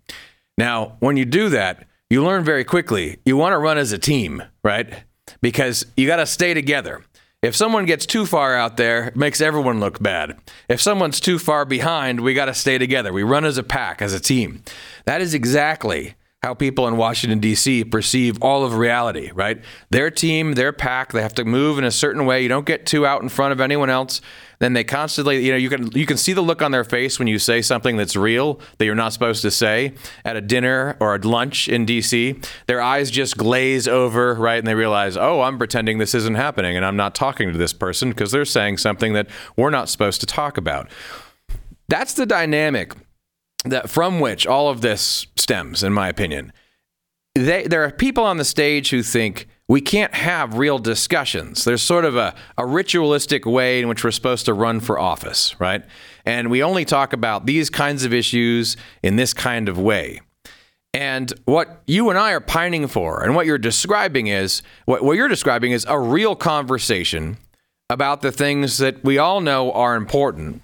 Now, 0.56 0.96
when 1.00 1.16
you 1.16 1.24
do 1.24 1.48
that, 1.50 1.86
you 2.08 2.24
learn 2.24 2.44
very 2.44 2.64
quickly. 2.64 3.18
You 3.24 3.36
want 3.36 3.52
to 3.52 3.58
run 3.58 3.78
as 3.78 3.92
a 3.92 3.98
team, 3.98 4.42
right? 4.62 5.02
Because 5.40 5.86
you 5.96 6.06
got 6.06 6.16
to 6.16 6.26
stay 6.26 6.54
together. 6.54 7.02
If 7.42 7.54
someone 7.54 7.84
gets 7.84 8.06
too 8.06 8.24
far 8.24 8.56
out 8.56 8.78
there, 8.78 9.08
it 9.08 9.16
makes 9.16 9.42
everyone 9.42 9.78
look 9.78 10.02
bad. 10.02 10.38
If 10.66 10.80
someone's 10.80 11.20
too 11.20 11.38
far 11.38 11.66
behind, 11.66 12.20
we 12.20 12.32
got 12.32 12.46
to 12.46 12.54
stay 12.54 12.78
together. 12.78 13.12
We 13.12 13.22
run 13.22 13.44
as 13.44 13.58
a 13.58 13.62
pack, 13.62 14.00
as 14.00 14.14
a 14.14 14.20
team. 14.20 14.62
That 15.04 15.20
is 15.20 15.34
exactly 15.34 16.14
how 16.42 16.54
people 16.54 16.86
in 16.88 16.96
Washington, 16.96 17.40
D.C. 17.40 17.84
perceive 17.84 18.42
all 18.42 18.64
of 18.64 18.74
reality, 18.74 19.30
right? 19.34 19.62
Their 19.90 20.10
team, 20.10 20.54
their 20.54 20.72
pack, 20.72 21.12
they 21.12 21.22
have 21.22 21.34
to 21.34 21.44
move 21.44 21.78
in 21.78 21.84
a 21.84 21.90
certain 21.90 22.26
way. 22.26 22.42
You 22.42 22.48
don't 22.48 22.66
get 22.66 22.86
too 22.86 23.06
out 23.06 23.22
in 23.22 23.30
front 23.30 23.52
of 23.52 23.60
anyone 23.60 23.88
else. 23.90 24.20
Then 24.58 24.72
they 24.72 24.84
constantly, 24.84 25.44
you 25.44 25.52
know, 25.52 25.58
you 25.58 25.68
can 25.68 25.90
you 25.92 26.06
can 26.06 26.16
see 26.16 26.32
the 26.32 26.42
look 26.42 26.62
on 26.62 26.70
their 26.70 26.84
face 26.84 27.18
when 27.18 27.28
you 27.28 27.38
say 27.38 27.62
something 27.62 27.96
that's 27.96 28.16
real 28.16 28.60
that 28.78 28.84
you're 28.84 28.94
not 28.94 29.12
supposed 29.12 29.42
to 29.42 29.50
say 29.50 29.94
at 30.24 30.36
a 30.36 30.40
dinner 30.40 30.96
or 31.00 31.14
a 31.14 31.18
lunch 31.18 31.68
in 31.68 31.84
D.C. 31.84 32.40
Their 32.66 32.80
eyes 32.80 33.10
just 33.10 33.36
glaze 33.36 33.88
over, 33.88 34.34
right, 34.34 34.58
and 34.58 34.66
they 34.66 34.74
realize, 34.74 35.16
oh, 35.16 35.42
I'm 35.42 35.58
pretending 35.58 35.98
this 35.98 36.14
isn't 36.14 36.36
happening, 36.36 36.76
and 36.76 36.84
I'm 36.84 36.96
not 36.96 37.14
talking 37.14 37.52
to 37.52 37.58
this 37.58 37.72
person 37.72 38.10
because 38.10 38.30
they're 38.30 38.44
saying 38.44 38.78
something 38.78 39.12
that 39.14 39.28
we're 39.56 39.70
not 39.70 39.88
supposed 39.88 40.20
to 40.20 40.26
talk 40.26 40.56
about. 40.56 40.90
That's 41.88 42.14
the 42.14 42.26
dynamic 42.26 42.94
that 43.64 43.90
from 43.90 44.20
which 44.20 44.46
all 44.46 44.68
of 44.68 44.80
this 44.80 45.26
stems, 45.36 45.82
in 45.82 45.92
my 45.92 46.08
opinion. 46.08 46.52
They, 47.34 47.64
there 47.64 47.82
are 47.82 47.90
people 47.90 48.24
on 48.24 48.36
the 48.36 48.44
stage 48.44 48.90
who 48.90 49.02
think 49.02 49.48
we 49.68 49.80
can't 49.80 50.14
have 50.14 50.58
real 50.58 50.78
discussions. 50.78 51.64
There's 51.64 51.82
sort 51.82 52.04
of 52.04 52.16
a, 52.16 52.34
a 52.58 52.66
ritualistic 52.66 53.46
way 53.46 53.80
in 53.80 53.88
which 53.88 54.04
we're 54.04 54.10
supposed 54.10 54.44
to 54.46 54.54
run 54.54 54.80
for 54.80 54.98
office, 54.98 55.58
right? 55.58 55.82
And 56.26 56.50
we 56.50 56.62
only 56.62 56.84
talk 56.84 57.12
about 57.12 57.46
these 57.46 57.70
kinds 57.70 58.04
of 58.04 58.12
issues 58.12 58.76
in 59.02 59.16
this 59.16 59.32
kind 59.32 59.68
of 59.68 59.78
way. 59.78 60.20
And 60.92 61.32
what 61.46 61.82
you 61.86 62.10
and 62.10 62.18
I 62.18 62.32
are 62.32 62.40
pining 62.40 62.86
for, 62.86 63.24
and 63.24 63.34
what 63.34 63.46
you're 63.46 63.58
describing 63.58 64.28
is 64.28 64.62
what, 64.84 65.02
what 65.02 65.16
you're 65.16 65.28
describing 65.28 65.72
is 65.72 65.84
a 65.88 65.98
real 65.98 66.36
conversation 66.36 67.38
about 67.90 68.22
the 68.22 68.32
things 68.32 68.78
that 68.78 69.02
we 69.02 69.18
all 69.18 69.40
know 69.40 69.72
are 69.72 69.96
important 69.96 70.62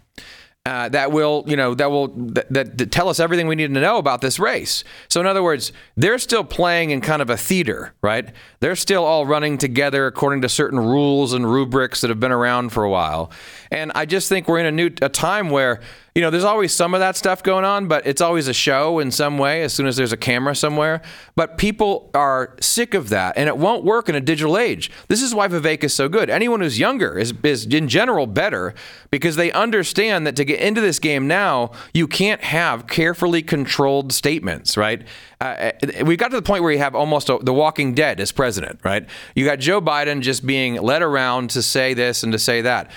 uh, 0.67 0.91
that 0.91 1.11
will, 1.11 1.43
you 1.47 1.57
know, 1.57 1.75
that 1.75 1.91
will 1.91 2.09
that, 2.09 2.53
that, 2.53 2.93
tell 2.93 3.09
us 3.09 3.19
everything 3.19 3.47
we 3.47 3.55
need 3.55 3.73
to 3.73 3.81
know 3.81 3.97
about 3.97 4.21
this 4.21 4.39
race. 4.39 4.85
So, 5.09 5.19
in 5.19 5.27
other 5.27 5.43
words, 5.43 5.73
they're 5.97 6.19
still 6.19 6.45
playing 6.45 6.91
in 6.91 7.01
kind 7.01 7.23
of 7.23 7.31
a 7.31 7.37
theater, 7.37 7.95
right? 8.03 8.29
They're 8.61 8.77
still 8.77 9.05
all 9.05 9.25
running 9.25 9.57
together 9.57 10.07
according 10.07 10.43
to 10.43 10.51
certain 10.51 10.79
rules 10.79 11.33
and 11.33 11.51
rubrics 11.51 12.03
that 12.03 12.11
have 12.11 12.21
been 12.21 12.31
around 12.31 12.71
for 12.71 12.85
a 12.85 12.91
while. 12.91 13.31
And 13.71 13.91
I 13.95 14.05
just 14.05 14.29
think 14.29 14.49
we're 14.49 14.59
in 14.59 14.67
a 14.67 14.71
new 14.71 14.91
a 15.01 15.09
time 15.09 15.49
where 15.49 15.81
you 16.21 16.27
know, 16.27 16.31
there's 16.31 16.45
always 16.45 16.71
some 16.71 16.93
of 16.93 17.01
that 17.01 17.17
stuff 17.17 17.43
going 17.43 17.65
on, 17.65 17.89
but 17.89 18.07
it's 18.07 18.21
always 18.21 18.47
a 18.47 18.53
show 18.53 18.99
in 18.99 19.11
some 19.11 19.39
way 19.39 19.63
as 19.63 19.73
soon 19.73 19.87
as 19.87 19.97
there's 19.97 20.13
a 20.13 20.19
camera 20.19 20.55
somewhere. 20.55 21.01
But 21.35 21.57
people 21.57 22.11
are 22.13 22.55
sick 22.61 22.93
of 22.93 23.09
that, 23.09 23.39
and 23.39 23.49
it 23.49 23.57
won't 23.57 23.85
work 23.85 24.11
in 24.11 24.15
a 24.15 24.21
digital 24.21 24.59
age. 24.59 24.91
This 25.09 25.23
is 25.23 25.35
why 25.35 25.49
Vivek 25.49 25.83
is 25.83 25.95
so 25.95 26.11
good. 26.11 26.29
Anyone 26.29 26.61
who's 26.61 26.79
younger 26.79 27.19
is, 27.19 27.33
is 27.43 27.65
in 27.65 27.89
general 27.89 28.27
better 28.27 28.75
because 29.11 29.37
they 29.37 29.51
understand 29.53 30.27
that 30.27 30.37
to 30.37 30.45
get 30.45 30.61
into 30.61 30.83
this 30.83 30.99
game 30.99 31.27
now, 31.27 31.71
you 31.95 32.07
can't 32.07 32.43
have 32.43 32.87
carefully 32.87 33.41
controlled 33.41 34.13
statements, 34.13 34.77
right? 34.77 35.03
Uh, 35.41 35.73
uh 35.83 36.05
we 36.05 36.19
got 36.19 36.29
to 36.33 36.37
the 36.37 36.43
point 36.43 36.63
where 36.63 36.73
you 36.73 36.81
have 36.81 36.95
almost 36.95 37.31
a, 37.31 37.39
the 37.41 37.55
Walking 37.55 37.95
Dead 37.95 38.21
as 38.21 38.31
president, 38.31 38.79
right? 38.85 39.09
You 39.35 39.47
got 39.47 39.59
Joe 39.59 39.81
Biden 39.81 40.21
just 40.21 40.45
being 40.45 40.75
led 40.75 41.01
around 41.01 41.49
to 41.51 41.63
say 41.63 41.95
this 41.95 42.23
and 42.23 42.31
to 42.33 42.39
say 42.39 42.61
that. 42.61 42.91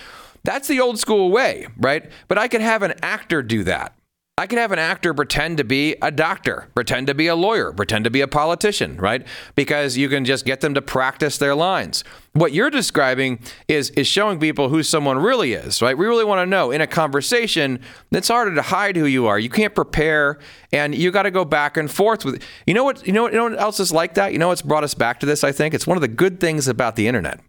That's 0.44 0.68
the 0.68 0.82
old 0.82 1.00
school 1.00 1.32
way, 1.32 1.68
right? 1.78 2.12
But 2.28 2.38
I 2.38 2.48
could 2.48 2.62
have 2.62 2.84
an 2.84 2.94
actor 3.02 3.41
do 3.41 3.64
that. 3.64 3.96
I 4.36 4.48
could 4.48 4.58
have 4.58 4.72
an 4.72 4.80
actor 4.80 5.14
pretend 5.14 5.58
to 5.58 5.64
be 5.64 5.96
a 6.02 6.10
doctor, 6.10 6.68
pretend 6.74 7.06
to 7.06 7.14
be 7.14 7.28
a 7.28 7.36
lawyer, 7.36 7.72
pretend 7.72 8.04
to 8.06 8.10
be 8.10 8.22
a 8.22 8.28
politician, 8.28 8.98
right? 8.98 9.28
Because 9.54 9.96
you 9.96 10.10
can 10.10 10.26
just 10.26 10.44
get 10.44 10.60
them 10.60 10.74
to 10.74 10.82
practice 10.82 11.38
their 11.38 11.54
lines. 11.54 12.04
What 12.34 12.52
you're 12.52 12.72
describing 12.72 13.41
is 13.68 13.91
is 13.91 14.08
showing 14.08 14.39
people 14.39 14.70
who 14.70 14.82
someone 14.82 15.20
really 15.20 15.54
is, 15.54 15.84
right? 15.84 15.96
We 15.96 16.08
really 16.08 16.26
want 16.26 16.39
to 16.39 16.48
know 16.48 16.72
in 16.72 16.82
a 16.82 16.88
conversation. 16.88 17.80
It's 18.12 18.28
harder 18.28 18.56
to 18.56 18.64
hide 18.64 18.96
who 18.96 19.06
you 19.06 19.28
are. 19.28 19.38
You 19.38 19.52
can't 19.52 19.76
prepare, 19.76 20.39
and 20.72 20.96
you 20.96 21.12
got 21.12 21.24
to 21.24 21.32
go 21.32 21.46
back 21.46 21.78
and 21.78 21.91
forth 21.91 22.26
with. 22.26 22.41
You 22.66 22.74
know 22.74 22.84
what? 22.84 23.06
You 23.06 23.14
know 23.14 23.22
what? 23.24 23.34
You 23.34 23.38
know 23.38 23.50
what 23.52 23.60
else 23.60 23.80
is 23.80 23.91
like 23.91 24.16
that? 24.16 24.34
You 24.34 24.39
know 24.39 24.48
what's 24.48 24.64
brought 24.64 24.84
us 24.84 24.96
back 24.96 25.20
to 25.20 25.28
this? 25.28 25.44
I 25.44 25.52
think 25.52 25.76
it's 25.76 25.86
one 25.86 25.96
of 25.96 26.02
the 26.02 26.08
good 26.08 26.39
things 26.39 26.68
about 26.68 26.96
the 26.96 27.08
internet 27.08 27.39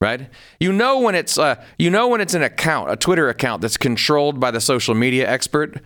right? 0.00 0.28
You 0.60 0.72
know 0.72 1.00
when 1.00 1.14
it's 1.14 1.38
uh, 1.38 1.62
you 1.78 1.90
know 1.90 2.08
when 2.08 2.20
it's 2.20 2.34
an 2.34 2.42
account, 2.42 2.90
a 2.90 2.96
Twitter 2.96 3.28
account 3.28 3.62
that's 3.62 3.76
controlled 3.76 4.40
by 4.40 4.50
the 4.50 4.60
social 4.60 4.94
media 4.94 5.28
expert. 5.28 5.82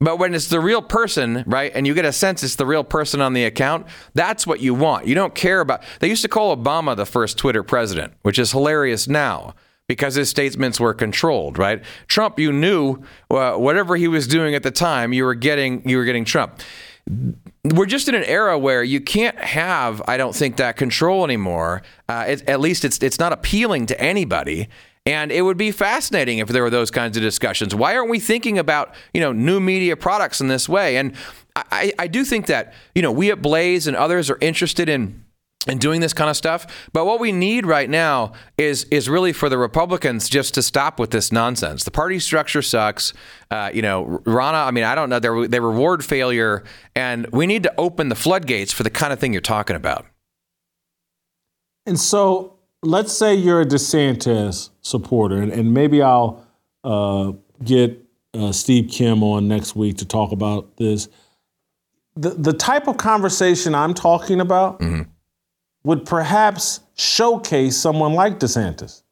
But 0.00 0.20
when 0.20 0.32
it's 0.32 0.46
the 0.46 0.60
real 0.60 0.80
person, 0.80 1.42
right, 1.44 1.72
and 1.74 1.84
you 1.84 1.92
get 1.92 2.04
a 2.04 2.12
sense 2.12 2.44
it's 2.44 2.54
the 2.54 2.66
real 2.66 2.84
person 2.84 3.20
on 3.20 3.32
the 3.32 3.44
account, 3.44 3.86
that's 4.14 4.46
what 4.46 4.60
you 4.60 4.72
want. 4.72 5.08
You 5.08 5.16
don't 5.16 5.34
care 5.34 5.60
about. 5.60 5.82
They 5.98 6.08
used 6.08 6.22
to 6.22 6.28
call 6.28 6.56
Obama 6.56 6.94
the 6.94 7.04
first 7.04 7.36
Twitter 7.36 7.64
president, 7.64 8.12
which 8.22 8.38
is 8.38 8.52
hilarious 8.52 9.08
now 9.08 9.54
because 9.88 10.14
his 10.14 10.28
statements 10.28 10.78
were 10.78 10.94
controlled, 10.94 11.58
right? 11.58 11.82
Trump, 12.06 12.38
you 12.38 12.52
knew 12.52 13.02
uh, 13.30 13.54
whatever 13.54 13.96
he 13.96 14.06
was 14.06 14.28
doing 14.28 14.54
at 14.54 14.62
the 14.62 14.70
time, 14.70 15.12
you 15.12 15.24
were 15.24 15.34
getting 15.34 15.88
you 15.88 15.96
were 15.96 16.04
getting 16.04 16.24
Trump 16.24 16.60
we're 17.74 17.86
just 17.86 18.08
in 18.08 18.14
an 18.14 18.24
era 18.24 18.58
where 18.58 18.82
you 18.82 19.00
can't 19.00 19.38
have, 19.38 20.02
I 20.06 20.16
don't 20.16 20.34
think, 20.34 20.56
that 20.56 20.76
control 20.76 21.24
anymore. 21.24 21.82
Uh, 22.08 22.24
it, 22.28 22.48
at 22.48 22.60
least 22.60 22.84
it's 22.84 22.98
it's 22.98 23.18
not 23.18 23.32
appealing 23.32 23.86
to 23.86 24.00
anybody. 24.00 24.68
And 25.06 25.32
it 25.32 25.40
would 25.40 25.56
be 25.56 25.70
fascinating 25.70 26.36
if 26.38 26.48
there 26.48 26.62
were 26.62 26.70
those 26.70 26.90
kinds 26.90 27.16
of 27.16 27.22
discussions. 27.22 27.74
Why 27.74 27.96
aren't 27.96 28.10
we 28.10 28.20
thinking 28.20 28.58
about 28.58 28.94
you 29.14 29.20
know 29.20 29.32
new 29.32 29.60
media 29.60 29.96
products 29.96 30.40
in 30.40 30.48
this 30.48 30.68
way? 30.68 30.96
And 30.96 31.14
I, 31.56 31.92
I 31.98 32.06
do 32.06 32.24
think 32.24 32.46
that 32.46 32.74
you 32.94 33.02
know 33.02 33.12
we 33.12 33.30
at 33.30 33.40
Blaze 33.40 33.86
and 33.86 33.96
others 33.96 34.30
are 34.30 34.38
interested 34.40 34.88
in 34.88 35.24
and 35.66 35.80
doing 35.80 36.00
this 36.00 36.12
kind 36.12 36.30
of 36.30 36.36
stuff. 36.36 36.88
But 36.92 37.04
what 37.04 37.18
we 37.18 37.32
need 37.32 37.66
right 37.66 37.90
now 37.90 38.32
is 38.56 38.84
is 38.84 39.08
really 39.08 39.32
for 39.32 39.48
the 39.48 39.58
Republicans 39.58 40.28
just 40.28 40.54
to 40.54 40.62
stop 40.62 41.00
with 41.00 41.10
this 41.10 41.32
nonsense. 41.32 41.84
The 41.84 41.90
party 41.90 42.18
structure 42.18 42.62
sucks. 42.62 43.12
Uh, 43.50 43.70
you 43.72 43.82
know, 43.82 44.20
Ronna. 44.24 44.66
I 44.66 44.70
mean, 44.70 44.84
I 44.84 44.94
don't 44.94 45.10
know. 45.10 45.18
They 45.18 45.46
they 45.48 45.60
reward 45.60 46.04
failure, 46.04 46.64
and 46.94 47.26
we 47.32 47.46
need 47.46 47.64
to 47.64 47.74
open 47.76 48.08
the 48.08 48.14
floodgates 48.14 48.72
for 48.72 48.82
the 48.82 48.90
kind 48.90 49.12
of 49.12 49.18
thing 49.18 49.32
you're 49.32 49.42
talking 49.42 49.76
about. 49.76 50.06
And 51.86 51.98
so, 51.98 52.58
let's 52.82 53.16
say 53.16 53.34
you're 53.34 53.62
a 53.62 53.66
DeSantis 53.66 54.70
supporter, 54.82 55.36
and, 55.36 55.50
and 55.50 55.72
maybe 55.72 56.02
I'll 56.02 56.46
uh, 56.84 57.32
get 57.64 58.04
uh, 58.34 58.52
Steve 58.52 58.90
Kim 58.90 59.22
on 59.22 59.48
next 59.48 59.74
week 59.74 59.96
to 59.98 60.04
talk 60.04 60.30
about 60.30 60.76
this. 60.76 61.08
The 62.14 62.30
the 62.30 62.52
type 62.52 62.86
of 62.86 62.96
conversation 62.96 63.74
I'm 63.74 63.94
talking 63.94 64.40
about. 64.40 64.78
Mm-hmm 64.80 65.10
would 65.88 66.04
perhaps 66.04 66.80
showcase 66.96 67.74
someone 67.74 68.12
like 68.12 68.38
DeSantis. 68.38 69.02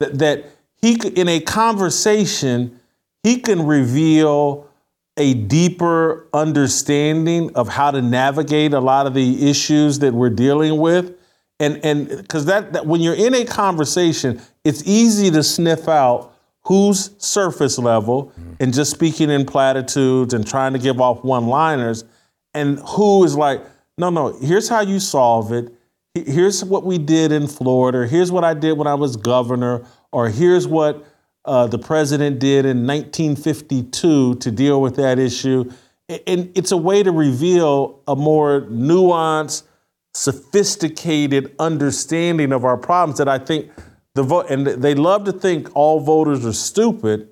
That, 0.00 0.18
that 0.18 0.44
he 0.82 0.96
could, 0.96 1.18
in 1.18 1.28
a 1.28 1.40
conversation, 1.40 2.78
he 3.22 3.40
can 3.40 3.66
reveal 3.66 4.68
a 5.16 5.32
deeper 5.32 6.26
understanding 6.34 7.50
of 7.54 7.68
how 7.68 7.90
to 7.90 8.02
navigate 8.02 8.74
a 8.74 8.80
lot 8.80 9.06
of 9.06 9.14
the 9.14 9.48
issues 9.48 10.00
that 10.00 10.12
we're 10.12 10.28
dealing 10.28 10.76
with. 10.76 11.16
And 11.58 11.82
and 11.82 12.06
because 12.06 12.44
that, 12.44 12.74
that 12.74 12.84
when 12.84 13.00
you're 13.00 13.14
in 13.14 13.32
a 13.32 13.46
conversation, 13.46 14.42
it's 14.62 14.86
easy 14.86 15.30
to 15.30 15.42
sniff 15.42 15.88
out 15.88 16.34
who's 16.64 17.12
surface 17.16 17.78
level 17.78 18.26
mm-hmm. 18.26 18.52
and 18.60 18.74
just 18.74 18.90
speaking 18.90 19.30
in 19.30 19.46
platitudes 19.46 20.34
and 20.34 20.46
trying 20.46 20.74
to 20.74 20.78
give 20.78 21.00
off 21.00 21.24
one-liners, 21.24 22.04
and 22.52 22.78
who 22.80 23.24
is 23.24 23.34
like, 23.36 23.62
no, 23.96 24.10
no, 24.10 24.38
here's 24.40 24.68
how 24.68 24.82
you 24.82 25.00
solve 25.00 25.50
it 25.50 25.72
here's 26.24 26.64
what 26.64 26.84
we 26.84 26.98
did 26.98 27.32
in 27.32 27.46
Florida, 27.46 28.06
here's 28.06 28.32
what 28.32 28.44
I 28.44 28.54
did 28.54 28.78
when 28.78 28.86
I 28.86 28.94
was 28.94 29.16
governor, 29.16 29.84
or 30.12 30.28
here's 30.28 30.66
what 30.66 31.04
uh, 31.44 31.66
the 31.66 31.78
president 31.78 32.38
did 32.38 32.64
in 32.64 32.86
1952 32.86 34.36
to 34.36 34.50
deal 34.50 34.80
with 34.80 34.96
that 34.96 35.18
issue. 35.18 35.70
And 36.08 36.50
it's 36.54 36.72
a 36.72 36.76
way 36.76 37.02
to 37.02 37.10
reveal 37.10 38.02
a 38.06 38.16
more 38.16 38.62
nuanced, 38.62 39.64
sophisticated 40.14 41.54
understanding 41.58 42.52
of 42.52 42.64
our 42.64 42.76
problems 42.76 43.18
that 43.18 43.28
I 43.28 43.38
think 43.38 43.70
the 44.14 44.22
vote, 44.22 44.46
and 44.48 44.66
they 44.66 44.94
love 44.94 45.24
to 45.24 45.32
think 45.32 45.68
all 45.74 46.00
voters 46.00 46.46
are 46.46 46.52
stupid, 46.52 47.28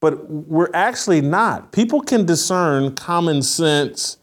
but 0.00 0.30
we're 0.30 0.70
actually 0.72 1.20
not. 1.20 1.72
People 1.72 2.00
can 2.00 2.24
discern 2.24 2.94
common 2.94 3.42
sense 3.42 4.16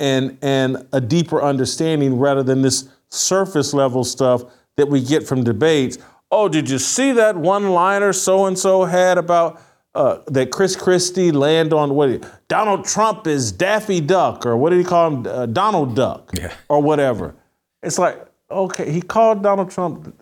and, 0.00 0.38
and 0.42 0.86
a 0.92 1.00
deeper 1.00 1.42
understanding 1.42 2.18
rather 2.18 2.42
than 2.42 2.62
this 2.62 2.88
surface 3.10 3.74
level 3.74 4.04
stuff 4.04 4.42
that 4.76 4.88
we 4.88 5.02
get 5.02 5.26
from 5.26 5.44
debates. 5.44 5.98
Oh, 6.30 6.48
did 6.48 6.68
you 6.68 6.78
see 6.78 7.12
that 7.12 7.36
one 7.36 7.70
liner 7.70 8.12
so 8.12 8.46
and 8.46 8.58
so 8.58 8.84
had 8.84 9.18
about 9.18 9.60
uh, 9.94 10.18
that 10.26 10.50
Chris 10.50 10.74
Christie 10.74 11.30
land 11.30 11.72
on 11.72 11.94
what 11.94 12.48
Donald 12.48 12.84
Trump 12.84 13.26
is 13.26 13.52
Daffy 13.52 14.00
Duck 14.00 14.44
or 14.44 14.56
what 14.56 14.70
did 14.70 14.78
he 14.78 14.84
call 14.84 15.10
him 15.10 15.26
uh, 15.26 15.46
Donald 15.46 15.94
Duck 15.94 16.30
yeah. 16.36 16.52
or 16.68 16.82
whatever. 16.82 17.34
It's 17.82 17.98
like 17.98 18.26
okay, 18.50 18.90
he 18.90 19.00
called 19.00 19.42
Donald 19.42 19.70
Trump 19.70 20.14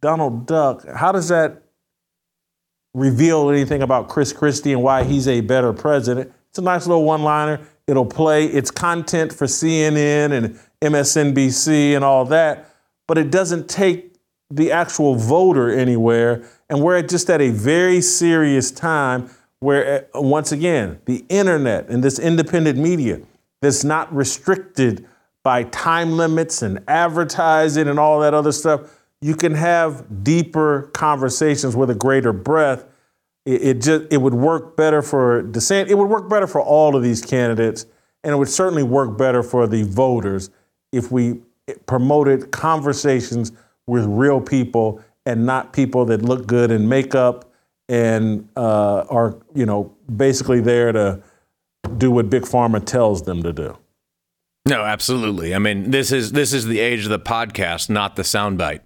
Donald 0.00 0.46
Duck, 0.46 0.86
how 0.86 1.12
does 1.12 1.28
that 1.28 1.62
reveal 2.94 3.50
anything 3.50 3.82
about 3.82 4.08
Chris 4.08 4.32
Christie 4.32 4.72
and 4.72 4.82
why 4.82 5.04
he's 5.04 5.26
a 5.26 5.40
better 5.40 5.72
president? 5.72 6.32
It's 6.50 6.58
a 6.58 6.62
nice 6.62 6.86
little 6.86 7.04
one 7.04 7.22
liner. 7.22 7.60
It'll 7.86 8.06
play, 8.06 8.46
it's 8.46 8.70
content 8.70 9.32
for 9.32 9.46
CNN 9.46 10.32
and 10.32 10.60
MSNBC 10.80 11.94
and 11.94 12.04
all 12.04 12.24
that, 12.26 12.70
but 13.06 13.18
it 13.18 13.30
doesn't 13.30 13.68
take 13.68 14.16
the 14.50 14.70
actual 14.72 15.14
voter 15.14 15.70
anywhere. 15.70 16.44
And 16.68 16.82
we're 16.82 17.02
just 17.02 17.30
at 17.30 17.40
a 17.40 17.50
very 17.50 18.00
serious 18.00 18.70
time 18.70 19.30
where, 19.60 20.06
uh, 20.14 20.20
once 20.20 20.52
again, 20.52 21.00
the 21.06 21.24
internet 21.28 21.88
and 21.88 22.02
this 22.02 22.18
independent 22.18 22.78
media 22.78 23.20
that's 23.62 23.84
not 23.84 24.14
restricted 24.14 25.06
by 25.42 25.62
time 25.64 26.16
limits 26.16 26.62
and 26.62 26.82
advertising 26.88 27.88
and 27.88 27.98
all 27.98 28.20
that 28.20 28.34
other 28.34 28.52
stuff, 28.52 28.80
you 29.20 29.34
can 29.34 29.54
have 29.54 30.24
deeper 30.24 30.90
conversations 30.92 31.76
with 31.76 31.88
a 31.88 31.94
greater 31.94 32.32
breadth. 32.32 32.84
It, 33.44 33.62
it 33.62 33.80
just 33.80 34.12
it 34.12 34.18
would 34.18 34.34
work 34.34 34.76
better 34.76 35.02
for 35.02 35.42
DeSantis. 35.42 35.88
It 35.88 35.94
would 35.94 36.08
work 36.08 36.28
better 36.28 36.46
for 36.46 36.60
all 36.60 36.96
of 36.96 37.02
these 37.02 37.22
candidates, 37.24 37.86
and 38.24 38.34
it 38.34 38.36
would 38.36 38.48
certainly 38.48 38.82
work 38.82 39.16
better 39.16 39.42
for 39.42 39.66
the 39.66 39.84
voters 39.84 40.50
if 40.96 41.10
we 41.10 41.40
promoted 41.86 42.50
conversations 42.50 43.52
with 43.86 44.04
real 44.06 44.40
people 44.40 45.02
and 45.24 45.44
not 45.44 45.72
people 45.72 46.04
that 46.06 46.22
look 46.22 46.46
good 46.46 46.70
in 46.70 46.88
makeup 46.88 47.52
and 47.88 48.48
uh, 48.56 49.04
are, 49.10 49.36
you 49.54 49.66
know, 49.66 49.92
basically 50.14 50.60
there 50.60 50.92
to 50.92 51.22
do 51.98 52.10
what 52.10 52.30
big 52.30 52.42
pharma 52.42 52.84
tells 52.84 53.22
them 53.22 53.42
to 53.42 53.52
do. 53.52 53.76
No, 54.68 54.82
absolutely. 54.82 55.54
I 55.54 55.58
mean, 55.58 55.92
this 55.92 56.10
is 56.10 56.32
this 56.32 56.52
is 56.52 56.66
the 56.66 56.80
age 56.80 57.04
of 57.04 57.10
the 57.10 57.20
podcast, 57.20 57.88
not 57.88 58.16
the 58.16 58.22
soundbite, 58.22 58.80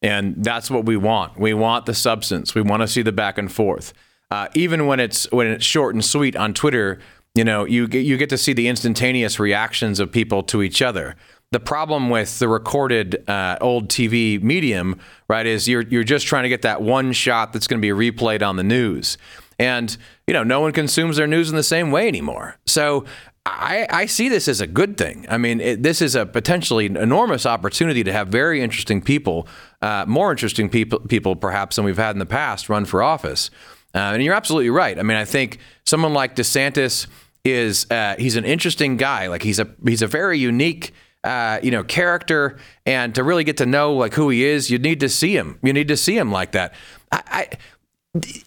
and 0.00 0.42
that's 0.42 0.68
what 0.68 0.84
we 0.84 0.96
want. 0.96 1.38
We 1.38 1.54
want 1.54 1.86
the 1.86 1.94
substance. 1.94 2.56
We 2.56 2.62
want 2.62 2.82
to 2.82 2.88
see 2.88 3.02
the 3.02 3.12
back 3.12 3.38
and 3.38 3.50
forth. 3.50 3.92
Uh, 4.32 4.48
even 4.54 4.86
when 4.88 4.98
it's 4.98 5.30
when 5.30 5.46
it's 5.46 5.64
short 5.64 5.94
and 5.94 6.04
sweet 6.04 6.34
on 6.34 6.54
Twitter, 6.54 6.98
you 7.36 7.44
know, 7.44 7.64
you 7.64 7.86
get 7.86 8.00
you 8.00 8.16
get 8.16 8.30
to 8.30 8.38
see 8.38 8.52
the 8.52 8.66
instantaneous 8.66 9.38
reactions 9.38 10.00
of 10.00 10.10
people 10.10 10.42
to 10.44 10.60
each 10.60 10.82
other 10.82 11.14
the 11.52 11.60
problem 11.60 12.10
with 12.10 12.38
the 12.38 12.48
recorded 12.48 13.28
uh, 13.28 13.58
old 13.60 13.88
TV 13.88 14.42
medium, 14.42 14.98
right, 15.28 15.46
is 15.46 15.68
you're 15.68 15.82
you're 15.82 16.02
just 16.02 16.26
trying 16.26 16.42
to 16.42 16.48
get 16.48 16.62
that 16.62 16.82
one 16.82 17.12
shot 17.12 17.52
that's 17.52 17.66
going 17.66 17.80
to 17.80 17.94
be 17.94 18.10
replayed 18.10 18.42
on 18.42 18.56
the 18.56 18.64
news, 18.64 19.18
and 19.58 19.96
you 20.26 20.34
know 20.34 20.42
no 20.42 20.60
one 20.60 20.72
consumes 20.72 21.18
their 21.18 21.26
news 21.26 21.50
in 21.50 21.56
the 21.56 21.62
same 21.62 21.90
way 21.90 22.08
anymore. 22.08 22.56
So 22.66 23.04
I, 23.44 23.86
I 23.90 24.06
see 24.06 24.28
this 24.28 24.48
as 24.48 24.60
a 24.60 24.66
good 24.66 24.96
thing. 24.96 25.26
I 25.28 25.36
mean, 25.36 25.60
it, 25.60 25.82
this 25.82 26.00
is 26.00 26.14
a 26.14 26.24
potentially 26.24 26.86
enormous 26.86 27.44
opportunity 27.44 28.02
to 28.04 28.12
have 28.12 28.28
very 28.28 28.62
interesting 28.62 29.02
people, 29.02 29.46
uh, 29.82 30.04
more 30.06 30.30
interesting 30.30 30.68
people, 30.68 31.00
people 31.00 31.36
perhaps 31.36 31.76
than 31.76 31.84
we've 31.84 31.96
had 31.96 32.14
in 32.14 32.18
the 32.18 32.26
past, 32.26 32.68
run 32.68 32.84
for 32.84 33.02
office. 33.02 33.50
Uh, 33.94 33.98
and 34.14 34.22
you're 34.22 34.34
absolutely 34.34 34.70
right. 34.70 34.98
I 34.98 35.02
mean, 35.02 35.16
I 35.16 35.24
think 35.24 35.58
someone 35.84 36.14
like 36.14 36.36
DeSantis 36.36 37.08
is 37.44 37.90
uh, 37.90 38.14
he's 38.16 38.36
an 38.36 38.44
interesting 38.44 38.96
guy. 38.96 39.26
Like 39.26 39.42
he's 39.42 39.58
a 39.58 39.68
he's 39.84 40.02
a 40.02 40.06
very 40.06 40.38
unique 40.38 40.94
uh, 41.24 41.60
you 41.62 41.70
know, 41.70 41.84
character 41.84 42.58
and 42.84 43.14
to 43.14 43.22
really 43.22 43.44
get 43.44 43.56
to 43.58 43.66
know 43.66 43.94
like 43.94 44.14
who 44.14 44.28
he 44.28 44.44
is, 44.44 44.70
you 44.70 44.78
need 44.78 45.00
to 45.00 45.08
see 45.08 45.36
him. 45.36 45.58
You 45.62 45.72
need 45.72 45.88
to 45.88 45.96
see 45.96 46.16
him 46.16 46.32
like 46.32 46.52
that. 46.52 46.74
I, 47.10 47.22
I 47.26 47.48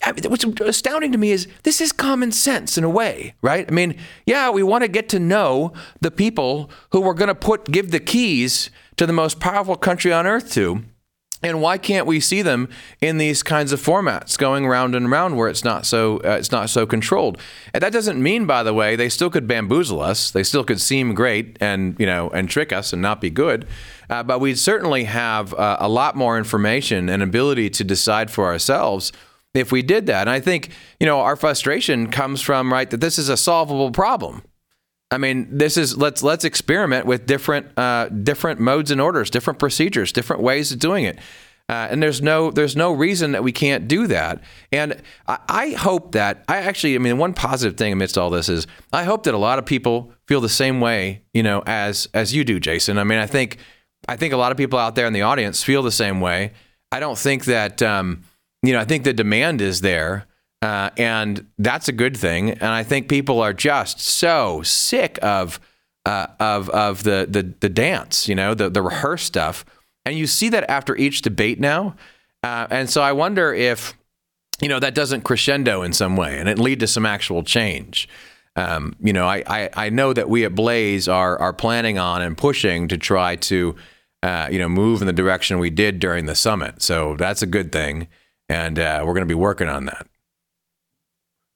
I 0.03 0.13
what's 0.27 0.43
astounding 0.43 1.11
to 1.11 1.17
me 1.17 1.31
is 1.31 1.47
this 1.63 1.81
is 1.81 1.91
common 1.91 2.31
sense 2.31 2.77
in 2.77 2.83
a 2.83 2.89
way, 2.89 3.33
right? 3.41 3.65
I 3.67 3.71
mean, 3.71 3.97
yeah, 4.27 4.51
we 4.51 4.61
want 4.61 4.83
to 4.83 4.87
get 4.87 5.09
to 5.09 5.19
know 5.19 5.73
the 6.01 6.11
people 6.11 6.69
who 6.91 7.01
we're 7.01 7.15
going 7.15 7.29
to 7.29 7.35
put 7.35 7.71
give 7.71 7.89
the 7.89 7.99
keys 7.99 8.69
to 8.97 9.07
the 9.07 9.13
most 9.13 9.39
powerful 9.39 9.75
country 9.75 10.13
on 10.13 10.27
earth 10.27 10.51
to. 10.53 10.83
And 11.45 11.61
why 11.61 11.77
can't 11.77 12.07
we 12.07 12.19
see 12.19 12.41
them 12.41 12.69
in 13.01 13.19
these 13.19 13.43
kinds 13.43 13.71
of 13.71 13.79
formats, 13.79 14.35
going 14.35 14.65
round 14.65 14.95
and 14.95 15.11
round 15.11 15.37
where 15.37 15.47
it's 15.47 15.63
not 15.63 15.85
so 15.85 16.17
uh, 16.25 16.37
it's 16.39 16.51
not 16.51 16.71
so 16.71 16.87
controlled? 16.87 17.39
And 17.71 17.83
that 17.83 17.93
doesn't 17.93 18.21
mean, 18.21 18.47
by 18.47 18.63
the 18.63 18.73
way, 18.73 18.95
they 18.95 19.09
still 19.09 19.29
could 19.29 19.47
bamboozle 19.47 20.01
us. 20.01 20.31
They 20.31 20.41
still 20.41 20.63
could 20.63 20.81
seem 20.81 21.13
great 21.13 21.55
and 21.61 21.95
you 21.99 22.07
know 22.07 22.31
and 22.31 22.49
trick 22.49 22.73
us 22.73 22.93
and 22.93 23.01
not 23.01 23.21
be 23.21 23.29
good. 23.29 23.67
Uh, 24.09 24.23
but 24.23 24.39
we 24.39 24.55
certainly 24.55 25.03
have 25.03 25.53
uh, 25.53 25.77
a 25.79 25.87
lot 25.87 26.15
more 26.15 26.35
information 26.39 27.09
and 27.09 27.21
ability 27.21 27.69
to 27.69 27.83
decide 27.83 28.31
for 28.31 28.45
ourselves 28.45 29.11
if 29.53 29.71
we 29.71 29.83
did 29.83 30.07
that. 30.07 30.21
And 30.21 30.31
I 30.31 30.39
think 30.39 30.71
you 30.99 31.05
know 31.05 31.19
our 31.19 31.35
frustration 31.35 32.09
comes 32.09 32.41
from 32.41 32.73
right 32.73 32.89
that 32.89 33.01
this 33.01 33.19
is 33.19 33.29
a 33.29 33.37
solvable 33.37 33.91
problem. 33.91 34.41
I 35.11 35.17
mean, 35.17 35.47
this 35.51 35.77
is 35.77 35.97
let's 35.97 36.23
let's 36.23 36.43
experiment 36.43 37.05
with 37.05 37.25
different 37.25 37.77
uh, 37.77 38.09
different 38.09 38.59
modes 38.59 38.91
and 38.91 38.99
orders, 38.99 39.29
different 39.29 39.59
procedures, 39.59 40.11
different 40.11 40.41
ways 40.41 40.71
of 40.71 40.79
doing 40.79 41.05
it. 41.05 41.19
Uh, 41.67 41.87
and 41.89 42.01
there's 42.01 42.21
no 42.21 42.51
there's 42.51 42.75
no 42.75 42.91
reason 42.91 43.31
that 43.31 43.43
we 43.43 43.51
can't 43.51 43.87
do 43.87 44.05
that. 44.05 44.39
And 44.71 45.01
I, 45.27 45.39
I, 45.49 45.69
hope 45.71 46.11
that 46.11 46.43
I 46.47 46.57
actually 46.57 46.93
I 46.93 46.99
mean 46.99 47.17
one 47.17 47.33
positive 47.33 47.75
thing 47.75 47.91
amidst 47.91 48.19
all 48.19 48.29
this 48.29 48.49
is 48.49 48.67
I 48.93 49.03
hope 49.03 49.23
that 49.23 49.33
a 49.33 49.39
lot 49.39 49.57
of 49.57 49.65
people 49.65 50.11
feel 50.27 50.41
the 50.41 50.49
same 50.49 50.79
way 50.79 51.23
you 51.33 51.41
know 51.41 51.63
as 51.65 52.07
as 52.13 52.35
you 52.35 52.43
do, 52.43 52.59
Jason. 52.59 52.99
I 52.99 53.03
mean 53.03 53.17
I 53.17 53.25
think 53.25 53.57
I 54.07 54.15
think 54.15 54.31
a 54.31 54.37
lot 54.37 54.51
of 54.51 54.59
people 54.59 54.77
out 54.77 54.93
there 54.93 55.07
in 55.07 55.13
the 55.13 55.23
audience 55.23 55.63
feel 55.63 55.81
the 55.81 55.91
same 55.91 56.21
way. 56.21 56.53
I 56.91 56.99
don't 56.99 57.17
think 57.17 57.45
that 57.45 57.81
um, 57.81 58.21
you 58.61 58.73
know 58.73 58.79
I 58.79 58.85
think 58.85 59.03
the 59.03 59.13
demand 59.13 59.59
is 59.59 59.81
there. 59.81 60.27
Uh, 60.65 60.89
and 60.97 61.45
that's 61.59 61.87
a 61.87 61.91
good 61.91 62.17
thing. 62.17 62.49
And 62.49 62.63
I 62.63 62.81
think 62.81 63.07
people 63.07 63.39
are 63.39 63.53
just 63.53 63.99
so 63.99 64.63
sick 64.63 65.19
of 65.21 65.59
uh, 66.07 66.25
of 66.39 66.71
of 66.71 67.03
the, 67.03 67.27
the 67.29 67.53
the 67.59 67.69
dance, 67.69 68.27
you 68.27 68.33
know, 68.33 68.55
the 68.55 68.71
the 68.71 68.81
rehearsed 68.81 69.27
stuff. 69.27 69.63
And 70.07 70.17
you 70.17 70.25
see 70.25 70.49
that 70.49 70.67
after 70.67 70.95
each 70.95 71.21
debate 71.21 71.59
now. 71.59 71.95
Uh, 72.41 72.65
and 72.71 72.89
so 72.89 73.03
I 73.03 73.11
wonder 73.11 73.53
if 73.53 73.93
you 74.59 74.67
know 74.67 74.79
that 74.79 74.95
doesn't 74.95 75.21
crescendo 75.21 75.83
in 75.83 75.93
some 75.93 76.17
way 76.17 76.39
and 76.39 76.49
it 76.49 76.57
lead 76.57 76.79
to 76.79 76.87
some 76.87 77.05
actual 77.05 77.43
change. 77.43 78.09
Um, 78.55 78.95
you 78.99 79.13
know, 79.13 79.27
I, 79.27 79.43
I, 79.45 79.69
I 79.75 79.89
know 79.89 80.13
that 80.13 80.29
we 80.29 80.45
at 80.45 80.55
Blaze 80.55 81.07
are 81.07 81.37
are 81.37 81.53
planning 81.53 81.99
on 81.99 82.23
and 82.23 82.35
pushing 82.35 82.87
to 82.87 82.97
try 82.97 83.35
to 83.35 83.75
uh, 84.23 84.47
you 84.49 84.57
know 84.57 84.69
move 84.69 85.01
in 85.01 85.05
the 85.05 85.13
direction 85.13 85.59
we 85.59 85.69
did 85.69 85.99
during 85.99 86.25
the 86.25 86.33
summit. 86.33 86.81
So 86.81 87.15
that's 87.17 87.43
a 87.43 87.47
good 87.47 87.71
thing, 87.71 88.07
and 88.49 88.79
uh, 88.79 89.03
we're 89.05 89.13
going 89.13 89.27
to 89.27 89.27
be 89.27 89.35
working 89.35 89.69
on 89.69 89.85
that. 89.85 90.07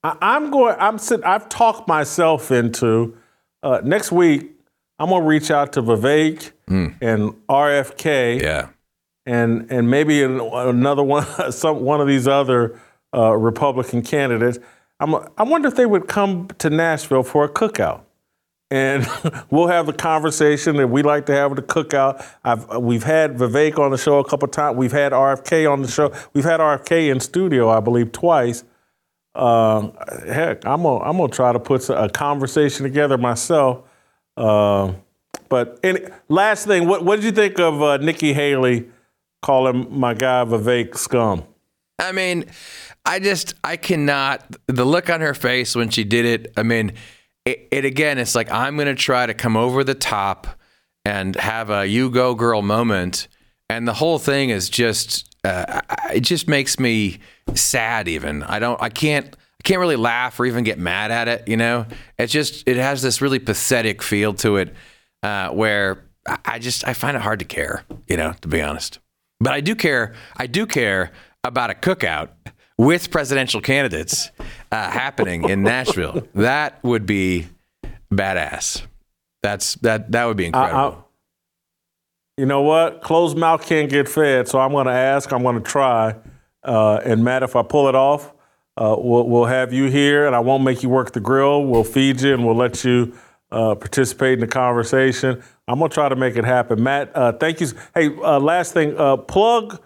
I, 0.04 0.38
am 0.38 0.50
going. 0.52 0.76
I'm 0.80 0.98
sitting. 0.98 1.26
I've 1.26 1.50
talked 1.50 1.88
myself 1.88 2.52
into 2.52 3.18
uh, 3.64 3.82
next 3.84 4.12
week. 4.12 4.52
I'm 4.98 5.10
gonna 5.10 5.26
reach 5.26 5.52
out 5.52 5.74
to 5.74 5.82
Vivek 5.82 6.52
mm. 6.70 6.96
and 7.02 7.34
RFK. 7.48 8.42
Yeah. 8.42 8.70
And 9.26 9.72
and 9.72 9.90
maybe 9.90 10.24
another 10.24 11.04
one, 11.04 11.26
some 11.52 11.82
one 11.82 12.02
of 12.02 12.08
these 12.08 12.28
other 12.28 12.80
uh, 13.14 13.36
Republican 13.36 14.02
candidates. 14.02 14.60
I'm, 15.00 15.16
I 15.38 15.44
wonder 15.44 15.68
if 15.68 15.76
they 15.76 15.86
would 15.86 16.08
come 16.08 16.50
to 16.58 16.70
Nashville 16.70 17.24
for 17.24 17.46
a 17.46 17.50
cookout, 17.50 18.02
and 18.72 19.08
we'll 19.50 19.68
have 19.68 19.86
the 19.86 19.94
conversation 19.94 20.76
that 20.78 20.88
we 20.88 21.04
like 21.04 21.26
to 21.28 21.34
have 21.34 21.52
at 21.52 21.56
the 21.56 21.64
cookout. 21.64 22.26
I've, 22.44 22.68
we've 22.78 23.04
had 23.04 23.38
Vivek 23.38 23.80
on 23.80 23.92
the 23.92 23.98
show 23.98 24.20
a 24.20 24.28
couple 24.28 24.48
times. 24.48 24.78
We've 24.78 24.92
had 24.92 25.12
RFK 25.12 25.72
on 25.72 25.82
the 25.82 25.88
show. 25.88 26.14
We've 26.34 26.44
had 26.44 26.60
RFK 26.60 27.12
in 27.12 27.20
studio, 27.20 27.70
I 27.70 27.80
believe, 27.80 28.12
twice. 28.12 28.64
Uh, 29.40 29.92
heck, 30.26 30.66
I'm 30.66 30.84
gonna 30.84 31.00
I'm 31.00 31.16
gonna 31.16 31.32
try 31.32 31.54
to 31.54 31.62
put 31.62 31.90
a 31.90 32.10
conversation 32.10 32.84
together 32.84 33.18
myself. 33.18 33.84
Uh, 34.36 34.96
but 35.48 35.80
any, 35.82 36.02
last 36.28 36.68
thing, 36.68 36.90
what 36.90 37.06
what 37.06 37.16
did 37.16 37.24
you 37.24 37.32
think 37.32 37.58
of 37.58 37.82
uh, 37.82 37.98
Nikki 37.98 38.34
Haley 38.34 38.90
calling 39.42 39.88
my 39.98 40.14
guy 40.14 40.44
Vivek 40.44 40.98
scum? 40.98 41.46
I 41.98 42.12
mean, 42.12 42.48
I 43.06 43.20
just 43.20 43.54
I 43.64 43.78
cannot 43.78 44.58
the 44.68 44.84
look 44.84 45.10
on 45.10 45.22
her 45.22 45.34
face 45.34 45.74
when 45.74 45.90
she 45.90 46.04
did 46.04 46.26
it. 46.26 46.54
I 46.58 46.64
mean, 46.64 46.92
it, 47.46 47.70
it 47.72 47.86
again. 47.86 48.18
It's 48.18 48.36
like 48.36 48.52
I'm 48.52 48.76
gonna 48.76 48.94
try 48.94 49.26
to 49.26 49.34
come 49.34 49.56
over 49.56 49.86
the 49.86 49.96
top 49.96 50.48
and 51.06 51.38
have 51.38 51.70
a 51.70 51.86
you 51.86 52.10
go 52.10 52.36
girl 52.36 52.62
moment, 52.62 53.30
and 53.70 53.88
the 53.88 53.94
whole 53.94 54.20
thing 54.20 54.50
is 54.50 54.70
just 54.70 55.29
uh, 55.44 55.82
it 56.14 56.22
just 56.22 56.48
makes 56.48 56.80
me 56.80 57.20
sad. 57.54 58.08
Even 58.08 58.44
I 58.44 58.60
don't, 58.60 58.82
I 58.82 58.90
can't, 58.90 59.26
I 59.28 59.64
can't 59.64 59.80
really 59.80 59.96
laugh 59.96 60.40
or 60.40 60.46
even 60.46 60.64
get 60.64 60.80
mad 60.80 61.12
at 61.12 61.28
it. 61.28 61.48
You 61.48 61.58
know, 61.58 61.86
it's 62.18 62.32
just 62.32 62.68
it 62.68 62.78
has 62.78 63.02
this 63.02 63.22
really 63.22 63.40
pathetic 63.40 64.02
feel 64.02 64.34
to 64.36 64.58
it, 64.58 64.74
uh, 65.24 65.50
where 65.50 66.06
I 66.46 66.60
just 66.60 66.88
I 66.88 66.94
find 66.94 67.16
it 67.16 67.22
hard 67.22 67.40
to 67.40 67.46
care. 67.46 67.84
You 68.08 68.18
know, 68.18 68.34
to 68.42 68.48
be 68.48 68.62
honest, 68.62 69.00
but 69.40 69.54
I 69.54 69.62
do 69.62 69.76
care. 69.76 70.14
I 70.38 70.48
do 70.48 70.66
care 70.66 71.12
about 71.44 71.70
a 71.70 71.74
cookout 71.74 72.30
with 72.78 73.12
presidential 73.12 73.62
candidates 73.62 74.32
uh, 74.72 74.90
happening 74.90 75.48
in 75.50 75.64
Nashville. 75.64 76.28
That 76.34 76.82
would 76.84 77.06
be 77.06 77.48
badass. 78.12 78.84
That's 79.42 79.76
that 79.76 80.12
that 80.12 80.26
would 80.26 80.38
be 80.38 80.46
incredible 80.46 81.09
you 82.40 82.46
know 82.46 82.62
what? 82.62 83.02
Closed 83.02 83.38
mouth 83.38 83.66
can't 83.66 83.90
get 83.90 84.08
fed, 84.08 84.48
so 84.48 84.60
I'm 84.60 84.72
going 84.72 84.86
to 84.86 84.94
ask. 84.94 85.34
I'm 85.34 85.44
going 85.44 85.62
to 85.62 85.70
try. 85.70 86.16
Uh, 86.64 87.02
and 87.04 87.22
Matt, 87.22 87.44
if 87.44 87.58
I 87.58 87.64
pull 87.64 87.90
it 87.90 87.96
off, 87.96 88.34
uh, 88.78 88.96
we'll, 88.98 89.28
we'll, 89.28 89.46
have 89.46 89.74
you 89.74 89.90
here, 89.90 90.26
and 90.26 90.34
I 90.34 90.40
won't 90.40 90.64
make 90.64 90.82
you 90.82 90.88
work 90.88 91.12
the 91.12 91.20
grill. 91.20 91.66
We'll 91.66 91.84
feed 91.84 92.22
you, 92.22 92.34
and 92.34 92.46
we'll 92.46 92.56
let 92.56 92.86
you 92.86 93.14
uh, 93.52 93.76
participate 93.76 94.36
in 94.36 94.40
the 94.40 94.48
conversation. 94.48 95.44
I'm 95.68 95.80
going 95.80 95.90
to 95.90 95.94
try 95.94 96.08
to 96.08 96.16
make 96.16 96.38
it 96.38 96.46
happen. 96.46 96.82
Matt, 96.82 97.12
uh, 97.14 97.34
thank 97.34 97.60
you. 97.60 97.68
Hey, 97.94 98.08
uh, 98.08 98.40
last 98.40 98.74
thing, 98.74 98.96
uh, 98.98 99.18
plug 99.18 99.82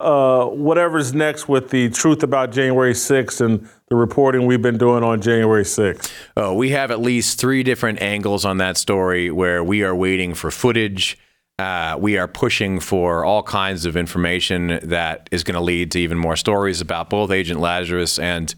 whatever's 0.00 1.14
next 1.14 1.46
with 1.46 1.70
the 1.70 1.88
truth 1.90 2.24
about 2.24 2.50
January 2.50 2.94
6th 2.94 3.40
and 3.40 3.68
the 3.88 3.94
reporting 3.94 4.46
we've 4.46 4.60
been 4.60 4.76
doing 4.76 5.04
on 5.04 5.20
January 5.20 5.62
6th? 5.62 6.10
Oh, 6.36 6.52
we 6.54 6.70
have 6.70 6.90
at 6.90 7.00
least 7.00 7.38
three 7.38 7.62
different 7.62 8.02
angles 8.02 8.44
on 8.44 8.56
that 8.56 8.76
story 8.76 9.30
where 9.30 9.62
we 9.62 9.84
are 9.84 9.94
waiting 9.94 10.34
for 10.34 10.50
footage. 10.50 11.16
Uh, 11.62 11.96
we 11.96 12.18
are 12.18 12.26
pushing 12.26 12.80
for 12.80 13.24
all 13.24 13.40
kinds 13.44 13.86
of 13.86 13.96
information 13.96 14.80
that 14.82 15.28
is 15.30 15.44
going 15.44 15.54
to 15.54 15.60
lead 15.60 15.92
to 15.92 16.00
even 16.00 16.18
more 16.18 16.34
stories 16.34 16.80
about 16.80 17.08
both 17.08 17.30
Agent 17.30 17.60
Lazarus 17.60 18.18
and 18.18 18.52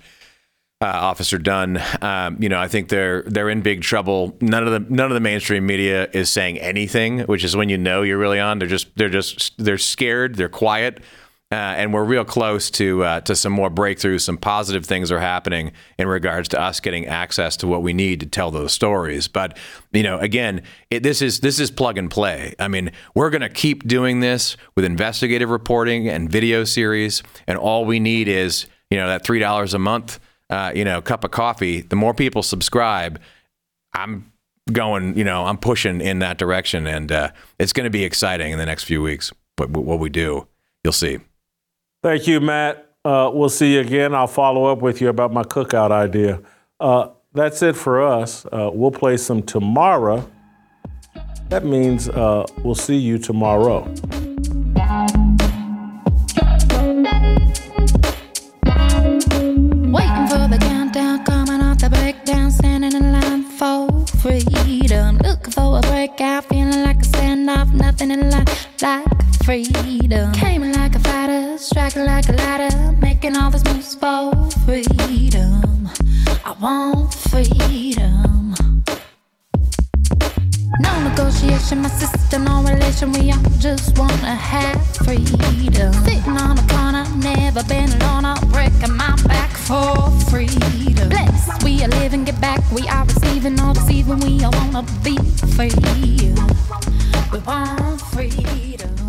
uh, 0.81 0.87
Officer 0.87 1.37
Dunn. 1.37 1.83
Um, 2.01 2.39
you 2.41 2.49
know, 2.49 2.59
I 2.59 2.67
think 2.67 2.89
they're 2.89 3.21
they're 3.25 3.51
in 3.51 3.61
big 3.61 3.83
trouble. 3.83 4.35
None 4.41 4.67
of 4.67 4.73
the 4.73 4.91
none 4.91 5.11
of 5.11 5.15
the 5.15 5.21
mainstream 5.21 5.67
media 5.67 6.09
is 6.15 6.31
saying 6.31 6.59
anything, 6.61 7.21
which 7.21 7.45
is 7.45 7.55
when 7.55 7.69
you 7.69 7.77
know 7.77 8.01
you're 8.01 8.17
really 8.17 8.41
on. 8.41 8.59
They're 8.59 8.69
just 8.69 8.97
they're 8.97 9.11
just 9.11 9.53
they're 9.63 9.77
scared. 9.77 10.37
They're 10.37 10.49
quiet. 10.49 11.03
Uh, 11.53 11.77
and 11.77 11.95
we're 11.95 12.05
real 12.05 12.25
close 12.25 12.69
to 12.69 13.05
uh, 13.05 13.21
to 13.21 13.37
some 13.37 13.53
more 13.53 13.71
breakthroughs. 13.71 14.23
Some 14.23 14.39
positive 14.39 14.85
things 14.85 15.13
are 15.13 15.21
happening 15.21 15.71
in 15.99 16.09
regards 16.09 16.49
to 16.49 16.61
us 16.61 16.81
getting 16.81 17.07
access 17.07 17.57
to 17.59 17.69
what 17.69 17.83
we 17.83 17.93
need 17.93 18.21
to 18.21 18.27
tell 18.27 18.51
those 18.51 18.73
stories. 18.73 19.29
But 19.29 19.57
you 19.93 20.03
know, 20.03 20.19
again, 20.19 20.63
it, 20.91 21.05
this 21.05 21.23
is 21.23 21.41
this 21.41 21.61
is 21.61 21.71
plug 21.71 21.97
and 21.97 22.11
play. 22.11 22.55
I 22.59 22.67
mean, 22.67 22.91
we're 23.15 23.31
going 23.31 23.43
to 23.43 23.49
keep 23.49 23.87
doing 23.87 24.19
this 24.21 24.57
with 24.75 24.85
investigative 24.85 25.51
reporting 25.51 26.09
and 26.09 26.29
video 26.29 26.65
series, 26.65 27.23
and 27.47 27.57
all 27.57 27.85
we 27.85 28.01
need 28.01 28.27
is 28.27 28.67
you 28.91 28.99
know 28.99 29.07
that 29.07 29.23
three 29.23 29.39
dollars 29.39 29.75
a 29.75 29.79
month, 29.79 30.19
uh, 30.51 30.73
you 30.75 30.85
know, 30.85 31.01
cup 31.03 31.23
of 31.25 31.31
coffee. 31.31 31.83
The 31.83 31.97
more 31.97 32.15
people 32.15 32.43
subscribe, 32.43 33.21
I'm 33.93 34.33
going. 34.73 35.17
You 35.17 35.25
know, 35.25 35.45
I'm 35.45 35.59
pushing 35.59 36.01
in 36.01 36.19
that 36.21 36.39
direction, 36.39 36.87
and 36.89 37.13
uh, 37.13 37.31
it's 37.61 37.75
going 37.75 37.85
to 37.85 37.91
be 37.91 38.03
exciting 38.03 38.51
in 38.51 38.59
the 38.59 38.67
next 38.67 38.85
few 38.85 39.03
weeks. 39.03 39.33
But 39.57 39.71
what 39.71 40.01
we 40.01 40.09
do, 40.09 40.49
you'll 40.83 40.93
see. 40.93 41.21
Thank 42.05 42.27
you, 42.27 42.39
Matt. 42.39 42.87
Uh, 43.03 43.31
we'll 43.33 43.49
see 43.49 43.73
you 43.73 43.81
again. 43.81 44.15
I'll 44.15 44.27
follow 44.27 44.67
up 44.67 44.83
with 44.83 45.01
you 45.01 45.09
about 45.09 45.33
my 45.33 45.43
cookout 45.43 45.91
idea. 45.91 46.39
Uh, 46.79 47.09
that's 47.33 47.63
it 47.63 47.77
for 47.77 48.03
us. 48.03 48.45
Uh, 48.45 48.71
we'll 48.71 48.91
play 48.91 49.17
some 49.17 49.43
tomorrow. 49.43 50.31
That 51.49 51.65
means 51.65 52.11
uh, 52.11 52.45
we'll 52.63 52.75
see 52.75 52.97
you 52.97 53.17
tomorrow. 53.17 53.85
Waiting 53.85 53.97
for 60.29 60.45
the 60.53 60.59
countdown, 60.61 61.25
coming 61.25 61.63
off 61.63 61.79
the 61.79 61.89
breakdown, 61.91 62.51
standing 62.51 62.93
in 62.93 63.13
line 63.13 63.45
for 63.45 63.89
freedom. 64.21 65.17
Looking 65.25 65.53
for 65.55 65.79
a 65.79 65.81
breakout, 65.81 66.45
feeling 66.51 66.85
like 66.85 67.01
a 67.01 67.14
standoff, 67.55 67.73
nothing 67.73 68.11
in 68.11 68.31
life 68.31 68.83
like 68.83 69.05
freedom. 69.45 70.33
Came 70.33 70.73
like 70.73 70.95
a 70.95 70.99
fighter, 71.01 71.59
striking 71.59 72.05
like 72.05 72.29
a 72.29 72.33
ladder, 72.33 72.93
making 73.01 73.37
all 73.37 73.51
these 73.51 73.65
moves 73.65 73.95
for 73.95 74.33
freedom. 74.67 75.89
I 76.45 76.55
want 76.61 77.15
freedom. 77.15 78.74
No 80.81 81.09
negotiation, 81.09 81.83
my 81.83 81.89
sister, 81.89 82.39
no 82.39 82.63
relation. 82.63 83.13
We 83.13 83.31
all 83.31 83.39
just 83.59 83.97
wanna 83.97 84.35
have 84.35 84.85
freedom. 84.97 85.93
Sitting 86.05 86.37
on 86.37 86.59
a 86.59 86.67
corner, 86.69 87.05
never 87.17 87.63
been 87.65 87.91
alone. 88.01 88.25
I'm 88.25 88.49
breaking 88.51 88.97
my 88.97 89.15
back 89.27 89.51
for 89.51 90.11
freedom. 90.31 91.09
Blessed, 91.09 91.63
we 91.63 91.85
are 91.85 91.89
living, 91.89 92.25
get 92.25 92.41
back. 92.41 92.61
We 92.73 92.89
are 92.89 93.05
receiving, 93.05 93.61
all 93.61 93.75
deceiving. 93.75 94.19
We 94.21 94.43
all 94.45 94.53
wanna 94.53 94.83
be 95.03 95.17
free. 95.55 95.71
We 97.33 97.39
want 97.41 98.01
freedom. 98.01 99.04